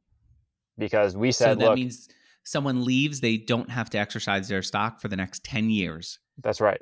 because 0.77 1.15
we 1.15 1.31
So 1.31 1.45
said 1.45 1.59
that 1.59 1.65
look 1.65 1.75
means 1.75 2.09
someone 2.49 2.83
leaves, 2.85 3.19
they 3.21 3.37
don't 3.37 3.69
have 3.69 3.89
to 3.91 3.97
exercise 3.97 4.47
their 4.47 4.61
stock 4.61 4.99
for 5.01 5.07
the 5.07 5.15
next 5.15 5.43
ten 5.43 5.69
years. 5.69 6.19
that's 6.43 6.61
right 6.61 6.81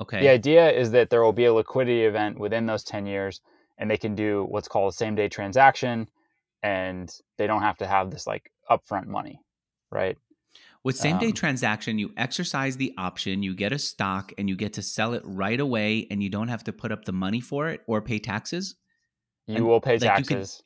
Okay. 0.00 0.20
the 0.20 0.28
idea 0.28 0.70
is 0.70 0.90
that 0.92 1.10
there 1.10 1.22
will 1.22 1.32
be 1.34 1.44
a 1.44 1.52
liquidity 1.52 2.04
event 2.04 2.38
within 2.38 2.66
those 2.66 2.82
10 2.82 3.06
years 3.06 3.40
and 3.78 3.90
they 3.90 3.98
can 3.98 4.14
do 4.14 4.44
what's 4.48 4.68
called 4.68 4.92
a 4.92 4.96
same 4.96 5.14
day 5.14 5.28
transaction 5.28 6.08
and 6.62 7.14
they 7.38 7.46
don't 7.46 7.62
have 7.62 7.76
to 7.78 7.86
have 7.86 8.10
this 8.10 8.26
like 8.26 8.50
upfront 8.70 9.06
money, 9.06 9.38
right? 9.90 10.16
With 10.84 10.96
same 10.96 11.18
day 11.18 11.28
Um, 11.28 11.32
transaction, 11.32 11.98
you 11.98 12.12
exercise 12.16 12.76
the 12.76 12.92
option, 12.98 13.42
you 13.42 13.54
get 13.54 13.72
a 13.72 13.78
stock, 13.78 14.32
and 14.38 14.48
you 14.48 14.56
get 14.56 14.72
to 14.74 14.82
sell 14.82 15.12
it 15.14 15.22
right 15.24 15.60
away, 15.60 16.06
and 16.10 16.22
you 16.22 16.28
don't 16.28 16.48
have 16.48 16.64
to 16.64 16.72
put 16.72 16.90
up 16.90 17.04
the 17.04 17.12
money 17.12 17.40
for 17.40 17.68
it 17.68 17.82
or 17.86 18.00
pay 18.02 18.18
taxes 18.18 18.76
You 19.46 19.56
And, 19.56 19.66
will 19.66 19.80
pay 19.80 19.92
like, 19.94 20.02
taxes. 20.02 20.62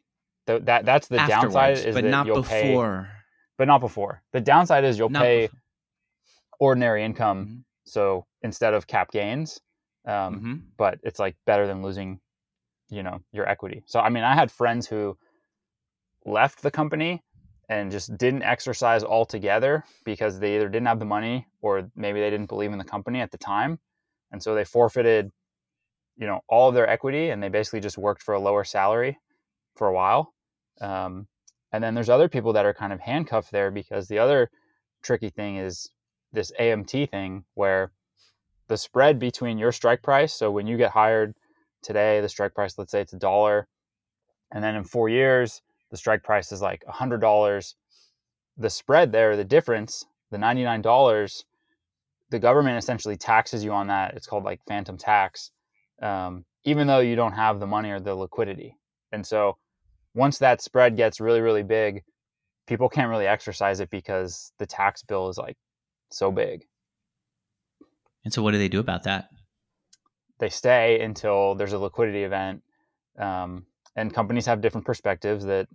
Th- 0.47 0.63
that 0.65 0.85
that's 0.85 1.09
the 1.09 1.19
downside 1.19 1.79
is 1.79 1.95
but 1.95 2.05
that 2.05 2.11
not 2.11 2.27
you'll 2.27 2.43
pay, 2.43 2.73
before. 2.73 3.11
But 3.59 3.67
not 3.67 3.81
before. 3.81 4.23
The 4.33 4.41
downside 4.41 4.85
is 4.85 4.99
you'll 4.99 5.11
Not 5.11 5.23
pay 5.23 5.49
bef- 5.49 5.55
ordinary 6.59 7.05
income, 7.05 7.47
Mhm. 7.47 7.65
so 7.85 8.27
instead 8.43 8.75
of 8.75 8.87
cap 8.87 9.11
gains, 9.11 9.61
um, 10.07 10.41
Mhm. 10.41 10.63
but 10.77 10.99
it's 11.03 11.19
like 11.19 11.37
better 11.47 11.67
than 11.67 11.83
losing, 11.83 12.21
you 12.89 13.03
know, 13.03 13.21
your 13.33 13.49
equity. 13.49 13.83
So 13.87 14.01
I 14.01 14.09
mean, 14.09 14.25
I 14.25 14.35
had 14.35 14.51
friends 14.51 14.87
who 14.87 15.19
left 16.25 16.63
the 16.63 16.71
company 16.71 17.23
and 17.69 17.91
just 17.91 18.17
didn't 18.17 18.43
exercise 18.43 19.03
altogether 19.05 19.85
because 20.05 20.39
they 20.39 20.57
either 20.57 20.69
didn't 20.69 20.87
have 20.87 20.99
the 20.99 21.05
money 21.05 21.47
or 21.63 21.91
maybe 21.97 22.21
they 22.21 22.31
didn't 22.31 22.49
believe 22.49 22.73
in 22.73 22.79
the 22.79 22.85
company 22.85 23.21
at 23.21 23.31
the 23.31 23.39
time, 23.39 23.79
and 24.33 24.43
so 24.43 24.55
they 24.55 24.65
forfeited, 24.65 25.31
you 26.17 26.27
know, 26.27 26.41
all 26.49 26.69
of 26.69 26.75
their 26.75 26.89
equity 26.89 27.31
and 27.31 27.43
they 27.43 27.49
basically 27.49 27.81
just 27.81 27.99
worked 27.99 28.23
for 28.23 28.35
a 28.35 28.41
lower 28.41 28.65
salary 28.65 29.19
for 29.77 29.89
a 29.89 29.93
while. 29.93 30.33
Um, 30.81 31.29
and 31.77 31.85
then 31.85 31.95
there's 31.95 32.09
other 32.09 32.29
people 32.29 32.55
that 32.55 32.65
are 32.65 32.73
kind 32.73 32.91
of 32.91 33.01
handcuffed 33.01 33.53
there 33.53 33.71
because 33.71 34.09
the 34.09 34.19
other 34.19 34.51
tricky 35.03 35.29
thing 35.29 35.57
is 35.57 35.91
this 36.33 36.51
AMT 36.59 37.11
thing 37.11 37.45
where 37.53 37.93
the 38.69 38.79
spread 38.79 39.19
between 39.19 39.59
your 39.59 39.73
strike 39.73 40.03
price. 40.03 40.33
So 40.33 40.51
when 40.51 40.67
you 40.67 40.79
get 40.79 40.91
hired 40.91 41.35
today, 41.83 42.23
the 42.23 42.31
strike 42.31 42.55
price, 42.55 42.79
let's 42.79 42.93
say 42.93 43.03
it's 43.03 43.13
a 43.13 43.19
dollar, 43.19 43.69
and 44.51 44.65
then 44.65 44.75
in 44.75 44.85
four 44.85 45.11
years, 45.11 45.61
the 45.91 45.99
strike 45.99 46.23
price 46.23 46.51
is 46.51 46.63
like 46.63 46.83
a 46.89 46.93
hundred 46.93 47.21
dollars. 47.21 47.75
The 48.57 48.71
spread 48.71 49.13
there, 49.13 49.37
the 49.37 49.45
difference, 49.45 50.07
the 50.31 50.39
ninety-nine 50.39 50.81
dollars, 50.81 51.45
the 52.31 52.39
government 52.39 52.79
essentially 52.79 53.19
taxes 53.19 53.63
you 53.63 53.73
on 53.73 53.89
that. 53.89 54.15
It's 54.15 54.27
called 54.27 54.45
like 54.45 54.61
phantom 54.67 54.97
tax, 54.97 55.51
um, 56.01 56.47
even 56.65 56.87
though 56.87 57.01
you 57.01 57.17
don't 57.17 57.35
have 57.35 57.61
the 57.61 57.67
money 57.67 57.91
or 57.91 58.01
the 58.01 58.15
liquidity. 58.15 58.79
And 59.13 59.27
so 59.27 59.59
once 60.17 60.39
that 60.39 60.61
spread 60.61 60.97
gets 60.97 61.21
really, 61.21 61.41
really 61.41 61.63
big, 61.63 62.03
people 62.67 62.89
can't 62.89 63.09
really 63.09 63.27
exercise 63.29 63.79
it 63.79 63.91
because 63.91 64.53
the 64.59 64.67
tax 64.67 65.03
bill 65.05 65.29
is 65.29 65.39
like 65.39 65.57
so 66.11 66.33
big. 66.33 66.67
And 68.25 68.35
so, 68.35 68.43
what 68.43 68.51
do 68.51 68.59
they 68.59 68.69
do 68.69 68.81
about 68.81 69.05
that? 69.05 69.29
they 70.39 70.49
stay 70.49 71.01
until 71.01 71.55
there's 71.55 71.73
a 71.73 71.79
liquidity 71.79 72.25
event. 72.25 72.63
Um, 73.19 73.65
and 73.97 74.13
companies 74.13 74.47
have 74.47 74.61
different 74.61 74.87
perspectives 74.87 75.45
that, 75.47 75.69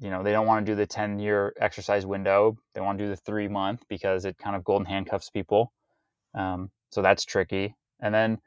you 0.00 0.10
know, 0.10 0.22
they 0.22 0.32
don't 0.32 0.46
want 0.46 0.64
to 0.66 0.72
do 0.72 0.76
the 0.76 0.86
10 0.86 1.18
year 1.18 1.54
exercise 1.60 2.04
window. 2.04 2.56
They 2.74 2.80
want 2.80 2.98
to 2.98 3.04
do 3.04 3.10
the 3.10 3.16
three 3.16 3.48
month 3.48 3.84
because 3.88 4.24
it 4.24 4.38
kind 4.38 4.56
of 4.56 4.64
golden 4.64 4.86
handcuffs 4.86 5.30
people. 5.30 5.72
Um, 6.34 6.70
so 6.90 7.02
that's 7.02 7.24
tricky. 7.24 7.76
And 8.00 8.12
then 8.12 8.38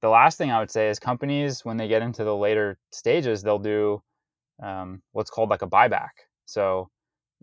the 0.00 0.08
last 0.08 0.38
thing 0.38 0.50
I 0.50 0.58
would 0.58 0.70
say 0.70 0.88
is 0.88 0.98
companies, 0.98 1.64
when 1.64 1.76
they 1.76 1.88
get 1.88 2.02
into 2.02 2.24
the 2.24 2.36
later 2.36 2.78
stages, 2.92 3.42
they'll 3.42 3.58
do 3.58 4.02
um, 4.62 5.02
what's 5.12 5.30
called 5.30 5.50
like 5.50 5.62
a 5.62 5.68
buyback. 5.68 6.10
So, 6.46 6.90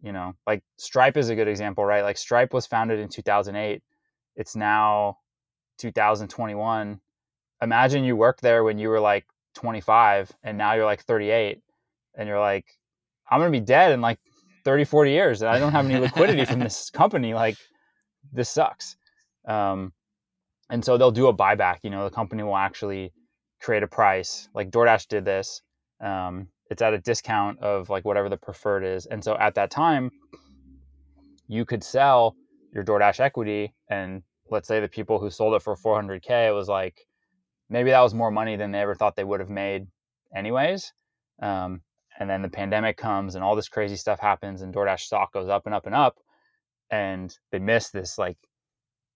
you 0.01 0.11
know, 0.11 0.33
like 0.47 0.63
Stripe 0.77 1.17
is 1.17 1.29
a 1.29 1.35
good 1.35 1.47
example, 1.47 1.85
right? 1.85 2.03
Like 2.03 2.17
Stripe 2.17 2.53
was 2.53 2.65
founded 2.65 2.99
in 2.99 3.09
2008. 3.09 3.81
It's 4.35 4.55
now 4.55 5.17
2021 5.79 6.99
imagine 7.63 8.03
you 8.03 8.15
worked 8.15 8.41
there 8.41 8.63
when 8.63 8.77
you 8.77 8.89
were 8.89 8.99
like 8.99 9.25
25 9.55 10.31
and 10.43 10.57
now 10.57 10.73
you're 10.73 10.85
like 10.85 11.03
38 11.03 11.59
and 12.15 12.27
you're 12.27 12.39
like 12.39 12.65
i'm 13.29 13.39
going 13.39 13.51
to 13.51 13.59
be 13.59 13.65
dead 13.65 13.91
in 13.91 14.01
like 14.01 14.19
30 14.65 14.83
40 14.83 15.11
years 15.11 15.41
and 15.41 15.49
i 15.49 15.59
don't 15.59 15.71
have 15.71 15.85
any 15.85 15.99
liquidity 15.99 16.45
from 16.45 16.59
this 16.67 16.89
company 16.89 17.33
like 17.33 17.57
this 18.31 18.49
sucks 18.49 18.97
um, 19.45 19.91
and 20.69 20.83
so 20.85 20.97
they'll 20.97 21.11
do 21.11 21.27
a 21.27 21.33
buyback 21.33 21.77
you 21.83 21.89
know 21.89 22.03
the 22.03 22.15
company 22.15 22.43
will 22.43 22.57
actually 22.57 23.11
create 23.61 23.83
a 23.83 23.87
price 23.87 24.49
like 24.53 24.69
doordash 24.69 25.07
did 25.07 25.25
this 25.25 25.61
um, 26.01 26.47
it's 26.73 26.81
at 26.81 26.93
a 26.93 26.97
discount 26.97 27.59
of 27.59 27.87
like 27.91 28.03
whatever 28.03 28.29
the 28.29 28.37
preferred 28.37 28.83
is 28.83 29.05
and 29.05 29.23
so 29.23 29.37
at 29.37 29.53
that 29.53 29.69
time 29.69 30.09
you 31.47 31.65
could 31.65 31.83
sell 31.83 32.35
your 32.73 32.83
doordash 32.83 33.19
equity 33.19 33.71
and 33.89 34.23
let's 34.49 34.67
say 34.67 34.79
the 34.79 34.87
people 34.87 35.19
who 35.19 35.29
sold 35.29 35.53
it 35.53 35.61
for 35.61 35.75
400k 35.75 36.49
it 36.49 36.51
was 36.51 36.67
like 36.67 37.05
maybe 37.69 37.91
that 37.91 38.01
was 38.01 38.15
more 38.15 38.31
money 38.31 38.55
than 38.55 38.71
they 38.71 38.79
ever 38.79 38.95
thought 38.95 39.15
they 39.15 39.23
would 39.23 39.39
have 39.39 39.51
made 39.51 39.85
anyways 40.35 40.91
um, 41.43 41.81
and 42.19 42.27
then 42.27 42.41
the 42.41 42.49
pandemic 42.49 42.97
comes 42.97 43.35
and 43.35 43.43
all 43.43 43.55
this 43.55 43.69
crazy 43.69 43.95
stuff 43.95 44.19
happens 44.19 44.63
and 44.63 44.73
DoorDash 44.73 45.01
stock 45.01 45.31
goes 45.31 45.49
up 45.49 45.67
and 45.67 45.75
up 45.75 45.85
and 45.85 45.93
up 45.93 46.17
and 46.89 47.37
they 47.51 47.59
miss 47.59 47.91
this 47.91 48.17
like 48.17 48.37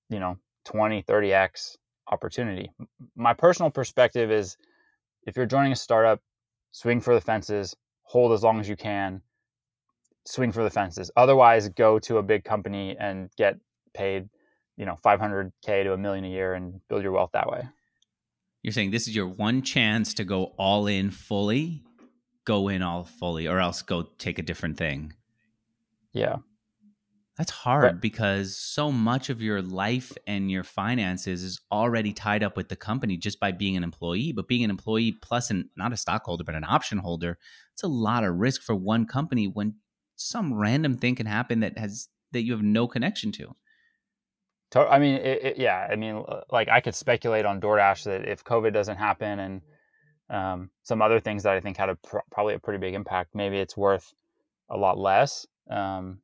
you 0.09 0.19
know 0.19 0.37
20 0.65 1.01
30x 1.01 1.77
opportunity. 2.11 2.71
My 3.15 3.33
personal 3.33 3.71
perspective 3.71 4.31
is 4.31 4.57
if 5.25 5.35
you're 5.35 5.45
joining 5.45 5.71
a 5.71 5.75
startup 5.75 6.21
swing 6.71 7.01
for 7.01 7.13
the 7.13 7.21
fences 7.21 7.75
hold 8.03 8.31
as 8.31 8.43
long 8.43 8.59
as 8.59 8.69
you 8.69 8.75
can 8.75 9.21
swing 10.25 10.51
for 10.51 10.63
the 10.63 10.69
fences. 10.69 11.09
Otherwise 11.15 11.69
go 11.69 11.99
to 11.99 12.17
a 12.17 12.23
big 12.23 12.43
company 12.43 12.95
and 12.99 13.29
get 13.37 13.57
paid 13.93 14.29
you 14.77 14.85
know 14.85 14.95
500k 15.03 15.83
to 15.83 15.93
a 15.93 15.97
million 15.97 16.23
a 16.25 16.29
year 16.29 16.53
and 16.53 16.79
build 16.87 17.03
your 17.03 17.11
wealth 17.11 17.31
that 17.33 17.49
way. 17.49 17.67
You're 18.63 18.73
saying 18.73 18.91
this 18.91 19.07
is 19.07 19.15
your 19.15 19.27
one 19.27 19.61
chance 19.61 20.13
to 20.15 20.23
go 20.23 20.53
all 20.57 20.87
in 20.87 21.11
fully, 21.11 21.83
go 22.45 22.67
in 22.67 22.81
all 22.81 23.03
fully, 23.03 23.47
or 23.47 23.59
else 23.59 23.81
go 23.81 24.03
take 24.17 24.39
a 24.39 24.43
different 24.43 24.77
thing. 24.77 25.13
yeah 26.13 26.37
That's 27.37 27.51
hard 27.51 28.01
because 28.01 28.57
so 28.57 28.91
much 28.91 29.29
of 29.29 29.43
your 29.43 29.61
life 29.61 30.11
and 30.25 30.49
your 30.49 30.63
finances 30.63 31.43
is 31.43 31.61
already 31.71 32.11
tied 32.11 32.41
up 32.41 32.57
with 32.57 32.67
the 32.67 32.75
company 32.75 33.15
just 33.15 33.39
by 33.39 33.51
being 33.51 33.77
an 33.77 33.83
employee. 33.83 34.31
But 34.31 34.47
being 34.47 34.63
an 34.63 34.71
employee 34.71 35.15
plus 35.21 35.51
an 35.51 35.69
not 35.77 35.93
a 35.93 35.97
stockholder, 35.97 36.43
but 36.43 36.55
an 36.55 36.63
option 36.63 36.97
holder, 36.97 37.37
it's 37.73 37.83
a 37.83 37.87
lot 37.87 38.23
of 38.23 38.35
risk 38.35 38.63
for 38.63 38.73
one 38.73 39.05
company 39.05 39.47
when 39.47 39.75
some 40.15 40.51
random 40.51 40.97
thing 40.97 41.13
can 41.13 41.27
happen 41.27 41.59
that 41.59 41.77
has 41.77 42.07
that 42.31 42.41
you 42.41 42.53
have 42.53 42.63
no 42.63 42.87
connection 42.87 43.31
to. 43.33 43.55
To- 44.71 44.87
I 44.87 44.97
mean, 44.97 45.15
it, 45.15 45.43
it, 45.43 45.57
yeah. 45.59 45.87
I 45.89 45.95
mean, 45.95 46.23
uh, 46.27 46.41
like 46.51 46.69
I 46.69 46.81
could 46.81 46.95
speculate 46.95 47.45
on 47.45 47.61
DoorDash 47.61 48.03
that 48.05 48.27
if 48.27 48.43
COVID 48.43 48.73
doesn't 48.73 48.97
happen 48.97 49.39
and 49.39 49.61
um, 50.31 50.71
some 50.81 51.03
other 51.03 51.19
things 51.19 51.43
that 51.43 51.53
I 51.53 51.59
think 51.59 51.77
had 51.77 51.89
a 51.89 51.95
pr- 51.95 52.17
probably 52.31 52.55
a 52.55 52.59
pretty 52.59 52.79
big 52.79 52.95
impact, 52.95 53.35
maybe 53.35 53.59
it's 53.59 53.77
worth 53.77 54.11
a 54.71 54.75
lot 54.75 54.97
less. 54.97 55.45
Um, 55.69 56.19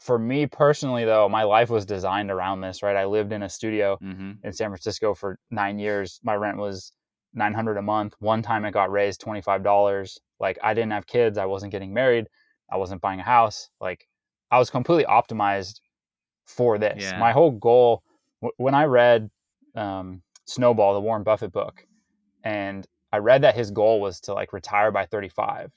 for 0.00 0.18
me 0.18 0.46
personally, 0.46 1.04
though, 1.04 1.28
my 1.28 1.42
life 1.42 1.70
was 1.70 1.84
designed 1.86 2.30
around 2.30 2.60
this. 2.60 2.82
Right, 2.82 2.96
I 2.96 3.04
lived 3.04 3.32
in 3.32 3.42
a 3.42 3.48
studio 3.48 3.98
Mm-hmm. 4.02 4.32
in 4.46 4.52
San 4.52 4.68
Francisco 4.70 5.14
for 5.14 5.38
nine 5.50 5.78
years. 5.78 6.20
My 6.22 6.34
rent 6.34 6.56
was 6.58 6.92
nine 7.34 7.54
hundred 7.54 7.76
a 7.76 7.82
month. 7.82 8.14
One 8.20 8.42
time 8.42 8.64
it 8.64 8.72
got 8.72 8.90
raised 8.90 9.20
twenty 9.20 9.40
five 9.42 9.62
dollars. 9.62 10.18
Like 10.40 10.58
I 10.62 10.74
didn't 10.74 10.92
have 10.92 11.06
kids. 11.06 11.36
I 11.38 11.46
wasn't 11.46 11.72
getting 11.72 11.92
married. 11.92 12.26
I 12.70 12.76
wasn't 12.76 13.00
buying 13.00 13.20
a 13.20 13.24
house. 13.24 13.70
Like 13.80 14.06
I 14.50 14.58
was 14.58 14.70
completely 14.70 15.04
optimized 15.04 15.80
for 16.46 16.78
this. 16.78 17.02
Yeah. 17.02 17.18
My 17.18 17.32
whole 17.32 17.50
goal 17.50 18.02
w- 18.40 18.54
when 18.56 18.74
I 18.74 18.84
read 18.84 19.30
um, 19.74 20.22
Snowball, 20.46 20.94
the 20.94 21.00
Warren 21.00 21.22
Buffett 21.22 21.52
book, 21.52 21.84
and 22.44 22.86
I 23.12 23.18
read 23.18 23.42
that 23.42 23.54
his 23.54 23.70
goal 23.70 24.00
was 24.00 24.20
to 24.22 24.34
like 24.34 24.52
retire 24.52 24.90
by 24.90 25.06
35. 25.06 25.72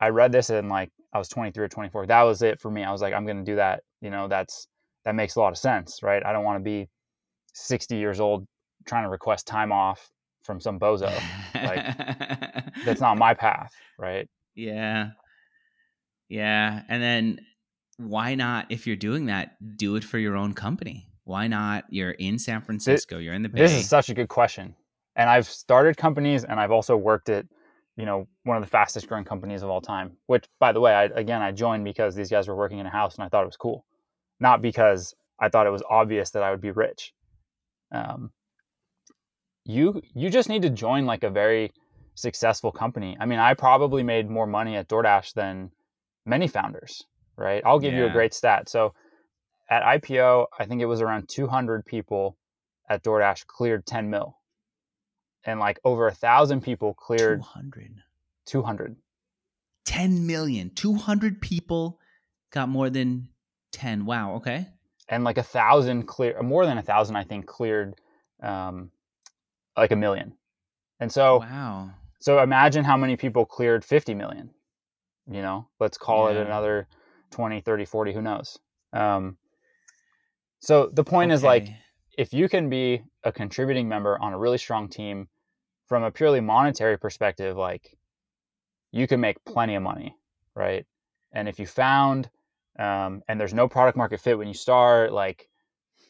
I 0.00 0.08
read 0.08 0.32
this 0.32 0.50
and 0.50 0.68
like 0.68 0.90
I 1.12 1.18
was 1.18 1.28
23 1.28 1.64
or 1.64 1.68
24. 1.68 2.06
That 2.06 2.22
was 2.22 2.42
it 2.42 2.60
for 2.60 2.70
me. 2.70 2.84
I 2.84 2.92
was 2.92 3.00
like, 3.00 3.14
I'm 3.14 3.24
going 3.24 3.38
to 3.38 3.50
do 3.50 3.56
that. 3.56 3.82
You 4.00 4.10
know, 4.10 4.28
that's 4.28 4.68
that 5.04 5.14
makes 5.14 5.36
a 5.36 5.40
lot 5.40 5.52
of 5.52 5.58
sense, 5.58 6.02
right? 6.02 6.24
I 6.24 6.32
don't 6.32 6.44
want 6.44 6.58
to 6.58 6.64
be 6.64 6.88
60 7.54 7.96
years 7.96 8.20
old 8.20 8.46
trying 8.86 9.04
to 9.04 9.10
request 9.10 9.46
time 9.46 9.72
off 9.72 10.10
from 10.44 10.60
some 10.60 10.78
bozo. 10.78 11.12
Like 11.54 11.84
That's 12.84 13.00
not 13.00 13.18
my 13.18 13.34
path, 13.34 13.72
right? 13.98 14.28
Yeah. 14.54 15.10
Yeah. 16.28 16.82
And 16.88 17.02
then 17.02 17.40
why 17.96 18.34
not, 18.34 18.66
if 18.70 18.86
you're 18.86 18.96
doing 18.96 19.26
that, 19.26 19.56
do 19.76 19.96
it 19.96 20.04
for 20.04 20.18
your 20.18 20.36
own 20.36 20.52
company? 20.54 21.06
Why 21.24 21.48
not? 21.48 21.84
You're 21.90 22.12
in 22.12 22.38
San 22.38 22.62
Francisco, 22.62 23.18
you're 23.18 23.34
in 23.34 23.42
the 23.42 23.48
Bay. 23.48 23.60
This 23.60 23.72
is 23.72 23.88
such 23.88 24.08
a 24.08 24.14
good 24.14 24.28
question. 24.28 24.74
And 25.16 25.28
I've 25.28 25.48
started 25.48 25.96
companies 25.96 26.44
and 26.44 26.60
I've 26.60 26.70
also 26.70 26.96
worked 26.96 27.28
at, 27.28 27.44
you 27.98 28.06
know, 28.06 28.28
one 28.44 28.56
of 28.56 28.62
the 28.62 28.70
fastest 28.70 29.08
growing 29.08 29.24
companies 29.24 29.62
of 29.62 29.70
all 29.70 29.80
time, 29.80 30.12
which 30.26 30.44
by 30.60 30.70
the 30.72 30.80
way, 30.80 30.94
I, 30.94 31.04
again, 31.04 31.42
I 31.42 31.50
joined 31.50 31.82
because 31.82 32.14
these 32.14 32.30
guys 32.30 32.46
were 32.46 32.54
working 32.54 32.78
in 32.78 32.86
a 32.86 32.90
house 32.90 33.16
and 33.16 33.24
I 33.24 33.28
thought 33.28 33.42
it 33.42 33.46
was 33.46 33.56
cool, 33.56 33.84
not 34.38 34.62
because 34.62 35.16
I 35.40 35.48
thought 35.48 35.66
it 35.66 35.70
was 35.70 35.82
obvious 35.90 36.30
that 36.30 36.44
I 36.44 36.52
would 36.52 36.60
be 36.60 36.70
rich. 36.70 37.12
Um, 37.90 38.30
you, 39.64 40.00
you 40.14 40.30
just 40.30 40.48
need 40.48 40.62
to 40.62 40.70
join 40.70 41.06
like 41.06 41.24
a 41.24 41.30
very 41.30 41.72
successful 42.14 42.70
company. 42.70 43.16
I 43.18 43.26
mean, 43.26 43.40
I 43.40 43.54
probably 43.54 44.04
made 44.04 44.30
more 44.30 44.46
money 44.46 44.76
at 44.76 44.88
DoorDash 44.88 45.34
than 45.34 45.72
many 46.24 46.46
founders, 46.46 47.02
right? 47.36 47.62
I'll 47.66 47.80
give 47.80 47.94
you 47.94 48.06
a 48.06 48.10
great 48.10 48.32
stat. 48.32 48.68
So 48.68 48.94
at 49.68 49.82
IPO, 49.82 50.46
I 50.56 50.66
think 50.66 50.82
it 50.82 50.86
was 50.86 51.00
around 51.00 51.28
200 51.28 51.84
people 51.84 52.36
at 52.88 53.02
DoorDash 53.02 53.46
cleared 53.48 53.86
10 53.86 54.08
mil, 54.08 54.36
and 55.44 55.60
like 55.60 55.78
over 55.84 56.08
a 56.08 56.14
thousand 56.14 56.62
people 56.62 56.94
cleared 56.94 57.42
200. 57.42 58.02
200. 58.46 58.96
10 59.84 60.26
million. 60.26 60.70
200 60.74 61.40
people 61.40 61.98
got 62.52 62.68
more 62.68 62.90
than 62.90 63.28
10. 63.72 64.04
Wow. 64.06 64.34
Okay. 64.36 64.66
And 65.08 65.24
like 65.24 65.38
a 65.38 65.42
thousand 65.42 66.04
clear, 66.06 66.40
more 66.42 66.66
than 66.66 66.76
a 66.76 66.82
thousand, 66.82 67.16
I 67.16 67.24
think, 67.24 67.46
cleared 67.46 67.94
um, 68.42 68.90
like 69.76 69.90
a 69.90 69.96
million. 69.96 70.34
And 71.00 71.10
so, 71.10 71.38
wow. 71.38 71.90
So 72.20 72.42
imagine 72.42 72.84
how 72.84 72.96
many 72.96 73.16
people 73.16 73.46
cleared 73.46 73.84
50 73.84 74.14
million. 74.14 74.50
You 75.30 75.42
know, 75.42 75.68
let's 75.78 75.96
call 75.96 76.32
Yeah. 76.32 76.40
it 76.40 76.46
another 76.46 76.88
20, 77.30 77.60
30, 77.60 77.84
40, 77.84 78.12
who 78.12 78.22
knows. 78.22 78.58
Um, 78.92 79.36
so 80.60 80.90
the 80.92 81.04
point 81.04 81.32
is 81.32 81.42
like, 81.42 81.68
if 82.16 82.32
you 82.32 82.48
can 82.48 82.68
be 82.68 83.02
a 83.28 83.32
contributing 83.32 83.88
member 83.88 84.18
on 84.18 84.32
a 84.32 84.38
really 84.38 84.58
strong 84.58 84.88
team 84.88 85.28
from 85.86 86.02
a 86.02 86.10
purely 86.10 86.40
monetary 86.40 86.98
perspective, 86.98 87.56
like 87.56 87.96
you 88.90 89.06
can 89.06 89.20
make 89.20 89.44
plenty 89.44 89.74
of 89.74 89.82
money, 89.82 90.16
right? 90.54 90.86
And 91.32 91.48
if 91.48 91.58
you 91.60 91.66
found, 91.66 92.30
um, 92.78 93.22
and 93.28 93.38
there's 93.38 93.54
no 93.54 93.68
product 93.68 93.96
market 93.96 94.20
fit 94.20 94.38
when 94.38 94.48
you 94.48 94.54
start, 94.54 95.12
like 95.12 95.48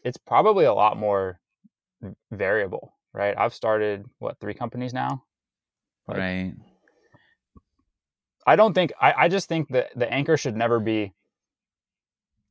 it's 0.04 0.16
probably 0.16 0.64
a 0.64 0.72
lot 0.72 0.96
more 0.96 1.40
variable, 2.30 2.94
right? 3.12 3.34
I've 3.36 3.54
started 3.54 4.06
what 4.20 4.38
three 4.38 4.54
companies 4.54 4.94
now. 4.94 5.24
Like, 6.06 6.18
right. 6.18 6.54
I 8.46 8.56
don't 8.56 8.72
think 8.72 8.92
I, 9.00 9.12
I 9.24 9.28
just 9.28 9.48
think 9.48 9.68
that 9.70 9.90
the 9.94 10.10
anchor 10.10 10.36
should 10.36 10.56
never 10.56 10.78
be 10.80 11.12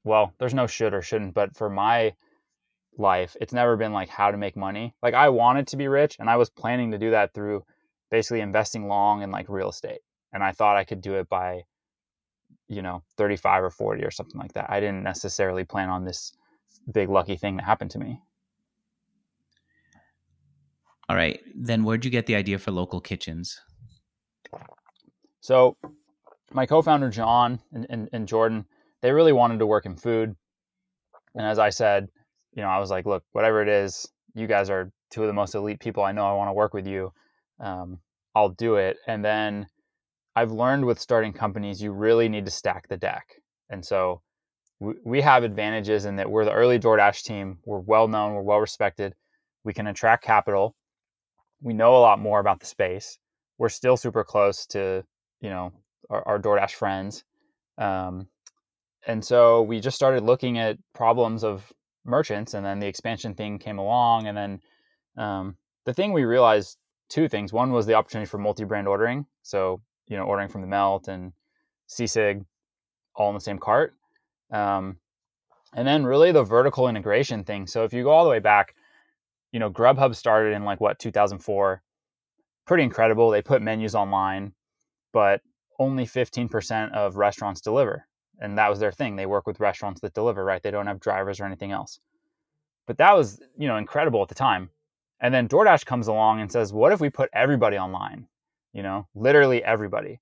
well, 0.03 0.33
there's 0.39 0.53
no 0.53 0.67
should 0.67 0.93
or 0.93 1.01
shouldn't, 1.01 1.33
but 1.33 1.55
for 1.55 1.69
my 1.69 2.13
life, 2.99 3.35
it's 3.39 3.53
never 3.53 3.77
been 3.77 3.93
like 3.93 4.09
how 4.09 4.31
to 4.31 4.37
make 4.37 4.55
money. 4.55 4.93
Like 5.01 5.13
I 5.13 5.29
wanted 5.29 5.67
to 5.67 5.77
be 5.77 5.87
rich 5.87 6.17
and 6.19 6.29
I 6.29 6.35
was 6.37 6.49
planning 6.49 6.91
to 6.91 6.97
do 6.97 7.11
that 7.11 7.33
through 7.33 7.63
basically 8.09 8.41
investing 8.41 8.87
long 8.87 9.21
in 9.21 9.31
like 9.31 9.49
real 9.49 9.69
estate. 9.69 10.01
And 10.33 10.43
I 10.43 10.51
thought 10.51 10.77
I 10.77 10.83
could 10.83 11.01
do 11.01 11.15
it 11.15 11.29
by 11.29 11.63
you 12.67 12.81
know, 12.81 13.01
35 13.17 13.63
or 13.63 13.69
40 13.69 14.03
or 14.03 14.11
something 14.11 14.39
like 14.39 14.53
that. 14.53 14.69
I 14.69 14.79
didn't 14.79 15.03
necessarily 15.03 15.63
plan 15.63 15.89
on 15.89 16.03
this 16.03 16.33
big 16.91 17.09
lucky 17.09 17.37
thing 17.37 17.57
that 17.57 17.65
happened 17.65 17.91
to 17.91 17.99
me. 17.99 18.19
All 21.09 21.15
right. 21.15 21.39
Then 21.55 21.83
where'd 21.83 22.03
you 22.03 22.11
get 22.11 22.25
the 22.25 22.35
idea 22.35 22.59
for 22.59 22.71
local 22.71 22.99
kitchens? 22.99 23.61
So, 25.39 25.77
my 26.51 26.65
co-founder 26.65 27.09
John 27.09 27.59
and, 27.73 27.85
and, 27.89 28.09
and 28.11 28.27
Jordan, 28.27 28.65
they 29.01 29.11
really 29.11 29.31
wanted 29.31 29.59
to 29.59 29.65
work 29.65 29.85
in 29.85 29.95
food, 29.95 30.35
and 31.35 31.45
as 31.45 31.59
I 31.59 31.69
said, 31.69 32.09
you 32.57 32.63
know, 32.63 32.69
I 32.69 32.79
was 32.79 32.89
like, 32.89 33.05
look, 33.05 33.23
whatever 33.33 33.61
it 33.61 33.69
is, 33.69 34.09
you 34.33 34.47
guys 34.47 34.71
are 34.71 34.91
two 35.11 35.21
of 35.21 35.27
the 35.27 35.33
most 35.33 35.53
elite 35.53 35.79
people 35.79 36.03
I 36.03 36.11
know. 36.11 36.25
I 36.25 36.33
want 36.33 36.49
to 36.49 36.53
work 36.53 36.73
with 36.73 36.87
you. 36.87 37.13
Um, 37.59 37.99
I'll 38.35 38.49
do 38.49 38.75
it. 38.75 38.97
And 39.07 39.23
then 39.23 39.67
I've 40.35 40.51
learned 40.51 40.83
with 40.83 40.99
starting 40.99 41.33
companies, 41.33 41.81
you 41.81 41.91
really 41.91 42.27
need 42.27 42.45
to 42.45 42.51
stack 42.51 42.87
the 42.87 42.97
deck. 42.97 43.27
And 43.69 43.85
so 43.85 44.21
we, 44.79 44.93
we 45.05 45.21
have 45.21 45.43
advantages 45.43 46.05
in 46.05 46.15
that 46.15 46.31
we're 46.31 46.45
the 46.45 46.51
early 46.51 46.79
DoorDash 46.79 47.23
team. 47.23 47.59
We're 47.63 47.79
well 47.79 48.07
known. 48.07 48.33
We're 48.33 48.41
well 48.41 48.59
respected. 48.59 49.13
We 49.63 49.73
can 49.73 49.85
attract 49.85 50.23
capital. 50.23 50.75
We 51.61 51.73
know 51.73 51.95
a 51.95 51.99
lot 51.99 52.19
more 52.19 52.39
about 52.39 52.59
the 52.59 52.65
space. 52.65 53.19
We're 53.59 53.69
still 53.69 53.97
super 53.97 54.23
close 54.23 54.65
to 54.67 55.03
you 55.41 55.49
know 55.49 55.73
our, 56.09 56.27
our 56.27 56.39
DoorDash 56.39 56.71
friends, 56.71 57.23
um, 57.79 58.27
and 59.07 59.25
so 59.25 59.63
we 59.63 59.79
just 59.79 59.95
started 59.95 60.23
looking 60.23 60.59
at 60.59 60.77
problems 60.93 61.43
of 61.43 61.71
merchants, 62.07 62.53
and 62.53 62.65
then 62.65 62.79
the 62.79 62.87
expansion 62.87 63.33
thing 63.33 63.59
came 63.59 63.79
along, 63.79 64.27
and 64.27 64.37
then 64.37 64.59
um, 65.17 65.57
the 65.85 65.93
thing 65.93 66.13
we 66.13 66.23
realized 66.23 66.77
two 67.09 67.27
things. 67.27 67.53
One 67.53 67.71
was 67.71 67.85
the 67.85 67.93
opportunity 67.93 68.27
for 68.29 68.37
multi-brand 68.37 68.87
ordering, 68.87 69.25
so 69.43 69.81
you 70.07 70.17
know 70.17 70.23
ordering 70.23 70.49
from 70.49 70.61
the 70.61 70.67
Melt 70.67 71.07
and 71.07 71.33
Sisig 71.89 72.45
all 73.15 73.29
in 73.29 73.35
the 73.35 73.41
same 73.41 73.59
cart, 73.59 73.95
um, 74.51 74.97
and 75.75 75.87
then 75.87 76.05
really 76.05 76.31
the 76.31 76.43
vertical 76.43 76.87
integration 76.87 77.43
thing. 77.43 77.67
So 77.67 77.83
if 77.83 77.93
you 77.93 78.03
go 78.03 78.11
all 78.11 78.23
the 78.23 78.29
way 78.29 78.39
back, 78.39 78.75
you 79.51 79.59
know 79.59 79.69
Grubhub 79.69 80.15
started 80.15 80.53
in 80.53 80.63
like 80.63 80.81
what 80.81 80.99
2004 80.99 81.81
pretty 82.67 82.83
incredible. 82.83 83.31
They 83.31 83.41
put 83.41 83.61
menus 83.61 83.95
online, 83.95 84.51
but 85.13 85.41
only 85.79 86.05
15% 86.05 86.91
of 86.91 87.15
restaurants 87.15 87.61
deliver. 87.61 88.05
And 88.39 88.57
that 88.57 88.69
was 88.69 88.79
their 88.79 88.91
thing. 88.91 89.15
They 89.15 89.25
work 89.25 89.47
with 89.47 89.59
restaurants 89.59 90.01
that 90.01 90.13
deliver, 90.13 90.43
right? 90.43 90.61
They 90.61 90.71
don't 90.71 90.87
have 90.87 90.99
drivers 90.99 91.39
or 91.39 91.45
anything 91.45 91.71
else. 91.71 91.99
But 92.85 92.97
that 92.99 93.15
was, 93.15 93.41
you 93.57 93.67
know, 93.67 93.77
incredible 93.77 94.21
at 94.21 94.29
the 94.29 94.35
time. 94.35 94.69
And 95.19 95.33
then 95.33 95.47
DoorDash 95.47 95.85
comes 95.85 96.07
along 96.07 96.41
and 96.41 96.51
says, 96.51 96.71
"What 96.71 96.91
if 96.91 96.99
we 97.01 97.09
put 97.09 97.29
everybody 97.33 97.77
online? 97.77 98.27
You 98.73 98.83
know, 98.83 99.07
literally 99.15 99.63
everybody." 99.63 100.21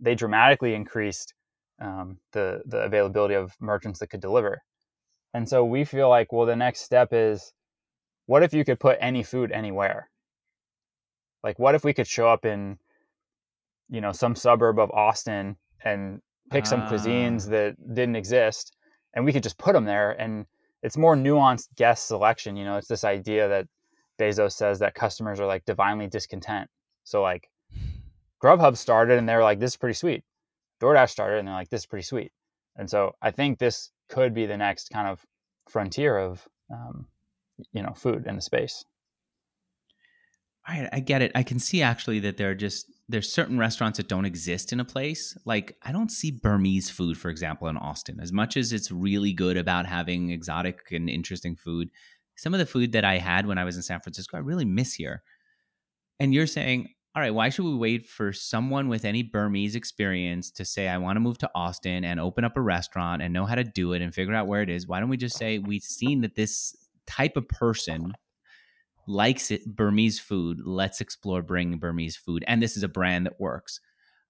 They 0.00 0.14
dramatically 0.14 0.74
increased 0.74 1.34
um, 1.80 2.18
the 2.32 2.62
the 2.64 2.78
availability 2.78 3.34
of 3.34 3.56
merchants 3.60 3.98
that 3.98 4.08
could 4.08 4.20
deliver. 4.20 4.62
And 5.34 5.48
so 5.48 5.64
we 5.64 5.84
feel 5.84 6.08
like, 6.08 6.32
well, 6.32 6.46
the 6.46 6.56
next 6.56 6.80
step 6.80 7.08
is, 7.12 7.52
what 8.26 8.42
if 8.42 8.54
you 8.54 8.64
could 8.64 8.80
put 8.80 8.98
any 9.00 9.22
food 9.22 9.52
anywhere? 9.52 10.10
Like, 11.42 11.58
what 11.58 11.74
if 11.74 11.84
we 11.84 11.92
could 11.92 12.06
show 12.06 12.28
up 12.28 12.44
in, 12.44 12.78
you 13.88 14.00
know, 14.00 14.12
some 14.12 14.34
suburb 14.34 14.78
of 14.78 14.90
Austin 14.90 15.56
and 15.84 16.20
pick 16.50 16.66
some 16.66 16.82
Ah. 16.82 16.90
cuisines 16.90 17.48
that 17.50 17.76
didn't 17.94 18.16
exist, 18.16 18.76
and 19.14 19.24
we 19.24 19.32
could 19.32 19.42
just 19.42 19.58
put 19.58 19.72
them 19.72 19.84
there, 19.84 20.12
and 20.20 20.46
it's 20.82 20.96
more 20.96 21.16
nuanced 21.16 21.74
guest 21.76 22.06
selection. 22.06 22.56
You 22.56 22.64
know, 22.64 22.76
it's 22.76 22.88
this 22.88 23.04
idea 23.04 23.48
that 23.48 23.66
Bezos 24.18 24.52
says 24.52 24.78
that 24.78 24.94
customers 24.94 25.40
are 25.40 25.46
like 25.46 25.64
divinely 25.64 26.06
discontent. 26.06 26.68
So 27.04 27.22
like, 27.22 27.48
Grubhub 28.42 28.76
started, 28.76 29.18
and 29.18 29.28
they're 29.28 29.42
like, 29.42 29.58
"This 29.58 29.72
is 29.72 29.76
pretty 29.76 29.94
sweet." 29.94 30.24
DoorDash 30.80 31.10
started, 31.10 31.38
and 31.38 31.48
they're 31.48 31.54
like, 31.54 31.70
"This 31.70 31.82
is 31.82 31.86
pretty 31.86 32.04
sweet." 32.04 32.32
And 32.76 32.88
so 32.88 33.14
I 33.20 33.30
think 33.32 33.58
this 33.58 33.90
could 34.08 34.32
be 34.32 34.46
the 34.46 34.56
next 34.56 34.90
kind 34.90 35.08
of 35.08 35.24
frontier 35.68 36.16
of, 36.18 36.48
um, 36.70 37.08
you 37.72 37.82
know, 37.82 37.92
food 37.94 38.26
in 38.26 38.36
the 38.36 38.42
space. 38.42 38.84
All 40.68 40.74
right, 40.74 40.88
I 40.92 41.00
get 41.00 41.22
it. 41.22 41.32
I 41.34 41.42
can 41.42 41.58
see 41.58 41.82
actually 41.82 42.20
that 42.20 42.36
there 42.36 42.50
are 42.50 42.54
just 42.54 42.86
there's 43.08 43.32
certain 43.32 43.58
restaurants 43.58 43.96
that 43.96 44.08
don't 44.08 44.26
exist 44.26 44.72
in 44.72 44.80
a 44.80 44.84
place. 44.84 45.36
Like 45.44 45.76
I 45.82 45.92
don't 45.92 46.10
see 46.10 46.30
Burmese 46.30 46.90
food, 46.90 47.16
for 47.16 47.30
example, 47.30 47.68
in 47.68 47.76
Austin. 47.76 48.20
As 48.20 48.32
much 48.32 48.56
as 48.56 48.72
it's 48.72 48.92
really 48.92 49.32
good 49.32 49.56
about 49.56 49.86
having 49.86 50.30
exotic 50.30 50.80
and 50.90 51.08
interesting 51.08 51.56
food, 51.56 51.90
some 52.36 52.54
of 52.54 52.60
the 52.60 52.66
food 52.66 52.92
that 52.92 53.04
I 53.04 53.18
had 53.18 53.46
when 53.46 53.58
I 53.58 53.64
was 53.64 53.76
in 53.76 53.82
San 53.82 54.00
Francisco, 54.00 54.36
I 54.36 54.40
really 54.40 54.66
miss 54.66 54.94
here. 54.94 55.22
And 56.20 56.34
you're 56.34 56.46
saying, 56.46 56.88
all 57.14 57.22
right, 57.22 57.34
why 57.34 57.48
should 57.48 57.64
we 57.64 57.74
wait 57.74 58.06
for 58.06 58.32
someone 58.32 58.88
with 58.88 59.04
any 59.04 59.22
Burmese 59.22 59.74
experience 59.74 60.50
to 60.52 60.64
say, 60.64 60.86
I 60.86 60.98
want 60.98 61.16
to 61.16 61.20
move 61.20 61.38
to 61.38 61.50
Austin 61.54 62.04
and 62.04 62.20
open 62.20 62.44
up 62.44 62.56
a 62.56 62.60
restaurant 62.60 63.22
and 63.22 63.32
know 63.32 63.46
how 63.46 63.54
to 63.54 63.64
do 63.64 63.94
it 63.94 64.02
and 64.02 64.14
figure 64.14 64.34
out 64.34 64.46
where 64.46 64.62
it 64.62 64.68
is? 64.68 64.86
Why 64.86 65.00
don't 65.00 65.08
we 65.08 65.16
just 65.16 65.36
say 65.36 65.58
we've 65.58 65.82
seen 65.82 66.20
that 66.20 66.36
this 66.36 66.76
type 67.06 67.36
of 67.36 67.48
person 67.48 68.12
likes 69.08 69.50
it 69.50 69.64
Burmese 69.66 70.20
food. 70.20 70.58
Let's 70.64 71.00
explore 71.00 71.42
bringing 71.42 71.78
Burmese 71.78 72.16
food, 72.16 72.44
and 72.46 72.62
this 72.62 72.76
is 72.76 72.82
a 72.82 72.88
brand 72.88 73.26
that 73.26 73.40
works. 73.40 73.80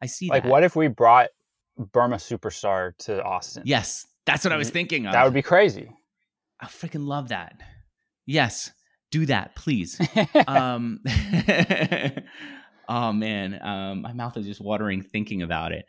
I 0.03 0.07
see. 0.07 0.29
Like, 0.29 0.45
that. 0.45 0.49
what 0.49 0.64
if 0.64 0.76
we 0.76 0.89
brought 0.89 1.29
Burma 1.76 2.16
Superstar 2.16 2.97
to 2.99 3.22
Austin? 3.22 3.64
Yes, 3.66 4.07
that's 4.26 4.45
what 4.45 4.53
I 4.53 4.57
was 4.57 4.70
thinking 4.70 5.07
of. 5.07 5.12
That 5.12 5.24
would 5.24 5.35
be 5.35 5.43
crazy. 5.43 5.91
I 6.61 6.66
freaking 6.66 7.07
love 7.07 7.29
that. 7.29 7.55
Yes, 8.26 8.70
do 9.11 9.26
that, 9.26 9.55
please. 9.57 10.01
um, 10.47 11.01
oh 12.89 13.12
man, 13.12 13.59
um, 13.62 14.03
my 14.03 14.12
mouth 14.12 14.37
is 14.37 14.47
just 14.47 14.61
watering 14.61 15.03
thinking 15.03 15.43
about 15.43 15.72
it. 15.72 15.85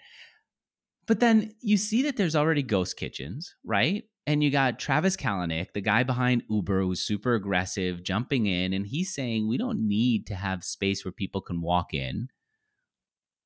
But 1.07 1.19
then 1.19 1.51
you 1.61 1.77
see 1.77 2.03
that 2.03 2.17
there's 2.17 2.35
already 2.35 2.61
ghost 2.61 2.97
kitchens, 2.97 3.55
right? 3.65 4.03
And 4.28 4.43
you 4.43 4.51
got 4.51 4.78
Travis 4.78 5.15
Kalanick, 5.15 5.74
the 5.74 5.82
guy 5.82 6.03
behind 6.03 6.43
Uber, 6.49 6.82
who's 6.82 7.01
super 7.01 7.34
aggressive, 7.34 8.03
jumping 8.03 8.45
in, 8.45 8.74
and 8.74 8.86
he's 8.86 9.13
saying 9.13 9.47
we 9.47 9.57
don't 9.57 9.88
need 9.88 10.28
to 10.28 10.36
have 10.36 10.63
space 10.63 11.03
where 11.03 11.11
people 11.11 11.41
can 11.41 11.61
walk 11.61 11.93
in. 11.93 12.30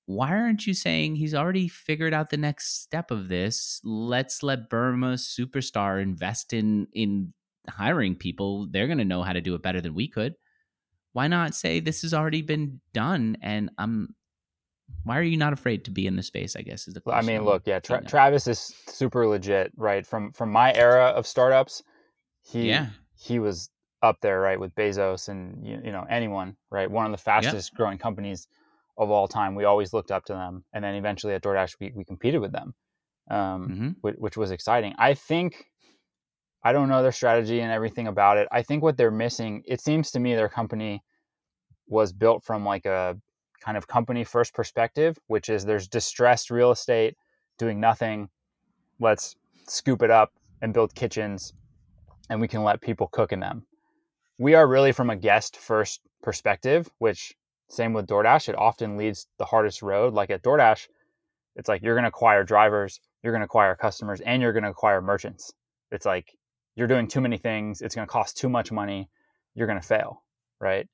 Why 0.06 0.32
aren't 0.32 0.68
you 0.68 0.74
saying 0.74 1.16
he's 1.16 1.34
already 1.34 1.70
figured 1.70 2.14
out 2.14 2.30
the 2.30 2.38
next 2.38 2.82
step 2.82 3.12
of 3.12 3.30
this? 3.30 3.80
Let's 3.86 4.44
let 4.44 4.70
Burma 4.70 5.14
Superstar 5.14 6.02
invest 6.02 6.52
in 6.52 6.88
in 6.92 7.34
hiring 7.70 8.16
people. 8.16 8.68
They're 8.70 8.88
to 8.88 9.06
know 9.06 9.24
how 9.24 9.34
to 9.34 9.42
do 9.42 9.56
it 9.56 9.64
better 9.64 9.80
than 9.80 9.94
we 9.94 10.10
could. 10.10 10.36
Why 11.14 11.28
not 11.28 11.56
say 11.56 11.80
this 11.80 12.02
has 12.02 12.14
already 12.14 12.42
been 12.42 12.82
done? 12.94 13.38
And 13.42 13.70
I'm. 13.78 14.16
Why 15.04 15.18
are 15.18 15.24
you 15.24 15.38
not 15.38 15.54
afraid 15.54 15.86
to 15.86 15.92
be 15.92 16.08
in 16.08 16.16
the 16.16 16.24
space? 16.24 16.56
I 16.56 16.62
guess 16.62 16.88
is 16.88 16.94
the 16.94 17.00
I 17.02 17.04
question. 17.04 17.28
mean, 17.28 17.38
I'm 17.38 17.46
look, 17.46 17.64
yeah, 17.66 17.80
Tra- 17.80 18.04
Travis 18.06 18.48
is 18.48 18.60
super 18.88 19.28
legit, 19.28 19.72
right? 19.76 20.06
From 20.06 20.32
from 20.32 20.52
my 20.52 20.74
era 20.74 21.06
of 21.08 21.28
startups, 21.28 21.84
he 22.42 22.68
Yeah. 22.70 22.90
he 23.16 23.40
was 23.40 23.70
up 24.02 24.18
there, 24.22 24.40
right, 24.40 24.60
with 24.60 24.76
Bezos 24.76 25.30
and 25.30 25.66
you, 25.66 25.80
you 25.86 25.92
know 25.92 26.06
anyone, 26.10 26.58
right? 26.70 26.90
One 26.90 27.06
of 27.06 27.12
the 27.12 27.18
fastest 27.18 27.74
growing 27.74 27.98
companies 27.98 28.48
of 28.98 29.10
all 29.10 29.28
time. 29.28 29.56
We 29.56 29.64
always 29.66 29.94
looked 29.94 30.12
up 30.12 30.26
to 30.26 30.34
them, 30.34 30.66
and 30.74 30.84
then 30.84 30.96
eventually 30.96 31.34
at 31.34 31.42
DoorDash, 31.44 31.76
we 31.80 31.92
we 31.96 32.06
competed 32.06 32.42
with 32.42 32.52
them, 32.52 32.74
um, 33.30 33.68
Mhm. 33.70 33.96
which, 34.02 34.16
which 34.18 34.38
was 34.38 34.52
exciting. 34.52 34.94
I 34.98 35.14
think. 35.14 35.66
I 36.66 36.72
don't 36.72 36.88
know 36.88 37.04
their 37.04 37.12
strategy 37.12 37.60
and 37.60 37.74
everything 37.74 38.08
about 38.08 38.38
it. 38.38 38.48
I 38.50 38.62
think 38.64 38.84
what 38.84 38.96
they're 38.96 39.12
missing, 39.12 39.64
it 39.66 39.82
seems 39.82 40.12
to 40.12 40.20
me 40.22 40.34
their 40.34 40.48
company 40.48 41.04
was 41.88 42.14
built 42.14 42.42
from 42.46 42.64
like 42.64 42.86
a 42.86 43.18
kind 43.64 43.78
of 43.78 43.88
company 43.88 44.24
first 44.24 44.54
perspective, 44.54 45.18
which 45.28 45.50
is 45.50 45.64
there's 45.64 45.88
distressed 45.88 46.52
real 46.52 46.72
estate 46.72 47.16
doing 47.58 47.80
nothing. 47.80 48.30
Let's 49.00 49.36
scoop 49.68 50.02
it 50.02 50.12
up 50.12 50.34
and 50.62 50.74
build 50.74 50.94
kitchens 50.96 51.54
and 52.30 52.42
we 52.42 52.48
can 52.48 52.64
let 52.64 52.82
people 52.82 53.08
cook 53.08 53.32
in 53.32 53.40
them. 53.40 53.66
We 54.38 54.56
are 54.56 54.68
really 54.68 54.92
from 54.92 55.10
a 55.10 55.16
guest 55.16 55.58
first 55.58 56.02
perspective, 56.22 56.90
which 56.98 57.36
same 57.70 57.94
with 57.94 58.08
DoorDash, 58.08 58.50
it 58.50 58.58
often 58.58 58.98
leads 58.98 59.28
the 59.38 59.46
hardest 59.46 59.82
road. 59.82 60.14
Like 60.14 60.30
at 60.30 60.44
DoorDash, 60.44 60.88
it's 61.56 61.70
like 61.70 61.82
you're 61.82 61.96
going 61.96 62.04
to 62.04 62.10
acquire 62.10 62.44
drivers, 62.44 63.00
you're 63.22 63.34
going 63.34 63.42
to 63.42 63.46
acquire 63.46 63.76
customers, 63.76 64.22
and 64.22 64.42
you're 64.42 64.54
going 64.54 64.64
to 64.64 64.70
acquire 64.70 65.02
merchants. 65.02 65.54
It's 65.92 66.06
like 66.06 66.36
you're 66.76 66.88
doing 66.88 67.08
too 67.08 67.22
many 67.22 67.38
things, 67.38 67.82
it's 67.82 67.96
going 67.96 68.08
to 68.08 68.12
cost 68.12 68.38
too 68.38 68.50
much 68.50 68.72
money, 68.72 69.10
you're 69.56 69.68
going 69.68 69.80
to 69.80 69.88
fail, 69.88 70.24
right? 70.60 70.88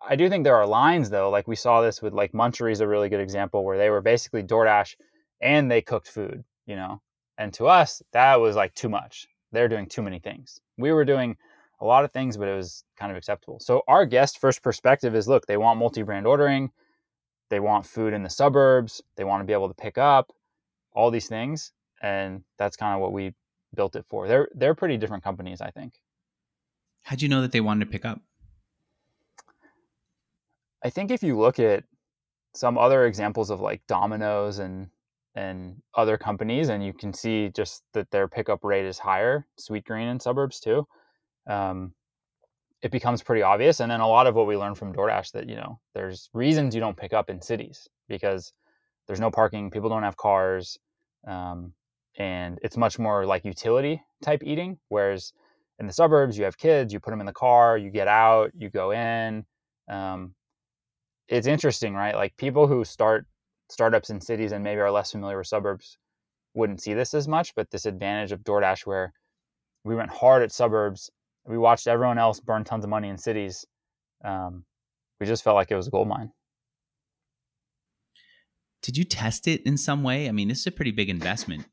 I 0.00 0.16
do 0.16 0.28
think 0.28 0.44
there 0.44 0.56
are 0.56 0.66
lines 0.66 1.10
though, 1.10 1.30
like 1.30 1.48
we 1.48 1.56
saw 1.56 1.80
this 1.80 2.02
with 2.02 2.12
like 2.12 2.32
Munchery 2.32 2.72
is 2.72 2.80
a 2.80 2.88
really 2.88 3.08
good 3.08 3.20
example 3.20 3.64
where 3.64 3.78
they 3.78 3.90
were 3.90 4.00
basically 4.00 4.42
DoorDash 4.42 4.96
and 5.40 5.70
they 5.70 5.82
cooked 5.82 6.08
food, 6.08 6.44
you 6.66 6.76
know. 6.76 7.00
And 7.38 7.52
to 7.54 7.66
us, 7.66 8.02
that 8.12 8.40
was 8.40 8.56
like 8.56 8.74
too 8.74 8.88
much. 8.88 9.26
They're 9.52 9.68
doing 9.68 9.86
too 9.86 10.02
many 10.02 10.18
things. 10.18 10.60
We 10.78 10.92
were 10.92 11.04
doing 11.04 11.36
a 11.80 11.84
lot 11.84 12.04
of 12.04 12.12
things, 12.12 12.36
but 12.36 12.48
it 12.48 12.56
was 12.56 12.84
kind 12.98 13.10
of 13.10 13.18
acceptable. 13.18 13.60
So 13.60 13.82
our 13.86 14.06
guest 14.06 14.38
first 14.38 14.62
perspective 14.62 15.14
is 15.14 15.28
look, 15.28 15.46
they 15.46 15.56
want 15.56 15.78
multi-brand 15.78 16.26
ordering, 16.26 16.70
they 17.50 17.60
want 17.60 17.86
food 17.86 18.12
in 18.12 18.22
the 18.22 18.30
suburbs, 18.30 19.02
they 19.16 19.24
want 19.24 19.42
to 19.42 19.46
be 19.46 19.52
able 19.52 19.68
to 19.68 19.74
pick 19.74 19.98
up 19.98 20.32
all 20.92 21.10
these 21.10 21.28
things, 21.28 21.72
and 22.02 22.42
that's 22.58 22.76
kind 22.76 22.94
of 22.94 23.00
what 23.00 23.12
we 23.12 23.34
built 23.74 23.96
it 23.96 24.06
for. 24.08 24.26
They're 24.26 24.48
they're 24.54 24.74
pretty 24.74 24.96
different 24.96 25.22
companies, 25.22 25.60
I 25.60 25.70
think. 25.70 25.94
How'd 27.02 27.22
you 27.22 27.28
know 27.28 27.42
that 27.42 27.52
they 27.52 27.60
wanted 27.60 27.84
to 27.84 27.90
pick 27.90 28.04
up? 28.04 28.20
I 30.86 30.90
think 30.90 31.10
if 31.10 31.20
you 31.24 31.36
look 31.36 31.58
at 31.58 31.82
some 32.54 32.78
other 32.78 33.06
examples 33.06 33.50
of 33.50 33.60
like 33.60 33.82
Domino's 33.88 34.60
and 34.60 34.88
and 35.34 35.82
other 35.96 36.16
companies, 36.16 36.68
and 36.68 36.82
you 36.82 36.92
can 36.92 37.12
see 37.12 37.48
just 37.48 37.82
that 37.92 38.08
their 38.12 38.28
pickup 38.28 38.62
rate 38.62 38.86
is 38.86 38.96
higher, 38.96 39.48
Sweetgreen 39.58 40.08
in 40.08 40.20
suburbs 40.20 40.60
too. 40.60 40.86
Um, 41.48 41.92
it 42.82 42.92
becomes 42.92 43.20
pretty 43.20 43.42
obvious. 43.42 43.80
And 43.80 43.90
then 43.90 43.98
a 43.98 44.06
lot 44.06 44.28
of 44.28 44.36
what 44.36 44.46
we 44.46 44.56
learned 44.56 44.78
from 44.78 44.94
DoorDash 44.94 45.32
that 45.32 45.48
you 45.48 45.56
know 45.56 45.80
there's 45.92 46.30
reasons 46.32 46.72
you 46.72 46.80
don't 46.80 46.96
pick 46.96 47.12
up 47.12 47.30
in 47.30 47.42
cities 47.42 47.88
because 48.08 48.52
there's 49.08 49.20
no 49.20 49.32
parking, 49.32 49.72
people 49.72 49.88
don't 49.88 50.04
have 50.04 50.16
cars, 50.16 50.78
um, 51.26 51.72
and 52.16 52.60
it's 52.62 52.76
much 52.76 52.96
more 52.96 53.26
like 53.26 53.44
utility 53.44 54.00
type 54.22 54.42
eating. 54.44 54.78
Whereas 54.88 55.32
in 55.80 55.88
the 55.88 55.92
suburbs, 55.92 56.38
you 56.38 56.44
have 56.44 56.56
kids, 56.56 56.92
you 56.92 57.00
put 57.00 57.10
them 57.10 57.18
in 57.20 57.26
the 57.26 57.32
car, 57.32 57.76
you 57.76 57.90
get 57.90 58.06
out, 58.06 58.52
you 58.56 58.70
go 58.70 58.92
in. 58.92 59.44
Um, 59.88 60.36
it's 61.28 61.46
interesting, 61.46 61.94
right? 61.94 62.14
Like 62.14 62.36
people 62.36 62.66
who 62.66 62.84
start 62.84 63.26
startups 63.68 64.10
in 64.10 64.20
cities 64.20 64.52
and 64.52 64.62
maybe 64.62 64.80
are 64.80 64.90
less 64.90 65.12
familiar 65.12 65.38
with 65.38 65.46
suburbs 65.46 65.98
wouldn't 66.54 66.80
see 66.80 66.94
this 66.94 67.14
as 67.14 67.28
much, 67.28 67.54
but 67.54 67.70
this 67.70 67.86
advantage 67.86 68.32
of 68.32 68.40
DoorDash 68.40 68.86
where 68.86 69.12
we 69.84 69.94
went 69.94 70.10
hard 70.10 70.42
at 70.42 70.52
suburbs, 70.52 71.10
we 71.46 71.58
watched 71.58 71.86
everyone 71.86 72.18
else 72.18 72.40
burn 72.40 72.64
tons 72.64 72.84
of 72.84 72.90
money 72.90 73.08
in 73.08 73.18
cities. 73.18 73.64
Um, 74.24 74.64
we 75.20 75.26
just 75.26 75.44
felt 75.44 75.56
like 75.56 75.70
it 75.70 75.76
was 75.76 75.88
a 75.88 75.90
gold 75.90 76.08
mine. 76.08 76.32
Did 78.82 78.96
you 78.96 79.04
test 79.04 79.48
it 79.48 79.62
in 79.66 79.76
some 79.76 80.02
way? 80.02 80.28
I 80.28 80.32
mean, 80.32 80.48
this 80.48 80.60
is 80.60 80.66
a 80.68 80.72
pretty 80.72 80.92
big 80.92 81.08
investment. 81.08 81.66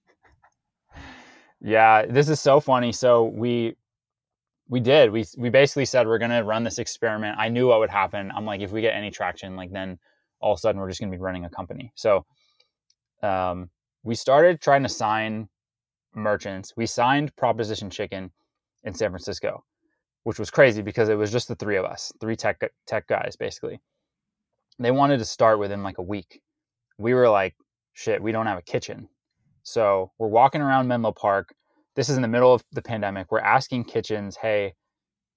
yeah, 1.62 2.06
this 2.06 2.28
is 2.28 2.39
so 2.39 2.60
funny. 2.60 2.91
So 2.91 3.26
we 3.26 3.76
we 4.74 4.80
did. 4.80 5.11
We 5.11 5.24
we 5.38 5.51
basically 5.51 5.86
said 5.86 6.07
we're 6.07 6.17
gonna 6.17 6.43
run 6.43 6.63
this 6.63 6.80
experiment. 6.80 7.38
I 7.38 7.47
knew 7.47 7.67
what 7.67 7.78
would 7.78 7.91
happen. 7.91 8.32
I'm 8.36 8.43
like, 8.43 8.59
if 8.61 8.71
we 8.71 8.82
get 8.82 8.95
any 8.95 9.11
traction, 9.11 9.55
like 9.55 9.71
then 9.71 9.99
all 10.39 10.53
of 10.53 10.57
a 10.57 10.61
sudden 10.61 10.82
we're 10.82 10.89
just 10.89 10.99
gonna 10.99 11.11
be 11.11 11.19
running 11.19 11.45
a 11.45 11.49
company. 11.49 11.91
So 11.93 12.26
um, 13.21 13.69
we 14.01 14.15
started 14.15 14.61
trying 14.61 14.82
to 14.82 14.89
sign 14.89 15.47
merchants. 16.15 16.74
We 16.76 16.88
signed 16.88 17.36
Proposition 17.36 17.91
Chicken 17.91 18.32
in 18.84 18.95
San 18.95 19.11
Francisco, 19.11 19.63
which 20.24 20.39
was 20.39 20.49
crazy 20.49 20.82
because 20.82 21.07
it 21.07 21.19
was 21.19 21.32
just 21.32 21.47
the 21.47 21.55
three 21.55 21.78
of 21.78 21.86
us, 21.86 22.11
three 22.19 22.36
tech 22.36 22.59
tech 22.88 23.05
guys 23.05 23.36
basically. 23.36 23.80
They 24.80 24.89
wanted 24.89 25.19
to 25.19 25.26
start 25.26 25.59
within 25.59 25.84
like 25.84 25.99
a 25.99 26.09
week. 26.15 26.41
We 26.97 27.13
were 27.13 27.30
like, 27.30 27.53
shit, 27.93 28.24
we 28.24 28.32
don't 28.32 28.47
have 28.47 28.57
a 28.57 28.63
kitchen. 28.63 29.07
So 29.61 30.11
we're 30.17 30.30
walking 30.30 30.61
around 30.61 30.88
Menlo 30.88 31.11
Park 31.11 31.53
this 31.95 32.09
is 32.09 32.15
in 32.15 32.21
the 32.21 32.27
middle 32.27 32.53
of 32.53 32.63
the 32.71 32.81
pandemic. 32.81 33.31
We're 33.31 33.39
asking 33.39 33.85
kitchens, 33.85 34.35
hey, 34.35 34.73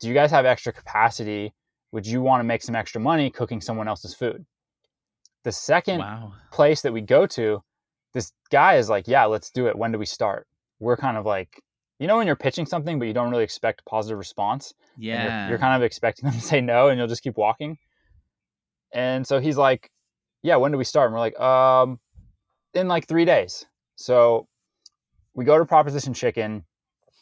do 0.01 0.09
you 0.09 0.15
guys 0.15 0.31
have 0.31 0.47
extra 0.47 0.73
capacity? 0.73 1.53
Would 1.93 2.07
you 2.07 2.21
want 2.21 2.41
to 2.41 2.45
make 2.45 2.63
some 2.63 2.75
extra 2.75 3.01
money 3.01 3.31
cooking 3.31 3.61
someone 3.61 3.89
else's 3.89 4.15
food? 4.15 4.45
The 5.45 5.53
second 5.53 5.99
wow. 5.99 6.33
place 6.51 6.83
that 6.83 6.93
we 6.93 7.01
go 7.01 7.27
to, 7.27 7.63
this 8.13 8.33
guy 8.51 8.77
is 8.77 8.89
like, 8.89 9.07
yeah, 9.07 9.25
let's 9.27 9.51
do 9.51 9.67
it. 9.67 9.77
When 9.77 9.93
do 9.93 9.99
we 9.99 10.07
start? 10.07 10.47
We're 10.81 10.97
kind 10.97 11.17
of 11.17 11.25
like, 11.25 11.63
you 11.99 12.07
know, 12.07 12.17
when 12.19 12.27
you're 12.27 12.37
pitching 12.37 12.67
something, 12.67 12.99
but 12.99 13.07
you 13.07 13.15
don't 13.15 13.31
really 13.31 13.45
expect 13.45 13.81
a 13.81 13.89
positive 13.89 14.19
response. 14.19 14.75
Yeah. 14.99 15.43
You're, 15.43 15.51
you're 15.51 15.59
kind 15.59 15.77
of 15.77 15.85
expecting 15.85 16.29
them 16.29 16.39
to 16.39 16.45
say 16.45 16.61
no 16.61 16.89
and 16.89 16.99
you'll 16.99 17.09
just 17.09 17.23
keep 17.23 17.37
walking. 17.37 17.79
And 18.93 19.27
so 19.27 19.41
he's 19.41 19.57
like, 19.57 19.91
yeah, 20.43 20.57
when 20.57 20.73
do 20.73 20.79
we 20.79 20.85
start? 20.85 21.07
And 21.07 21.15
we're 21.15 21.21
like, 21.21 21.39
um, 21.39 21.99
in 22.75 22.89
like 22.89 23.07
three 23.07 23.25
days. 23.25 23.65
So 23.97 24.47
we 25.37 25.45
go 25.45 25.59
to 25.59 25.67
Proposition 25.67 26.15
Chicken. 26.15 26.65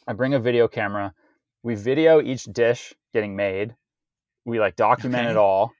I 0.07 0.13
bring 0.13 0.33
a 0.33 0.39
video 0.39 0.67
camera. 0.67 1.13
We 1.63 1.75
video 1.75 2.21
each 2.21 2.45
dish 2.45 2.93
getting 3.13 3.35
made. 3.35 3.75
We 4.45 4.59
like 4.59 4.77
document 4.77 5.23
okay. 5.23 5.31
it 5.31 5.37
all, 5.37 5.73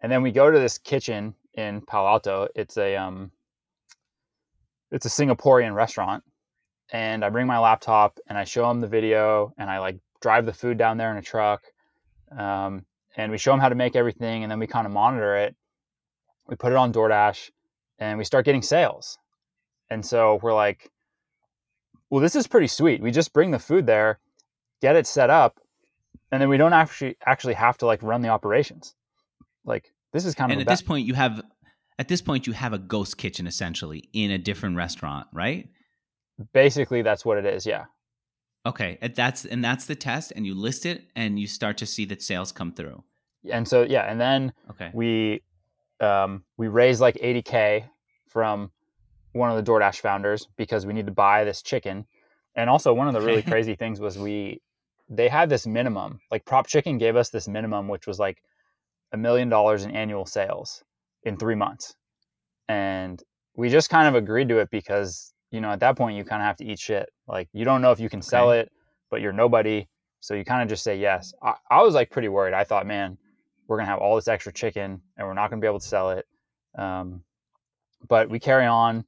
and 0.00 0.10
then 0.10 0.22
we 0.22 0.30
go 0.30 0.50
to 0.50 0.58
this 0.58 0.78
kitchen 0.78 1.34
in 1.54 1.80
Palo 1.80 2.08
Alto. 2.08 2.48
It's 2.54 2.76
a 2.76 2.94
um, 2.96 3.32
it's 4.92 5.06
a 5.06 5.08
Singaporean 5.08 5.74
restaurant, 5.74 6.22
and 6.92 7.24
I 7.24 7.30
bring 7.30 7.46
my 7.46 7.58
laptop 7.58 8.18
and 8.28 8.38
I 8.38 8.44
show 8.44 8.68
them 8.68 8.80
the 8.80 8.86
video, 8.86 9.52
and 9.58 9.68
I 9.68 9.80
like 9.80 9.98
drive 10.20 10.46
the 10.46 10.52
food 10.52 10.78
down 10.78 10.98
there 10.98 11.10
in 11.10 11.16
a 11.16 11.22
truck, 11.22 11.64
um, 12.38 12.84
and 13.16 13.32
we 13.32 13.38
show 13.38 13.50
them 13.50 13.60
how 13.60 13.70
to 13.70 13.74
make 13.74 13.96
everything, 13.96 14.44
and 14.44 14.52
then 14.52 14.60
we 14.60 14.68
kind 14.68 14.86
of 14.86 14.92
monitor 14.92 15.36
it. 15.36 15.56
We 16.46 16.54
put 16.54 16.70
it 16.70 16.76
on 16.76 16.92
DoorDash, 16.92 17.50
and 17.98 18.18
we 18.18 18.24
start 18.24 18.44
getting 18.44 18.62
sales, 18.62 19.18
and 19.90 20.04
so 20.04 20.38
we're 20.42 20.54
like, 20.54 20.91
well, 22.12 22.20
this 22.20 22.36
is 22.36 22.46
pretty 22.46 22.66
sweet. 22.66 23.00
We 23.00 23.10
just 23.10 23.32
bring 23.32 23.52
the 23.52 23.58
food 23.58 23.86
there, 23.86 24.18
get 24.82 24.96
it 24.96 25.06
set 25.06 25.30
up, 25.30 25.58
and 26.30 26.42
then 26.42 26.50
we 26.50 26.58
don't 26.58 26.74
actually 26.74 27.16
actually 27.24 27.54
have 27.54 27.78
to 27.78 27.86
like 27.86 28.02
run 28.02 28.20
the 28.20 28.28
operations. 28.28 28.94
Like 29.64 29.90
this 30.12 30.26
is 30.26 30.34
kind 30.34 30.52
and 30.52 30.60
of. 30.60 30.60
And 30.60 30.68
at 30.68 30.70
this 30.70 30.82
point, 30.82 31.06
you 31.06 31.14
have 31.14 31.42
at 31.98 32.08
this 32.08 32.20
point 32.20 32.46
you 32.46 32.52
have 32.52 32.74
a 32.74 32.78
ghost 32.78 33.16
kitchen 33.16 33.46
essentially 33.46 34.10
in 34.12 34.30
a 34.30 34.36
different 34.36 34.76
restaurant, 34.76 35.26
right? 35.32 35.70
Basically, 36.52 37.00
that's 37.00 37.24
what 37.24 37.38
it 37.38 37.46
is. 37.46 37.64
Yeah. 37.64 37.86
Okay, 38.66 38.98
and 39.00 39.14
that's 39.16 39.46
and 39.46 39.64
that's 39.64 39.86
the 39.86 39.96
test, 39.96 40.34
and 40.36 40.44
you 40.44 40.54
list 40.54 40.84
it, 40.84 41.04
and 41.16 41.38
you 41.38 41.46
start 41.46 41.78
to 41.78 41.86
see 41.86 42.04
that 42.04 42.20
sales 42.20 42.52
come 42.52 42.74
through. 42.74 43.02
And 43.50 43.66
so 43.66 43.84
yeah, 43.84 44.02
and 44.02 44.20
then 44.20 44.52
okay, 44.72 44.90
we 44.92 45.40
um, 46.00 46.44
we 46.58 46.68
raise 46.68 47.00
like 47.00 47.14
80k 47.14 47.84
from 48.28 48.70
one 49.32 49.50
of 49.50 49.62
the 49.62 49.70
DoorDash 49.70 50.00
founders 50.00 50.48
because 50.56 50.86
we 50.86 50.92
need 50.92 51.06
to 51.06 51.12
buy 51.12 51.44
this 51.44 51.62
chicken. 51.62 52.06
And 52.54 52.68
also 52.68 52.92
one 52.92 53.08
of 53.08 53.14
the 53.14 53.20
really 53.20 53.42
crazy 53.52 53.74
things 53.74 54.00
was 54.00 54.18
we 54.18 54.60
they 55.08 55.28
had 55.28 55.48
this 55.48 55.66
minimum. 55.66 56.20
Like 56.30 56.44
Prop 56.44 56.66
Chicken 56.66 56.98
gave 56.98 57.16
us 57.16 57.30
this 57.30 57.48
minimum 57.48 57.88
which 57.88 58.06
was 58.06 58.18
like 58.18 58.42
a 59.12 59.16
million 59.16 59.48
dollars 59.48 59.84
in 59.84 59.90
annual 59.90 60.24
sales 60.24 60.82
in 61.24 61.36
3 61.36 61.54
months. 61.54 61.94
And 62.68 63.22
we 63.54 63.68
just 63.68 63.90
kind 63.90 64.08
of 64.08 64.14
agreed 64.14 64.48
to 64.48 64.58
it 64.58 64.70
because, 64.70 65.34
you 65.50 65.60
know, 65.60 65.70
at 65.70 65.80
that 65.80 65.96
point 65.96 66.16
you 66.16 66.24
kind 66.24 66.40
of 66.40 66.46
have 66.46 66.56
to 66.58 66.64
eat 66.64 66.78
shit. 66.78 67.10
Like 67.26 67.48
you 67.52 67.64
don't 67.64 67.82
know 67.82 67.92
if 67.92 68.00
you 68.00 68.08
can 68.08 68.20
okay. 68.20 68.26
sell 68.26 68.52
it, 68.52 68.70
but 69.10 69.20
you're 69.20 69.32
nobody, 69.32 69.88
so 70.20 70.34
you 70.34 70.44
kind 70.44 70.62
of 70.62 70.68
just 70.68 70.84
say 70.84 70.96
yes. 70.96 71.34
I, 71.42 71.54
I 71.70 71.82
was 71.82 71.94
like 71.94 72.10
pretty 72.10 72.28
worried. 72.28 72.54
I 72.54 72.64
thought, 72.64 72.86
man, 72.86 73.18
we're 73.66 73.76
gonna 73.76 73.90
have 73.90 73.98
all 74.00 74.16
this 74.16 74.28
extra 74.28 74.52
chicken 74.52 75.00
and 75.16 75.26
we're 75.26 75.34
not 75.34 75.50
gonna 75.50 75.60
be 75.60 75.66
able 75.66 75.80
to 75.80 75.86
sell 75.86 76.10
it. 76.10 76.26
Um, 76.76 77.22
but 78.08 78.28
we 78.28 78.38
carry 78.38 78.66
on 78.66 79.04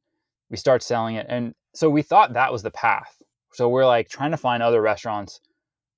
we 0.54 0.58
start 0.58 0.84
selling 0.84 1.16
it. 1.16 1.26
And 1.28 1.52
so 1.74 1.90
we 1.90 2.00
thought 2.00 2.34
that 2.34 2.52
was 2.52 2.62
the 2.62 2.70
path. 2.70 3.20
So 3.54 3.68
we're 3.68 3.86
like 3.86 4.08
trying 4.08 4.30
to 4.30 4.36
find 4.36 4.62
other 4.62 4.80
restaurants 4.80 5.40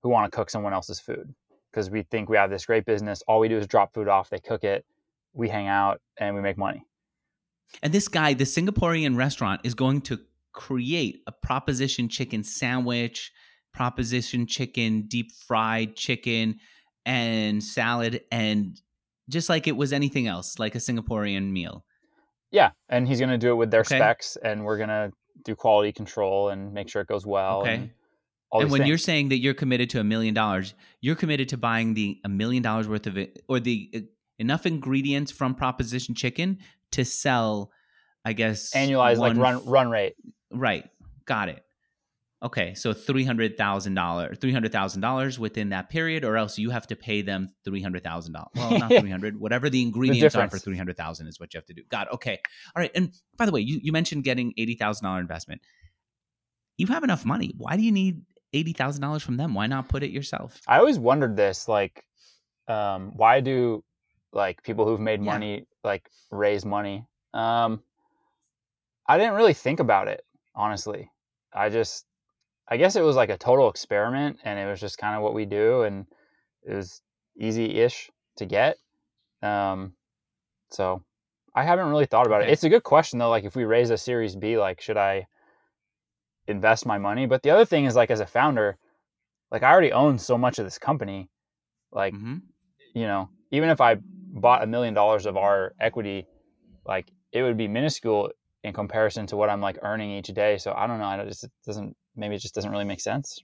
who 0.02 0.08
want 0.08 0.32
to 0.32 0.34
cook 0.34 0.48
someone 0.48 0.72
else's 0.72 0.98
food 0.98 1.34
because 1.70 1.90
we 1.90 2.04
think 2.04 2.30
we 2.30 2.38
have 2.38 2.48
this 2.48 2.64
great 2.64 2.86
business. 2.86 3.22
All 3.28 3.38
we 3.38 3.50
do 3.50 3.58
is 3.58 3.66
drop 3.66 3.92
food 3.92 4.08
off, 4.08 4.30
they 4.30 4.38
cook 4.38 4.64
it, 4.64 4.86
we 5.34 5.50
hang 5.50 5.66
out, 5.68 6.00
and 6.16 6.34
we 6.34 6.40
make 6.40 6.56
money. 6.56 6.86
And 7.82 7.92
this 7.92 8.08
guy, 8.08 8.32
the 8.32 8.44
Singaporean 8.44 9.14
restaurant, 9.14 9.60
is 9.62 9.74
going 9.74 10.00
to 10.02 10.20
create 10.54 11.20
a 11.26 11.32
proposition 11.32 12.08
chicken 12.08 12.42
sandwich, 12.42 13.32
proposition 13.74 14.46
chicken, 14.46 15.02
deep 15.02 15.32
fried 15.46 15.96
chicken, 15.96 16.60
and 17.04 17.62
salad, 17.62 18.22
and 18.32 18.80
just 19.28 19.50
like 19.50 19.66
it 19.66 19.76
was 19.76 19.92
anything 19.92 20.26
else, 20.26 20.58
like 20.58 20.74
a 20.74 20.78
Singaporean 20.78 21.52
meal. 21.52 21.84
Yeah, 22.50 22.70
and 22.88 23.06
he's 23.06 23.18
going 23.18 23.30
to 23.30 23.38
do 23.38 23.50
it 23.50 23.56
with 23.56 23.70
their 23.70 23.80
okay. 23.80 23.98
specs, 23.98 24.36
and 24.36 24.64
we're 24.64 24.76
going 24.76 24.88
to 24.88 25.12
do 25.44 25.54
quality 25.54 25.92
control 25.92 26.48
and 26.48 26.72
make 26.72 26.88
sure 26.88 27.02
it 27.02 27.08
goes 27.08 27.26
well. 27.26 27.60
Okay. 27.62 27.74
And, 27.74 27.90
and 28.52 28.70
when 28.70 28.80
things. 28.80 28.88
you're 28.88 28.98
saying 28.98 29.30
that 29.30 29.38
you're 29.38 29.54
committed 29.54 29.90
to 29.90 30.00
a 30.00 30.04
million 30.04 30.32
dollars, 30.32 30.74
you're 31.00 31.16
committed 31.16 31.48
to 31.50 31.56
buying 31.56 31.94
the 31.94 32.18
a 32.24 32.28
million 32.28 32.62
dollars 32.62 32.88
worth 32.88 33.06
of 33.06 33.18
it, 33.18 33.42
or 33.48 33.60
the 33.60 33.90
uh, 33.94 33.98
enough 34.38 34.66
ingredients 34.66 35.32
from 35.32 35.54
Proposition 35.54 36.14
Chicken 36.14 36.58
to 36.92 37.04
sell, 37.04 37.70
I 38.24 38.32
guess, 38.32 38.72
Annualized 38.72 39.18
like 39.18 39.36
run 39.36 39.64
run 39.66 39.90
rate. 39.90 40.14
Right. 40.50 40.88
Got 41.26 41.48
it. 41.48 41.65
Okay, 42.42 42.74
so 42.74 42.92
three 42.92 43.24
hundred 43.24 43.56
thousand 43.56 43.94
dollars, 43.94 44.36
three 44.38 44.52
hundred 44.52 44.70
thousand 44.70 45.00
dollars 45.00 45.38
within 45.38 45.70
that 45.70 45.88
period, 45.88 46.22
or 46.22 46.36
else 46.36 46.58
you 46.58 46.68
have 46.70 46.86
to 46.88 46.94
pay 46.96 47.22
them 47.22 47.48
three 47.64 47.80
hundred 47.82 48.04
thousand 48.04 48.34
dollars. 48.34 48.50
Well, 48.54 48.78
not 48.78 48.92
three 49.00 49.10
hundred, 49.10 49.40
whatever 49.40 49.70
the 49.70 49.80
ingredients 49.80 50.34
are 50.34 50.48
for 50.50 50.58
three 50.58 50.76
hundred 50.76 50.98
thousand 50.98 51.28
is 51.28 51.40
what 51.40 51.54
you 51.54 51.58
have 51.58 51.64
to 51.66 51.72
do. 51.74 51.82
Got 51.90 52.08
it. 52.08 52.14
okay. 52.14 52.38
All 52.74 52.80
right. 52.80 52.90
And 52.94 53.12
by 53.38 53.46
the 53.46 53.52
way, 53.52 53.60
you, 53.62 53.80
you 53.82 53.90
mentioned 53.90 54.22
getting 54.24 54.52
eighty 54.58 54.74
thousand 54.74 55.06
dollar 55.06 55.18
investment. 55.20 55.62
You 56.76 56.86
have 56.88 57.04
enough 57.04 57.24
money. 57.24 57.54
Why 57.56 57.76
do 57.78 57.82
you 57.82 57.90
need 57.92 58.20
eighty 58.52 58.74
thousand 58.74 59.00
dollars 59.00 59.22
from 59.22 59.38
them? 59.38 59.54
Why 59.54 59.66
not 59.66 59.88
put 59.88 60.02
it 60.02 60.10
yourself? 60.10 60.60
I 60.68 60.78
always 60.78 60.98
wondered 60.98 61.36
this, 61.36 61.68
like, 61.68 62.04
um, 62.68 63.12
why 63.16 63.40
do 63.40 63.82
like 64.34 64.62
people 64.62 64.84
who've 64.84 65.00
made 65.00 65.20
Yeah. 65.20 65.32
money 65.32 65.66
like 65.82 66.10
raise 66.30 66.66
money? 66.66 67.06
Um, 67.32 67.82
I 69.08 69.16
didn't 69.16 69.34
really 69.34 69.54
think 69.54 69.80
about 69.80 70.08
it, 70.08 70.22
honestly. 70.54 71.10
I 71.54 71.70
just, 71.70 72.04
I 72.68 72.76
guess 72.76 72.96
it 72.96 73.02
was 73.02 73.16
like 73.16 73.30
a 73.30 73.38
total 73.38 73.68
experiment, 73.68 74.38
and 74.44 74.58
it 74.58 74.66
was 74.66 74.80
just 74.80 74.98
kind 74.98 75.16
of 75.16 75.22
what 75.22 75.34
we 75.34 75.44
do, 75.44 75.82
and 75.82 76.06
it 76.64 76.74
was 76.74 77.00
easy-ish 77.38 78.10
to 78.36 78.46
get. 78.46 78.76
Um, 79.42 79.94
so 80.70 81.02
I 81.54 81.62
haven't 81.64 81.88
really 81.88 82.06
thought 82.06 82.26
about 82.26 82.42
it. 82.42 82.50
It's 82.50 82.64
a 82.64 82.68
good 82.68 82.82
question 82.82 83.18
though. 83.18 83.30
Like, 83.30 83.44
if 83.44 83.54
we 83.54 83.64
raise 83.64 83.90
a 83.90 83.96
Series 83.96 84.34
B, 84.34 84.58
like, 84.58 84.80
should 84.80 84.96
I 84.96 85.26
invest 86.48 86.86
my 86.86 86.98
money? 86.98 87.26
But 87.26 87.42
the 87.42 87.50
other 87.50 87.64
thing 87.64 87.84
is, 87.84 87.94
like, 87.94 88.10
as 88.10 88.20
a 88.20 88.26
founder, 88.26 88.78
like, 89.50 89.62
I 89.62 89.70
already 89.70 89.92
own 89.92 90.18
so 90.18 90.36
much 90.36 90.58
of 90.58 90.64
this 90.64 90.78
company. 90.78 91.28
Like, 91.92 92.14
Mhm. 92.14 92.42
you 92.94 93.06
know, 93.06 93.30
even 93.52 93.68
if 93.68 93.80
I 93.80 93.96
bought 94.00 94.64
a 94.64 94.66
million 94.66 94.92
dollars 94.92 95.24
of 95.24 95.36
our 95.36 95.74
equity, 95.78 96.26
like, 96.84 97.10
it 97.32 97.42
would 97.42 97.56
be 97.56 97.68
minuscule 97.68 98.32
in 98.64 98.72
comparison 98.72 99.26
to 99.28 99.36
what 99.36 99.50
I'm 99.50 99.60
like 99.60 99.78
earning 99.82 100.10
each 100.10 100.28
day. 100.28 100.58
So 100.58 100.72
I 100.76 100.86
don't 100.86 100.98
know. 100.98 101.04
I 101.04 101.24
just 101.24 101.44
it 101.44 101.52
doesn't 101.64 101.96
maybe 102.16 102.34
it 102.34 102.40
just 102.40 102.54
doesn't 102.54 102.70
really 102.70 102.84
make 102.84 103.00
sense. 103.00 103.38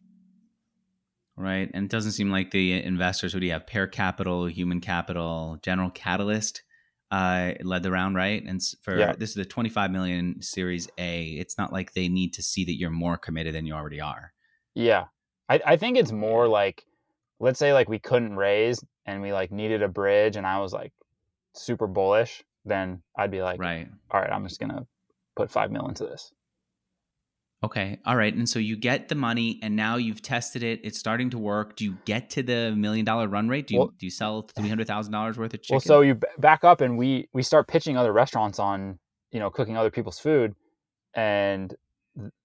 Right. 1.37 1.70
And 1.73 1.85
it 1.87 1.91
doesn't 1.91 2.12
seem 2.12 2.31
like 2.31 2.51
the 2.51 2.83
investors, 2.83 3.35
what 3.35 3.41
do 3.41 3.47
you 3.47 3.53
have? 3.53 3.66
Pear 3.66 3.87
Capital, 3.87 4.47
Human 4.47 4.81
Capital, 4.81 5.59
General 5.62 5.91
Catalyst 5.91 6.62
uh, 7.11 7.53
led 7.62 7.83
the 7.83 7.91
round, 7.91 8.16
right? 8.16 8.43
And 8.45 8.61
for 8.83 8.99
Yeah. 8.99 9.12
this 9.12 9.31
is 9.31 9.37
the 9.37 9.45
25 9.45 9.91
million 9.91 10.41
Series 10.43 10.89
A. 10.99 11.25
It's 11.33 11.57
not 11.59 11.73
like 11.73 11.93
they 11.95 12.09
need 12.09 12.35
to 12.35 12.43
see 12.43 12.64
that 12.64 12.79
you're 12.79 12.91
more 12.91 13.16
committed 13.16 13.55
than 13.55 13.66
you 13.66 13.75
already 13.75 14.01
are. 14.01 14.33
Yeah. 14.75 15.07
I, 15.49 15.61
I 15.66 15.77
think 15.77 15.97
it's 15.99 16.12
more 16.12 16.49
like 16.49 16.85
let's 17.41 17.59
say 17.59 17.73
like 17.73 17.89
we 17.89 17.99
couldn't 17.99 18.37
raise 18.37 18.85
and 19.07 19.20
we 19.20 19.33
like 19.33 19.51
needed 19.51 19.83
a 19.83 19.89
bridge 19.89 20.37
and 20.37 20.47
I 20.47 20.61
was 20.61 20.73
like 20.73 20.93
super 21.55 21.87
bullish, 21.87 22.43
then 22.64 23.03
I'd 23.16 23.31
be 23.31 23.43
like, 23.43 23.59
Right. 23.61 23.89
all 24.11 24.20
right, 24.20 24.31
I'm 24.31 24.47
just 24.47 24.61
gonna 24.61 24.87
put 25.35 25.51
five 25.51 25.70
mil 25.70 25.89
into 25.89 26.05
this. 26.05 26.31
Okay. 27.65 27.99
All 28.05 28.17
right. 28.17 28.35
And 28.35 28.49
so 28.49 28.59
you 28.59 28.77
get 28.77 29.09
the 29.09 29.15
money 29.15 29.61
and 29.63 29.77
now 29.77 29.97
you've 29.97 30.21
tested 30.21 30.65
it. 30.65 30.81
It's 30.83 30.99
starting 30.99 31.31
to 31.31 31.39
work. 31.39 31.77
Do 31.77 31.85
you 31.85 31.97
get 32.05 32.29
to 32.31 32.43
the 32.43 32.75
million 32.77 33.05
dollar 33.05 33.29
run 33.29 33.49
rate? 33.49 33.69
Do 33.69 33.75
you, 33.75 33.81
Well- 33.81 33.93
do 33.99 34.07
you 34.07 34.11
sell 34.11 34.43
$300,000 34.59 35.37
worth 35.39 35.55
of 35.55 35.63
chicken? 35.63 35.75
Well, 35.75 35.81
so 35.81 36.01
you 36.01 36.19
back 36.39 36.65
up 36.65 36.81
and 36.81 36.99
we 36.99 37.29
we 37.33 37.43
start 37.43 37.69
pitching 37.69 37.97
other 37.97 38.13
restaurants 38.13 38.59
on 38.59 38.99
you 39.31 39.39
know 39.39 39.49
cooking 39.49 39.77
other 39.77 39.91
people's 39.91 40.19
food, 40.19 40.55
and 41.15 41.75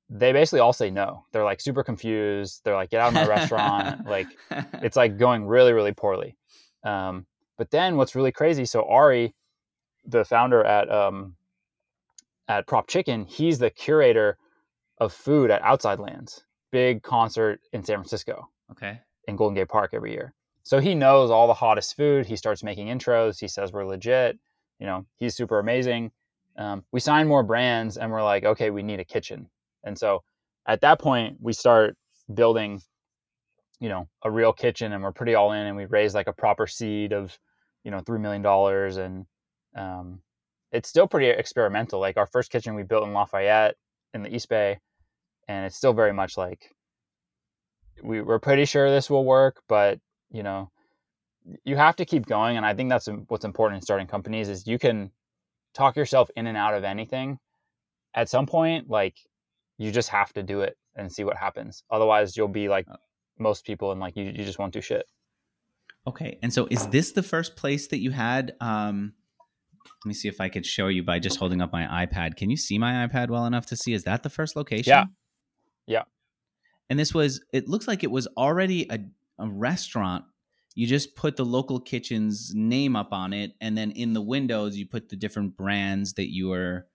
they 0.09 0.32
basically 0.32 0.59
all 0.59 0.72
say 0.72 0.89
no. 0.91 1.26
They're 1.34 1.43
like 1.43 1.61
super 1.61 1.84
confused. 1.84 2.61
They're 2.63 2.76
like, 2.76 2.91
get 2.91 3.01
out 3.01 3.09
of 3.09 3.13
my 3.15 3.28
restaurant. 3.28 4.05
Like 4.07 4.28
it's 4.84 4.95
like 4.95 5.18
going 5.18 5.47
really 5.47 5.74
really 5.74 5.93
poorly. 5.93 6.38
Um, 6.84 7.26
but 7.57 7.72
then 7.72 7.97
what's 7.97 8.15
really 8.15 8.32
crazy? 8.32 8.65
So 8.65 8.88
Ari, 8.88 9.34
the 10.05 10.24
founder 10.24 10.63
at 10.63 10.89
um, 10.91 11.36
at 12.47 12.68
Prop 12.68 12.88
Chicken, 12.88 13.26
he's 13.26 13.57
the 13.57 13.72
curator 13.72 14.38
of 14.99 15.13
food 15.13 15.51
at 15.51 15.61
Outside 15.61 15.99
Lands, 15.99 16.43
big 16.71 17.03
concert 17.03 17.59
in 17.73 17.83
San 17.83 17.97
Francisco 17.97 18.49
okay. 18.71 18.99
in 19.27 19.35
Golden 19.35 19.55
Gate 19.55 19.69
Park 19.69 19.91
every 19.93 20.11
year. 20.11 20.33
So 20.63 20.79
he 20.79 20.95
knows 20.95 21.31
all 21.31 21.47
the 21.47 21.53
hottest 21.53 21.95
food. 21.95 22.25
He 22.25 22.35
starts 22.35 22.63
making 22.63 22.87
intros. 22.87 23.39
He 23.39 23.47
says 23.47 23.71
we're 23.71 23.85
legit. 23.85 24.37
You 24.79 24.85
know, 24.85 25.05
he's 25.15 25.35
super 25.35 25.59
amazing. 25.59 26.11
Um, 26.57 26.83
we 26.91 26.99
sign 26.99 27.27
more 27.27 27.43
brands 27.43 27.97
and 27.97 28.11
we're 28.11 28.23
like, 28.23 28.43
okay, 28.43 28.69
we 28.69 28.83
need 28.83 28.99
a 28.99 29.05
kitchen. 29.05 29.49
And 29.83 29.97
so 29.97 30.23
at 30.67 30.81
that 30.81 30.99
point, 30.99 31.37
we 31.39 31.53
start 31.53 31.95
building, 32.33 32.81
you 33.79 33.89
know, 33.89 34.09
a 34.23 34.31
real 34.31 34.51
kitchen 34.51 34.91
and 34.91 35.03
we're 35.03 35.13
pretty 35.13 35.35
all 35.35 35.53
in 35.53 35.67
and 35.67 35.77
we 35.77 35.85
raise 35.85 36.13
like 36.13 36.27
a 36.27 36.33
proper 36.33 36.67
seed 36.67 37.13
of, 37.13 37.37
you 37.83 37.91
know, 37.91 38.01
$3 38.01 38.19
million. 38.19 38.45
And 38.99 39.25
um, 39.75 40.21
it's 40.71 40.89
still 40.89 41.07
pretty 41.07 41.27
experimental. 41.27 41.99
Like 41.99 42.17
our 42.17 42.27
first 42.27 42.51
kitchen 42.51 42.75
we 42.75 42.83
built 42.83 43.07
in 43.07 43.13
Lafayette 43.13 43.75
in 44.13 44.23
the 44.23 44.35
East 44.35 44.49
Bay. 44.49 44.79
And 45.47 45.65
it's 45.65 45.75
still 45.75 45.93
very 45.93 46.13
much 46.13 46.37
like, 46.37 46.75
we, 48.03 48.21
we're 48.21 48.39
pretty 48.39 48.65
sure 48.65 48.89
this 48.89 49.09
will 49.09 49.25
work, 49.25 49.61
but 49.67 49.99
you 50.29 50.43
know, 50.43 50.69
you 51.63 51.77
have 51.77 51.95
to 51.95 52.05
keep 52.05 52.25
going. 52.25 52.57
And 52.57 52.65
I 52.65 52.73
think 52.73 52.89
that's 52.89 53.07
what's 53.27 53.45
important 53.45 53.77
in 53.77 53.81
starting 53.81 54.07
companies 54.07 54.49
is 54.49 54.67
you 54.67 54.77
can 54.77 55.11
talk 55.73 55.95
yourself 55.95 56.29
in 56.35 56.47
and 56.47 56.57
out 56.57 56.73
of 56.73 56.83
anything. 56.83 57.39
At 58.13 58.29
some 58.29 58.45
point, 58.45 58.89
like 58.89 59.15
you 59.77 59.91
just 59.91 60.09
have 60.09 60.33
to 60.33 60.43
do 60.43 60.61
it 60.61 60.77
and 60.95 61.11
see 61.11 61.23
what 61.23 61.37
happens. 61.37 61.83
Otherwise, 61.89 62.35
you'll 62.35 62.47
be 62.47 62.67
like 62.67 62.87
most 63.39 63.65
people 63.65 63.91
and 63.91 64.01
like 64.01 64.17
you, 64.17 64.25
you 64.25 64.43
just 64.43 64.59
won't 64.59 64.73
do 64.73 64.81
shit. 64.81 65.05
Okay. 66.05 66.39
And 66.41 66.53
so 66.53 66.67
is 66.69 66.87
this 66.87 67.11
the 67.11 67.23
first 67.23 67.55
place 67.55 67.87
that 67.87 67.99
you 67.99 68.11
had? 68.11 68.55
Um, 68.59 69.13
let 70.03 70.09
me 70.09 70.13
see 70.13 70.27
if 70.27 70.41
I 70.41 70.49
could 70.49 70.65
show 70.65 70.87
you 70.87 71.03
by 71.03 71.19
just 71.19 71.37
holding 71.37 71.61
up 71.61 71.71
my 71.71 72.05
iPad. 72.05 72.35
Can 72.35 72.49
you 72.49 72.57
see 72.57 72.77
my 72.77 73.07
iPad 73.07 73.29
well 73.29 73.45
enough 73.45 73.65
to 73.67 73.75
see? 73.77 73.93
Is 73.93 74.03
that 74.03 74.23
the 74.23 74.29
first 74.29 74.55
location? 74.55 74.91
Yeah. 74.91 75.05
Yeah. 75.88 76.03
And 76.89 76.99
this 76.99 77.13
was, 77.13 77.41
it 77.51 77.67
looks 77.67 77.88
like 77.88 78.03
it 78.03 78.11
was 78.11 78.27
already 78.38 78.88
a, 78.89 78.99
a 79.39 79.47
restaurant. 79.49 80.25
You 80.75 80.85
just 80.88 81.15
put 81.15 81.35
the 81.38 81.45
local 81.45 81.79
kitchen's 81.79 82.53
name 82.53 82.95
up 82.95 83.11
on 83.11 83.33
it. 83.33 83.53
And 83.61 83.77
then 83.77 83.91
in 83.91 84.13
the 84.13 84.21
windows, 84.21 84.77
you 84.77 84.85
put 84.85 85.09
the 85.09 85.15
different 85.15 85.57
brands 85.57 86.13
that 86.13 86.31
you 86.31 86.49
were, 86.49 86.88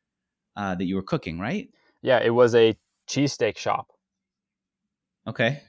uh, 0.56 0.74
that 0.76 0.84
you 0.84 0.94
were 0.94 1.02
cooking, 1.02 1.38
right? 1.40 1.68
Yeah, 2.00 2.20
it 2.22 2.30
was 2.30 2.54
a 2.54 2.76
cheesesteak 3.08 3.56
shop. 3.58 3.88
Okay. 5.26 5.60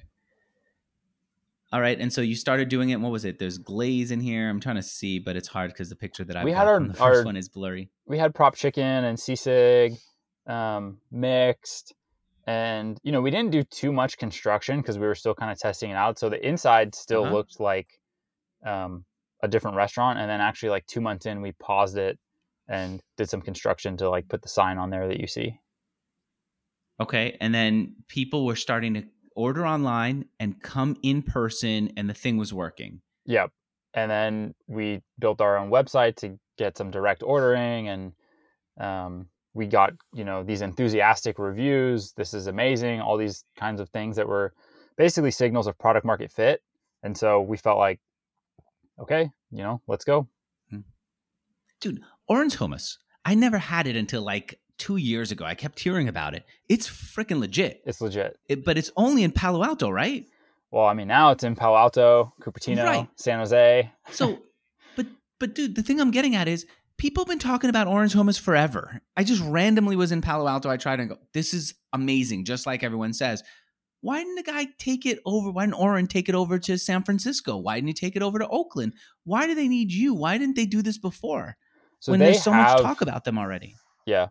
All 1.71 1.81
right. 1.81 1.99
And 1.99 2.13
so 2.13 2.21
you 2.21 2.35
started 2.35 2.69
doing 2.69 2.91
it. 2.91 2.99
What 2.99 3.11
was 3.11 3.25
it? 3.25 3.39
There's 3.39 3.57
glaze 3.57 4.11
in 4.11 4.19
here. 4.19 4.47
I'm 4.47 4.59
trying 4.59 4.75
to 4.75 4.83
see, 4.83 5.17
but 5.17 5.35
it's 5.35 5.47
hard 5.47 5.71
because 5.71 5.89
the 5.89 5.95
picture 5.95 6.23
that 6.23 6.37
I've 6.37 6.45
We 6.45 6.51
had 6.51 6.67
our- 6.67 6.79
the 6.79 6.93
first 6.93 7.01
our- 7.01 7.23
one 7.25 7.35
is 7.35 7.49
blurry. 7.49 7.89
We 8.05 8.19
had 8.19 8.35
prop 8.35 8.55
chicken 8.55 8.83
and 8.83 9.17
sisig 9.17 9.97
um, 10.45 10.99
mixed. 11.11 11.95
And, 12.45 12.97
you 13.03 13.11
know, 13.11 13.21
we 13.21 13.31
didn't 13.31 13.51
do 13.51 13.63
too 13.63 13.93
much 13.93 14.17
construction 14.17 14.81
because 14.81 14.99
we 14.99 15.07
were 15.07 15.15
still 15.15 15.33
kind 15.33 15.51
of 15.51 15.57
testing 15.57 15.91
it 15.91 15.95
out. 15.95 16.19
So 16.19 16.29
the 16.29 16.45
inside 16.45 16.93
still 16.93 17.23
Uh-huh. 17.23 17.33
looked 17.33 17.59
like 17.59 17.87
um, 18.65 19.05
a 19.41 19.47
different 19.47 19.77
restaurant. 19.77 20.19
And 20.19 20.29
then 20.29 20.41
actually, 20.41 20.69
like 20.69 20.85
two 20.85 21.01
months 21.01 21.25
in, 21.25 21.41
we 21.41 21.53
paused 21.53 21.97
it 21.97 22.19
and 22.67 23.01
did 23.17 23.29
some 23.29 23.41
construction 23.41 23.97
to 23.97 24.09
like 24.09 24.27
put 24.27 24.41
the 24.41 24.49
sign 24.49 24.77
on 24.77 24.89
there 24.89 25.07
that 25.07 25.19
you 25.19 25.27
see. 25.27 25.59
Okay. 26.99 27.37
And 27.39 27.53
then 27.53 27.95
people 28.07 28.45
were 28.45 28.55
starting 28.55 28.93
to 28.95 29.03
order 29.35 29.65
online 29.65 30.25
and 30.39 30.61
come 30.61 30.95
in 31.01 31.23
person, 31.23 31.91
and 31.97 32.09
the 32.09 32.13
thing 32.13 32.37
was 32.37 32.53
working. 32.53 33.01
Yep. 33.25 33.51
And 33.93 34.11
then 34.11 34.53
we 34.67 35.01
built 35.19 35.41
our 35.41 35.57
own 35.57 35.69
website 35.69 36.17
to 36.17 36.37
get 36.57 36.77
some 36.77 36.91
direct 36.91 37.23
ordering 37.23 37.87
and 37.87 38.13
um, 38.79 39.27
we 39.53 39.67
got, 39.67 39.93
you 40.13 40.23
know, 40.23 40.43
these 40.43 40.61
enthusiastic 40.61 41.37
reviews. 41.39 42.13
This 42.13 42.33
is 42.33 42.47
amazing. 42.47 43.01
All 43.01 43.17
these 43.17 43.45
kinds 43.57 43.79
of 43.79 43.89
things 43.89 44.15
that 44.15 44.27
were 44.27 44.53
basically 44.97 45.31
signals 45.31 45.67
of 45.67 45.77
product 45.77 46.05
market 46.05 46.31
fit. 46.31 46.61
And 47.03 47.17
so 47.17 47.41
we 47.41 47.57
felt 47.57 47.77
like, 47.77 47.99
okay, 48.99 49.29
you 49.51 49.63
know, 49.63 49.81
let's 49.87 50.05
go. 50.05 50.27
Hmm. 50.69 50.79
Dude, 51.81 52.01
Oren's 52.27 52.55
Hummus. 52.55 52.97
I 53.25 53.35
never 53.35 53.57
had 53.57 53.87
it 53.87 53.95
until 53.95 54.21
like 54.21 54.59
two 54.77 54.97
years 54.97 55.31
ago. 55.31 55.45
I 55.45 55.55
kept 55.55 55.79
hearing 55.79 56.07
about 56.07 56.33
it. 56.33 56.45
It's 56.67 56.87
freaking 56.89 57.39
legit. 57.39 57.81
It's 57.85 58.01
legit. 58.01 58.37
It, 58.49 58.65
but 58.65 58.77
it's 58.77 58.91
only 58.97 59.23
in 59.23 59.31
Palo 59.31 59.63
Alto, 59.63 59.89
right? 59.89 60.25
Well, 60.71 60.85
I 60.85 60.93
mean, 60.93 61.07
now 61.07 61.31
it's 61.31 61.43
in 61.43 61.55
Palo 61.55 61.77
Alto, 61.77 62.33
Cupertino, 62.41 62.83
Right. 62.83 63.07
San 63.15 63.37
Jose. 63.39 63.91
So, 64.09 64.39
but 64.95 65.05
but 65.39 65.53
dude, 65.53 65.75
the 65.75 65.83
thing 65.83 66.01
I'm 66.01 66.09
getting 66.09 66.35
at 66.35 66.47
is 66.47 66.65
people 66.97 67.23
have 67.23 67.29
been 67.29 67.39
talking 67.39 67.69
about 67.69 67.87
Oren's 67.87 68.15
Hummus 68.15 68.39
forever. 68.39 69.01
I 69.17 69.23
just 69.23 69.41
randomly 69.43 69.95
was 69.95 70.11
in 70.11 70.21
Palo 70.21 70.47
Alto. 70.47 70.69
I 70.69 70.77
tried 70.77 70.99
and 70.99 71.09
go, 71.09 71.17
this 71.33 71.53
is 71.53 71.73
amazing, 71.91 72.45
just 72.45 72.65
like 72.65 72.83
everyone 72.83 73.13
says. 73.13 73.43
Why 74.01 74.19
didn't 74.19 74.35
the 74.35 74.43
guy 74.43 74.67
take 74.79 75.05
it 75.05 75.19
over? 75.25 75.49
Why 75.51 75.65
didn't 75.65 75.79
Oren 75.79 76.07
take 76.07 76.27
it 76.27 76.35
over 76.35 76.59
to 76.59 76.77
San 76.77 77.03
Francisco? 77.03 77.57
Why 77.57 77.75
didn't 77.75 77.87
he 77.87 77.93
take 77.93 78.15
it 78.17 78.21
over 78.21 78.37
to 78.37 78.47
Oakland? 78.49 78.93
Why 79.23 79.47
do 79.47 79.55
they 79.55 79.69
need 79.69 79.93
you? 79.93 80.13
Why 80.13 80.37
didn't 80.37 80.57
they 80.57 80.65
do 80.65 80.81
this 80.81 80.97
before? 80.97 81.55
So 81.99 82.11
when 82.11 82.19
there's 82.19 82.43
so 82.43 82.51
have, 82.51 82.73
much 82.73 82.81
talk 82.81 83.01
about 83.01 83.23
them 83.23 83.37
already. 83.37 83.75
Yeah. 84.05 84.27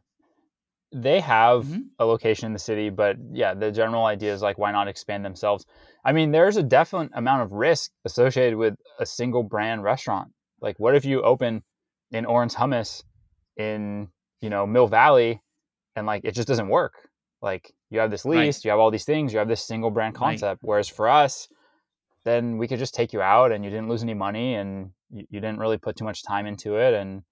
They 0.94 1.20
have 1.20 1.64
Mhm. 1.64 1.84
a 1.98 2.04
location 2.04 2.44
in 2.44 2.52
the 2.52 2.58
city, 2.58 2.90
but 2.90 3.16
yeah, 3.32 3.54
the 3.54 3.72
general 3.72 4.04
idea 4.04 4.34
is 4.34 4.42
like, 4.42 4.58
why 4.58 4.72
not 4.72 4.88
expand 4.88 5.24
themselves? 5.24 5.64
I 6.04 6.12
mean, 6.12 6.32
there's 6.32 6.58
a 6.58 6.62
definite 6.62 7.10
amount 7.14 7.40
of 7.40 7.52
risk 7.52 7.92
associated 8.04 8.58
with 8.58 8.74
a 8.98 9.06
single 9.06 9.42
brand 9.42 9.82
restaurant. 9.82 10.32
Like, 10.60 10.78
what 10.78 10.94
if 10.94 11.06
you 11.06 11.22
open 11.22 11.62
in 12.12 12.24
Oren's 12.26 12.54
Hummus 12.54 13.02
in 13.56 14.08
you 14.40 14.50
know 14.50 14.66
Mill 14.66 14.86
Valley, 14.86 15.42
and 15.96 16.06
like 16.06 16.22
it 16.24 16.34
just 16.34 16.48
doesn't 16.48 16.68
work. 16.68 17.08
Like 17.40 17.72
you 17.90 17.98
have 17.98 18.10
this 18.10 18.24
lease, 18.24 18.58
right. 18.58 18.64
you 18.64 18.70
have 18.70 18.78
all 18.78 18.90
these 18.90 19.04
things, 19.04 19.32
you 19.32 19.38
have 19.38 19.48
this 19.48 19.66
single 19.66 19.90
brand 19.90 20.14
concept. 20.14 20.62
Right. 20.62 20.68
Whereas 20.68 20.88
for 20.88 21.08
us, 21.08 21.48
then 22.24 22.56
we 22.58 22.68
could 22.68 22.78
just 22.78 22.94
take 22.94 23.12
you 23.12 23.20
out, 23.20 23.50
and 23.50 23.64
you 23.64 23.70
didn't 23.70 23.88
lose 23.88 24.02
any 24.02 24.14
money, 24.14 24.54
and 24.54 24.90
you, 25.10 25.26
you 25.30 25.40
didn't 25.40 25.58
really 25.58 25.78
put 25.78 25.96
too 25.96 26.04
much 26.04 26.22
time 26.22 26.46
into 26.46 26.76
it, 26.76 26.94
and 26.94 27.22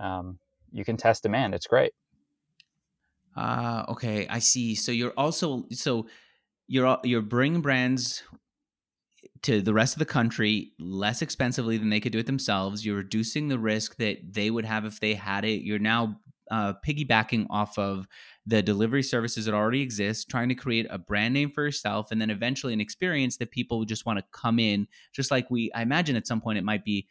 um, 0.00 0.38
you 0.70 0.84
can 0.84 0.96
test 0.96 1.24
demand. 1.24 1.54
It's 1.54 1.66
great. 1.66 1.92
Uh, 3.36 3.84
okay, 3.88 4.26
I 4.28 4.38
see. 4.38 4.74
So 4.74 4.92
you're 4.92 5.14
also 5.16 5.64
so 5.70 6.06
you're 6.66 6.98
you're 7.04 7.22
bringing 7.22 7.60
brands 7.60 8.22
to 9.42 9.60
the 9.60 9.74
rest 9.74 9.94
of 9.94 9.98
the 9.98 10.04
country 10.04 10.72
less 10.78 11.22
expensively 11.22 11.76
than 11.76 11.90
they 11.90 12.00
could 12.00 12.12
do 12.12 12.18
it 12.18 12.26
themselves. 12.26 12.84
You're 12.84 12.96
reducing 12.96 13.48
the 13.48 13.58
risk 13.58 13.96
that 13.96 14.18
they 14.32 14.50
would 14.50 14.64
have 14.64 14.84
if 14.84 15.00
they 15.00 15.14
had 15.14 15.44
it. 15.44 15.62
You're 15.62 15.78
now 15.78 16.18
uh, 16.50 16.74
piggybacking 16.86 17.46
off 17.50 17.78
of 17.78 18.06
the 18.46 18.62
delivery 18.62 19.02
services 19.02 19.44
that 19.44 19.54
already 19.54 19.82
exist, 19.82 20.30
trying 20.30 20.48
to 20.48 20.54
create 20.54 20.86
a 20.90 20.98
brand 20.98 21.34
name 21.34 21.50
for 21.50 21.64
yourself, 21.64 22.10
and 22.10 22.20
then 22.20 22.30
eventually 22.30 22.72
an 22.72 22.80
experience 22.80 23.36
that 23.36 23.50
people 23.50 23.84
just 23.84 24.06
want 24.06 24.18
to 24.18 24.24
come 24.32 24.58
in. 24.58 24.86
Just 25.12 25.30
like 25.30 25.50
we, 25.50 25.70
I 25.72 25.82
imagine 25.82 26.16
at 26.16 26.26
some 26.26 26.40
point 26.40 26.58
it 26.58 26.64
might 26.64 26.84
be 26.84 27.06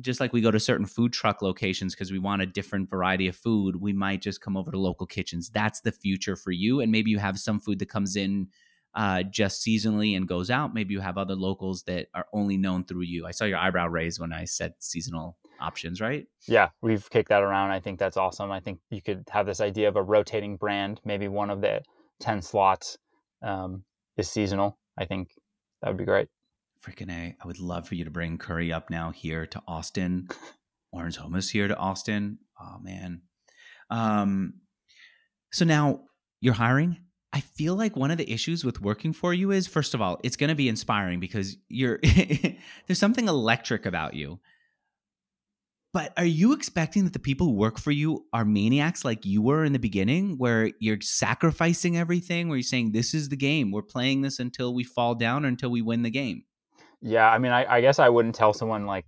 just 0.00 0.20
like 0.20 0.32
we 0.32 0.40
go 0.40 0.50
to 0.50 0.60
certain 0.60 0.86
food 0.86 1.12
truck 1.12 1.42
locations 1.42 1.94
because 1.94 2.12
we 2.12 2.18
want 2.18 2.42
a 2.42 2.46
different 2.46 2.88
variety 2.88 3.28
of 3.28 3.36
food, 3.36 3.76
we 3.76 3.92
might 3.92 4.22
just 4.22 4.40
come 4.40 4.56
over 4.56 4.70
to 4.70 4.78
local 4.78 5.06
kitchens. 5.06 5.50
That's 5.50 5.80
the 5.80 5.92
future 5.92 6.36
for 6.36 6.52
you. 6.52 6.80
And 6.80 6.92
maybe 6.92 7.10
you 7.10 7.18
have 7.18 7.38
some 7.38 7.58
food 7.58 7.78
that 7.80 7.88
comes 7.88 8.16
in 8.16 8.48
uh, 8.94 9.22
just 9.22 9.64
seasonally 9.64 10.16
and 10.16 10.26
goes 10.26 10.50
out. 10.50 10.74
Maybe 10.74 10.94
you 10.94 11.00
have 11.00 11.18
other 11.18 11.34
locals 11.34 11.82
that 11.84 12.08
are 12.14 12.26
only 12.32 12.56
known 12.56 12.84
through 12.84 13.02
you. 13.02 13.26
I 13.26 13.30
saw 13.30 13.44
your 13.44 13.58
eyebrow 13.58 13.86
raise 13.86 14.18
when 14.18 14.32
I 14.32 14.44
said 14.44 14.74
seasonal 14.78 15.36
options, 15.60 16.00
right? 16.00 16.26
Yeah, 16.46 16.70
we've 16.82 17.08
kicked 17.10 17.28
that 17.28 17.42
around. 17.42 17.70
I 17.70 17.80
think 17.80 17.98
that's 17.98 18.16
awesome. 18.16 18.50
I 18.50 18.60
think 18.60 18.80
you 18.90 19.02
could 19.02 19.24
have 19.30 19.46
this 19.46 19.60
idea 19.60 19.88
of 19.88 19.96
a 19.96 20.02
rotating 20.02 20.56
brand. 20.56 21.00
Maybe 21.04 21.28
one 21.28 21.50
of 21.50 21.60
the 21.60 21.82
10 22.20 22.42
slots 22.42 22.98
um, 23.42 23.84
is 24.16 24.30
seasonal. 24.30 24.78
I 24.98 25.04
think 25.04 25.30
that 25.82 25.88
would 25.88 25.98
be 25.98 26.04
great. 26.04 26.28
Freaking 26.84 27.10
A. 27.10 27.36
I 27.42 27.46
would 27.46 27.58
love 27.58 27.86
for 27.86 27.94
you 27.94 28.04
to 28.04 28.10
bring 28.10 28.38
Curry 28.38 28.72
up 28.72 28.90
now 28.90 29.10
here 29.10 29.46
to 29.46 29.62
Austin. 29.66 30.28
Oren's 30.92 31.18
Hummus 31.18 31.50
here 31.50 31.68
to 31.68 31.76
Austin. 31.76 32.38
Oh, 32.60 32.78
man. 32.80 33.22
Um, 33.90 34.54
so 35.52 35.64
now 35.64 36.00
you're 36.40 36.54
hiring 36.54 36.98
I 37.32 37.40
feel 37.40 37.74
like 37.74 37.96
one 37.96 38.10
of 38.10 38.18
the 38.18 38.30
issues 38.30 38.64
with 38.64 38.80
working 38.80 39.12
for 39.12 39.34
you 39.34 39.50
is 39.50 39.66
first 39.66 39.94
of 39.94 40.00
all, 40.00 40.18
it's 40.24 40.36
going 40.36 40.48
to 40.48 40.56
be 40.56 40.68
inspiring 40.68 41.20
because 41.20 41.56
you're 41.68 41.98
there's 42.86 42.98
something 42.98 43.28
electric 43.28 43.86
about 43.86 44.14
you. 44.14 44.40
But 45.92 46.12
are 46.16 46.24
you 46.24 46.52
expecting 46.52 47.04
that 47.04 47.14
the 47.14 47.18
people 47.18 47.46
who 47.46 47.54
work 47.54 47.78
for 47.78 47.90
you 47.90 48.26
are 48.32 48.44
maniacs 48.44 49.04
like 49.04 49.24
you 49.24 49.40
were 49.40 49.64
in 49.64 49.72
the 49.72 49.78
beginning 49.78 50.36
where 50.36 50.70
you're 50.78 51.00
sacrificing 51.00 51.96
everything, 51.96 52.48
where 52.48 52.58
you're 52.58 52.62
saying 52.62 52.92
this 52.92 53.14
is 53.14 53.30
the 53.30 53.36
game, 53.36 53.72
we're 53.72 53.82
playing 53.82 54.20
this 54.20 54.38
until 54.38 54.74
we 54.74 54.84
fall 54.84 55.14
down 55.14 55.44
or 55.44 55.48
until 55.48 55.70
we 55.70 55.80
win 55.80 56.02
the 56.02 56.10
game? 56.10 56.44
Yeah, 57.00 57.28
I 57.28 57.38
mean, 57.38 57.52
I, 57.52 57.76
I 57.76 57.80
guess 57.80 57.98
I 57.98 58.10
wouldn't 58.10 58.34
tell 58.34 58.52
someone 58.52 58.84
like 58.84 59.06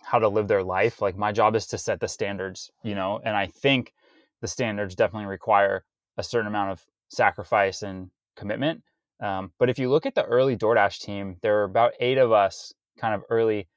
how 0.00 0.18
to 0.18 0.28
live 0.28 0.46
their 0.46 0.62
life. 0.62 1.02
Like 1.02 1.16
my 1.16 1.32
job 1.32 1.56
is 1.56 1.66
to 1.68 1.78
set 1.78 2.00
the 2.00 2.08
standards, 2.08 2.70
you 2.82 2.94
know, 2.94 3.20
and 3.22 3.36
I 3.36 3.46
think 3.46 3.92
the 4.40 4.48
standards 4.48 4.94
definitely 4.94 5.26
require 5.26 5.84
a 6.16 6.22
certain 6.22 6.46
amount 6.46 6.72
of 6.72 6.86
sacrifice 7.08 7.82
and 7.82 8.10
commitment. 8.36 8.82
Um, 9.20 9.52
but 9.58 9.68
if 9.68 9.78
you 9.78 9.90
look 9.90 10.06
at 10.06 10.14
the 10.14 10.24
early 10.24 10.56
DoorDash 10.56 11.00
team, 11.00 11.36
there 11.42 11.54
were 11.54 11.64
about 11.64 11.92
eight 12.00 12.18
of 12.18 12.32
us, 12.32 12.72
kind 12.98 13.14
of 13.14 13.22
early 13.30 13.68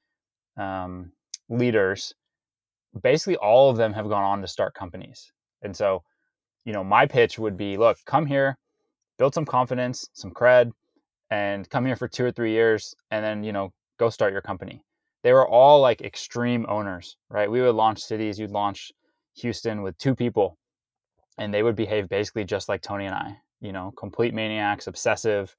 um, 0.58 1.12
leaders. 1.50 2.14
Basically, 3.02 3.38
all 3.38 3.70
of 3.70 3.78
them 3.78 3.94
have 3.94 4.10
gone 4.10 4.24
on 4.24 4.42
to 4.42 4.48
start 4.48 4.74
companies. 4.76 5.32
And 5.62 5.76
so, 5.76 6.04
you 6.66 6.74
know, 6.74 6.84
my 6.84 7.06
pitch 7.06 7.40
would 7.40 7.58
be 7.58 7.78
look, 7.78 7.98
come 8.06 8.26
here, 8.26 8.58
build 9.18 9.34
some 9.34 9.46
confidence, 9.46 10.10
some 10.14 10.32
cred, 10.32 10.72
and 11.30 11.70
come 11.70 11.86
here 11.86 11.96
for 11.96 12.08
two 12.08 12.26
or 12.26 12.32
three 12.32 12.52
years, 12.52 12.94
and 13.10 13.24
then, 13.24 13.44
you 13.44 13.52
know, 13.52 13.72
go 13.98 14.10
start 14.10 14.34
your 14.34 14.42
company. 14.42 14.84
They 15.24 15.34
were 15.34 15.48
all 15.48 15.80
like 15.80 16.02
extreme 16.02 16.66
owners, 16.68 17.16
right? 17.30 17.50
We 17.50 17.62
would 17.62 17.76
launch 17.76 18.02
cities, 18.02 18.40
you'd 18.40 18.52
launch 18.52 18.92
Houston 19.36 19.82
with 19.82 19.98
two 19.98 20.16
people 20.16 20.58
and 21.42 21.52
they 21.52 21.64
would 21.64 21.76
behave 21.76 22.08
basically 22.08 22.44
just 22.44 22.70
like 22.70 22.84
Tony 22.84 23.06
and 23.08 23.16
I, 23.16 23.36
you 23.62 23.72
know, 23.72 23.92
complete 23.98 24.32
maniacs, 24.32 24.86
obsessive. 24.86 25.56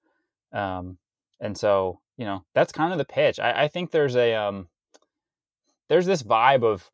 Um, 0.53 0.97
and 1.41 1.59
so, 1.59 1.99
you 2.17 2.25
know, 2.25 2.45
that's 2.55 2.73
kind 2.73 2.93
of 2.93 2.99
the 2.99 3.05
pitch. 3.05 3.41
I, 3.41 3.65
I 3.65 3.69
think 3.69 3.91
there's 3.91 4.15
a, 4.15 4.33
um, 4.33 4.69
there's 5.89 6.07
this 6.07 6.23
vibe 6.23 6.63
of, 6.63 6.89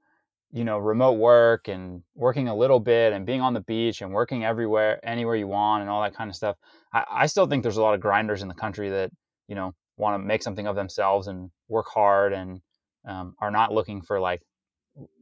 you 0.53 0.64
know, 0.64 0.78
remote 0.78 1.18
work 1.18 1.68
and 1.68 2.03
working 2.14 2.49
a 2.49 2.57
little 2.57 2.80
bit 2.80 3.12
and 3.12 3.26
being 3.26 3.43
on 3.43 3.53
the 3.53 3.61
beach 3.61 4.01
and 4.01 4.11
working 4.11 4.43
everywhere, 4.43 4.99
anywhere 5.03 5.36
you 5.36 5.47
want 5.47 5.82
and 5.82 5.91
all 5.91 6.01
that 6.01 6.14
kind 6.14 6.30
of 6.30 6.36
stuff. 6.36 6.57
I, 6.95 7.05
I 7.11 7.26
still 7.26 7.47
think 7.47 7.62
there's 7.62 7.76
a 7.76 7.82
lot 7.82 7.95
of 7.95 8.01
grinders 8.01 8.41
in 8.41 8.49
the 8.49 8.55
country 8.55 8.89
that, 8.89 9.11
you 9.49 9.55
know, 9.55 9.74
want 9.99 10.14
to 10.14 10.26
make 10.26 10.43
something 10.43 10.66
of 10.66 10.76
themselves 10.76 11.26
and 11.26 11.51
work 11.68 11.89
hard 11.93 12.32
and 12.32 12.62
um, 13.07 13.34
are 13.39 13.51
not 13.51 13.70
looking 13.70 14.01
for 14.01 14.18
like 14.18 14.41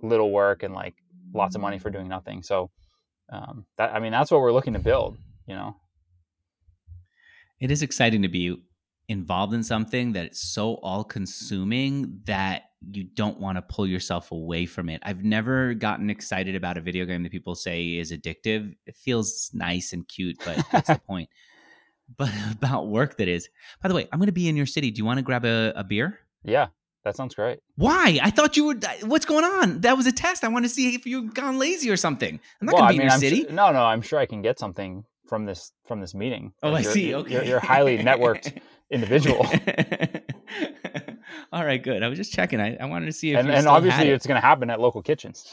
little 0.05 0.31
work 0.31 0.63
and 0.63 0.73
like 0.73 0.95
lots 1.35 1.57
of 1.57 1.61
money 1.61 1.81
for 1.81 1.91
doing 1.91 2.07
nothing. 2.07 2.45
So, 2.45 2.71
um, 3.31 3.67
that 3.77 3.93
I 3.93 4.01
mean 4.01 4.13
that's 4.13 4.31
what 4.31 4.41
we're 4.41 4.53
looking 4.53 4.75
to 4.75 4.79
build. 4.79 5.17
You 5.47 5.55
know, 5.55 5.77
it 7.61 7.71
is 7.71 7.83
exciting 7.83 8.23
to 8.23 8.29
be 8.29 8.57
involved 9.09 9.55
in 9.55 9.63
something 9.63 10.13
that's 10.13 10.41
so 10.41 10.75
all 10.83 11.05
consuming 11.05 12.21
that 12.25 12.63
you 12.91 13.05
don't 13.05 13.39
want 13.41 13.57
to 13.57 13.63
pull 13.63 13.87
yourself 13.87 14.33
away 14.33 14.67
from 14.67 14.89
it. 14.89 15.01
I've 15.05 15.25
never 15.25 15.75
gotten 15.75 16.11
excited 16.11 16.55
about 16.55 16.77
a 16.77 16.81
video 16.81 17.05
game 17.05 17.23
that 17.23 17.33
people 17.33 17.55
say 17.55 17.95
is 17.95 18.13
addictive. 18.13 18.75
It 18.87 18.97
feels 18.97 19.51
nice 19.53 19.93
and 19.93 20.07
cute, 20.07 20.39
but 20.45 20.59
what's 20.71 20.89
the 20.89 20.99
point? 21.07 21.29
But 22.17 22.31
about 22.53 22.89
work 22.89 23.17
that 23.19 23.29
is. 23.29 23.49
By 23.83 23.89
the 23.89 23.95
way, 23.95 24.09
I'm 24.13 24.19
going 24.19 24.27
to 24.27 24.33
be 24.33 24.49
in 24.49 24.57
your 24.57 24.67
city. 24.67 24.91
Do 24.91 24.99
you 24.99 25.05
want 25.05 25.19
to 25.19 25.23
grab 25.23 25.45
a, 25.45 25.73
a 25.77 25.85
beer? 25.85 26.21
Yeah, 26.45 26.69
that 27.07 27.15
sounds 27.15 27.37
great. 27.37 27.61
Why? 27.77 28.19
I 28.21 28.31
thought 28.31 28.57
you 28.57 28.65
would. 28.65 28.85
What's 29.03 29.25
going 29.25 29.45
on? 29.45 29.83
That 29.83 29.97
was 29.97 30.09
a 30.09 30.13
test. 30.13 30.43
I 30.43 30.49
want 30.49 30.65
to 30.65 30.69
see 30.69 30.93
if 30.93 31.07
you've 31.07 31.35
gone 31.35 31.57
lazy 31.57 31.89
or 31.89 31.97
something. 31.97 32.41
I'm 32.61 32.67
not 32.67 32.75
well, 32.75 32.83
going 32.83 32.95
to 32.95 32.99
be 32.99 32.99
I 32.99 32.99
mean, 32.99 33.01
in 33.01 33.07
your 33.07 33.13
I'm 33.13 33.21
city. 33.21 33.43
Sure, 33.45 33.53
no, 33.53 33.71
no. 33.71 33.85
I'm 33.85 34.03
sure 34.03 34.19
I 34.19 34.27
can 34.27 34.43
get 34.43 34.59
something 34.59 35.05
from 35.29 35.45
this 35.47 35.71
from 35.87 36.01
this 36.01 36.17
meeting. 36.17 36.53
Oh, 36.65 36.75
I 36.75 36.83
see. 36.83 37.15
Okay, 37.15 37.33
you're, 37.33 37.45
you're 37.45 37.61
highly 37.61 37.99
networked 37.99 38.59
individual. 38.91 39.47
All 41.53 41.65
right, 41.65 41.81
good. 41.81 42.03
I 42.03 42.09
was 42.09 42.19
just 42.19 42.33
checking. 42.33 42.61
I, 42.61 42.77
I 42.77 42.87
wanted 42.87 43.07
to 43.07 43.13
see 43.13 43.35
if 43.35 43.39
and, 43.39 43.49
and 43.53 43.69
obviously 43.69 44.09
it. 44.09 44.15
it's 44.15 44.27
going 44.27 44.41
to 44.41 44.45
happen 44.45 44.69
at 44.69 44.81
local 44.81 45.01
kitchens. 45.01 45.47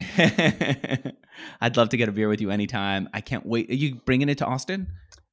I'd 1.60 1.76
love 1.76 1.88
to 1.88 1.96
get 1.96 2.08
a 2.08 2.12
beer 2.12 2.28
with 2.28 2.40
you 2.40 2.52
anytime. 2.52 3.08
I 3.12 3.22
can't 3.22 3.44
wait. 3.44 3.70
Are 3.70 3.74
you 3.74 3.96
bringing 3.96 4.28
it 4.28 4.38
to 4.38 4.46
Austin? 4.46 4.86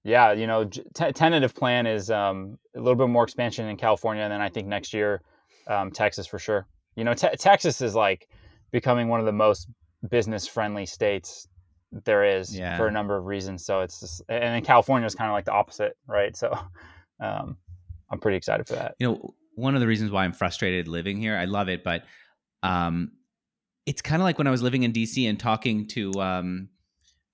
Yeah, 0.05 0.33
you 0.33 0.45
know, 0.45 0.65
t- 0.65 1.11
tentative 1.13 1.55
plan 1.55 1.87
is 1.87 2.11
um, 2.11 2.59
a 2.75 2.79
little 2.79 2.95
bit 2.95 3.09
more 3.09 3.23
expansion 3.23 3.67
in 3.67 3.75
California, 3.75 4.21
and 4.21 4.31
then 4.31 4.39
I 4.39 4.49
think 4.49 4.67
next 4.67 4.93
year, 4.93 5.23
um, 5.65 5.89
Texas 5.89 6.27
for 6.27 6.37
sure. 6.37 6.67
You 6.95 7.03
know, 7.03 7.15
te- 7.15 7.35
Texas 7.39 7.81
is 7.81 7.95
like 7.95 8.29
becoming 8.71 9.07
one 9.07 9.19
of 9.19 9.25
the 9.25 9.31
most 9.31 9.67
business 10.07 10.47
friendly 10.47 10.85
states 10.85 11.47
there 12.03 12.23
is 12.23 12.55
yeah. 12.55 12.77
for 12.77 12.85
a 12.87 12.91
number 12.91 13.17
of 13.17 13.25
reasons. 13.25 13.65
So 13.65 13.81
it's 13.81 13.99
just, 13.99 14.21
and 14.29 14.43
then 14.43 14.63
California 14.63 15.07
is 15.07 15.15
kind 15.15 15.29
of 15.29 15.33
like 15.33 15.45
the 15.45 15.53
opposite, 15.53 15.97
right? 16.05 16.37
So 16.37 16.55
um, 17.19 17.57
I'm 18.11 18.19
pretty 18.19 18.37
excited 18.37 18.67
for 18.67 18.75
that. 18.75 18.93
You 18.99 19.07
know, 19.07 19.33
one 19.55 19.73
of 19.73 19.81
the 19.81 19.87
reasons 19.87 20.11
why 20.11 20.23
I'm 20.23 20.33
frustrated 20.33 20.87
living 20.87 21.17
here, 21.17 21.35
I 21.35 21.45
love 21.45 21.67
it, 21.67 21.83
but 21.83 22.03
um, 22.61 23.11
it's 23.87 24.03
kind 24.03 24.21
of 24.21 24.23
like 24.25 24.37
when 24.37 24.45
I 24.45 24.51
was 24.51 24.61
living 24.61 24.83
in 24.83 24.93
DC 24.93 25.27
and 25.27 25.39
talking 25.39 25.87
to 25.89 26.11
um, 26.21 26.69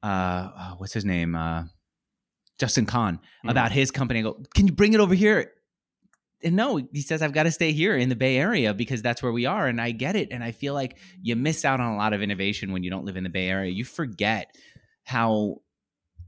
uh, 0.04 0.76
what's 0.78 0.94
his 0.94 1.04
name. 1.04 1.36
Uh, 1.36 1.64
Justin 2.60 2.86
Kan 2.86 3.16
mm-hmm. 3.16 3.50
about 3.50 3.72
his 3.72 3.92
company. 3.92 4.20
I 4.20 4.24
go, 4.24 4.42
can 4.54 4.68
you 4.68 4.74
bring 4.74 4.94
it 4.94 5.00
over 5.00 5.16
here? 5.16 5.52
And 6.44 6.56
no, 6.56 6.78
he 6.78 7.02
says 7.02 7.22
I've 7.22 7.34
got 7.34 7.44
to 7.44 7.52
stay 7.52 7.72
here 7.72 7.96
in 7.96 8.10
the 8.10 8.16
Bay 8.16 8.38
Area 8.38 8.74
because 8.74 9.02
that's 9.02 9.22
where 9.22 9.32
we 9.32 9.46
are, 9.46 9.68
and 9.68 9.80
I 9.80 9.92
get 9.92 10.16
it. 10.16 10.30
And 10.32 10.44
I 10.44 10.52
feel 10.52 10.74
like 10.74 10.98
you 11.22 11.36
miss 11.36 11.66
out 11.66 11.80
on 11.80 11.94
a 11.94 11.98
lot 11.98 12.14
of 12.14 12.22
innovation 12.22 12.72
when 12.72 12.84
you 12.84 12.90
don't 12.90 13.06
live 13.06 13.16
in 13.16 13.24
the 13.24 13.30
Bay 13.30 13.48
Area. 13.48 13.72
You 13.72 13.86
forget 13.86 14.56
how 15.04 15.58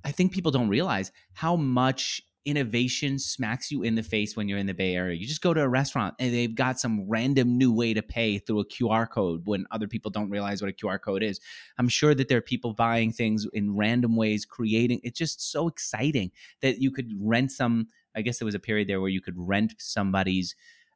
I 0.04 0.12
think 0.12 0.32
people 0.32 0.52
don't 0.52 0.70
realize 0.70 1.12
how 1.34 1.56
much 1.56 2.22
innovation 2.46 3.18
smacks 3.18 3.72
you 3.72 3.84
in 3.84 3.96
the 3.96 4.04
face 4.04 4.36
when 4.36 4.50
you're 4.50 4.58
in 4.58 4.66
the 4.66 4.74
Bay 4.74 4.96
Area. 4.96 5.16
You 5.16 5.26
just 5.26 5.42
go 5.42 5.54
to 5.54 5.62
a 5.62 5.68
restaurant 5.68 6.16
and 6.20 6.34
they've 6.34 6.54
got 6.54 6.80
some 6.80 7.08
random 7.08 7.58
new 7.58 7.74
way 7.74 7.94
to 7.94 8.02
pay 8.02 8.38
through 8.38 8.60
a 8.60 8.66
QR 8.66 9.10
code 9.10 9.46
when 9.46 9.66
other 9.72 9.88
people 9.88 10.12
don't 10.12 10.30
realize 10.30 10.62
what 10.62 10.70
a 10.70 10.74
QR 10.74 11.00
code 11.02 11.24
is. 11.24 11.40
I'm 11.78 11.88
sure 11.88 12.14
that 12.14 12.28
there 12.28 12.38
are 12.38 12.42
people 12.42 12.74
buying 12.74 13.12
things 13.12 13.48
in 13.54 13.76
random 13.76 14.16
ways, 14.16 14.46
creating 14.46 15.00
it's 15.04 15.18
just 15.18 15.52
so 15.52 15.68
exciting 15.68 16.32
that 16.62 16.80
you 16.80 16.92
could 16.92 17.12
rent 17.20 17.52
some. 17.52 17.88
I 18.16 18.22
guess 18.22 18.40
there 18.40 18.46
was 18.46 18.56
a 18.56 18.60
period 18.60 18.88
there 18.88 19.02
where 19.02 19.10
you 19.10 19.22
could 19.22 19.36
rent 19.38 19.74
somebody's 19.80 20.56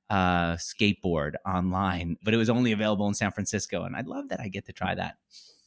uh, 0.09 0.53
skateboard 0.55 1.33
online, 1.45 2.17
but 2.23 2.33
it 2.33 2.37
was 2.37 2.49
only 2.49 2.71
available 2.71 3.07
in 3.07 3.13
San 3.13 3.31
Francisco. 3.31 3.83
And 3.83 3.95
I'd 3.95 4.07
love 4.07 4.29
that 4.29 4.39
I 4.39 4.47
get 4.47 4.65
to 4.65 4.73
try 4.73 4.95
that. 4.95 5.15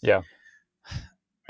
Yeah. 0.03 0.22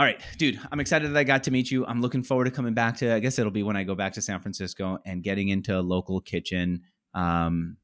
All 0.00 0.06
right, 0.06 0.18
dude, 0.38 0.58
I'm 0.72 0.80
excited 0.80 1.10
that 1.10 1.18
I 1.18 1.24
got 1.24 1.42
to 1.42 1.50
meet 1.50 1.70
you. 1.70 1.84
I'm 1.84 2.00
looking 2.00 2.22
forward 2.22 2.46
to 2.46 2.50
coming 2.50 2.72
back 2.72 2.96
to, 2.96 3.12
I 3.12 3.18
guess 3.18 3.38
it'll 3.38 3.52
be 3.52 3.62
when 3.62 3.76
I 3.76 3.84
go 3.84 3.94
back 3.94 4.14
to 4.14 4.22
San 4.22 4.40
Francisco 4.40 4.98
and 5.04 5.22
getting 5.22 5.50
into 5.50 5.78
a 5.78 5.82
local 5.82 6.22
kitchen. 6.22 6.80
Um, 7.12 7.76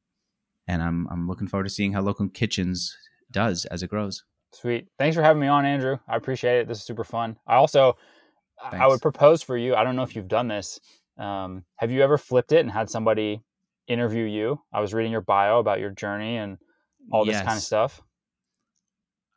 and 0.67 0.81
I'm 0.81 1.07
I'm 1.11 1.27
looking 1.27 1.47
forward 1.47 1.65
to 1.65 1.69
seeing 1.69 1.93
how 1.93 2.01
Local 2.01 2.27
Kitchens 2.29 2.97
does 3.29 3.65
as 3.65 3.83
it 3.83 3.91
grows. 3.91 4.23
Sweet. 4.51 4.87
Thanks 4.97 5.15
for 5.15 5.21
having 5.21 5.39
me 5.39 5.47
on, 5.47 5.63
Andrew. 5.63 5.99
I 6.07 6.15
appreciate 6.15 6.61
it. 6.61 6.67
This 6.67 6.79
is 6.79 6.85
super 6.85 7.03
fun. 7.03 7.37
I 7.45 7.57
also 7.57 7.97
Thanks. 8.63 8.77
I 8.83 8.87
would 8.87 8.99
propose 8.99 9.43
for 9.43 9.55
you. 9.55 9.75
I 9.75 9.83
don't 9.83 9.95
know 9.95 10.01
if 10.01 10.15
you've 10.15 10.27
done 10.27 10.47
this. 10.47 10.79
Um, 11.19 11.65
have 11.75 11.91
you 11.91 12.01
ever 12.01 12.17
flipped 12.17 12.51
it 12.51 12.61
and 12.61 12.71
had 12.71 12.89
somebody 12.89 13.43
interview 13.87 14.23
you? 14.23 14.59
I 14.73 14.79
was 14.79 14.91
reading 14.91 15.11
your 15.11 15.21
bio 15.21 15.59
about 15.59 15.79
your 15.79 15.91
journey 15.91 16.37
and 16.37 16.57
all 17.11 17.25
this 17.25 17.33
yes. 17.33 17.45
kind 17.45 17.57
of 17.57 17.63
stuff. 17.63 18.01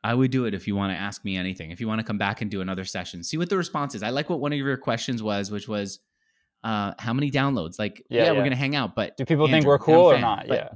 I 0.03 0.15
would 0.15 0.31
do 0.31 0.47
it 0.47 0.55
if 0.55 0.67
you 0.67 0.75
want 0.75 0.93
to 0.93 0.99
ask 0.99 1.25
me 1.25 1.37
anything. 1.37 1.71
If 1.71 1.81
you 1.81 1.87
want 1.87 2.01
to 2.01 2.05
come 2.05 2.19
back 2.19 2.41
and 2.41 2.51
do 2.51 2.61
another 2.61 2.85
session, 2.85 3.23
see 3.23 3.37
what 3.37 3.51
the 3.51 3.57
response 3.57 3.95
is. 3.95 4.03
I 4.03 4.11
like 4.11 4.31
what 4.31 4.41
one 4.41 4.53
of 4.53 4.59
your 4.59 4.77
questions 4.77 5.23
was, 5.23 5.51
which 5.51 5.69
was, 5.69 6.01
uh, 6.65 6.95
"How 6.99 7.13
many 7.13 7.31
downloads?" 7.31 7.79
Like, 7.79 8.05
yeah, 8.09 8.19
yeah, 8.19 8.25
yeah. 8.27 8.33
we're 8.33 8.45
gonna 8.45 8.57
hang 8.57 8.75
out, 8.75 8.95
but 8.95 9.17
do 9.17 9.25
people 9.25 9.45
Andrew, 9.45 9.57
think 9.57 9.67
we're 9.67 9.79
cool 9.79 10.11
or 10.11 10.19
not? 10.19 10.49
Yeah. 10.49 10.71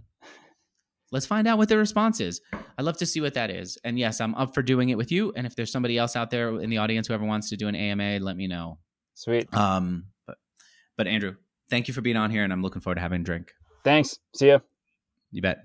Let's 1.11 1.27
find 1.27 1.47
out 1.47 1.59
what 1.59 1.69
the 1.69 1.79
response 1.79 2.21
is. 2.21 2.41
I'd 2.77 2.85
love 2.85 2.97
to 2.97 3.07
see 3.07 3.21
what 3.21 3.35
that 3.35 3.49
is. 3.49 3.79
And 3.85 3.97
yes, 3.99 4.21
I'm 4.21 4.35
up 4.35 4.53
for 4.53 4.63
doing 4.63 4.89
it 4.89 4.97
with 4.97 5.13
you. 5.13 5.33
And 5.37 5.47
if 5.47 5.55
there's 5.55 5.71
somebody 5.71 5.97
else 5.97 6.17
out 6.17 6.31
there 6.31 6.59
in 6.61 6.71
the 6.71 6.79
audience 6.79 7.07
who 7.07 7.15
ever 7.15 7.25
wants 7.25 7.51
to 7.51 7.57
do 7.57 7.69
an 7.69 7.77
AMA, 7.77 8.19
let 8.19 8.37
me 8.37 8.49
know. 8.49 8.79
Sweet. 9.15 9.53
Um, 9.55 10.07
but 10.27 10.39
but 10.97 11.07
Andrew, 11.07 11.37
thank 11.71 11.89
you 11.89 11.95
for 11.95 12.01
being 12.01 12.17
on 12.17 12.31
here, 12.31 12.43
and 12.43 12.53
I'm 12.53 12.63
looking 12.63 12.81
forward 12.81 12.97
to 12.97 13.01
having 13.01 13.21
a 13.21 13.25
drink. 13.25 13.53
Thanks. 13.85 14.19
See 14.35 14.49
ya. 14.49 14.59
You 15.31 15.43
bet. 15.43 15.65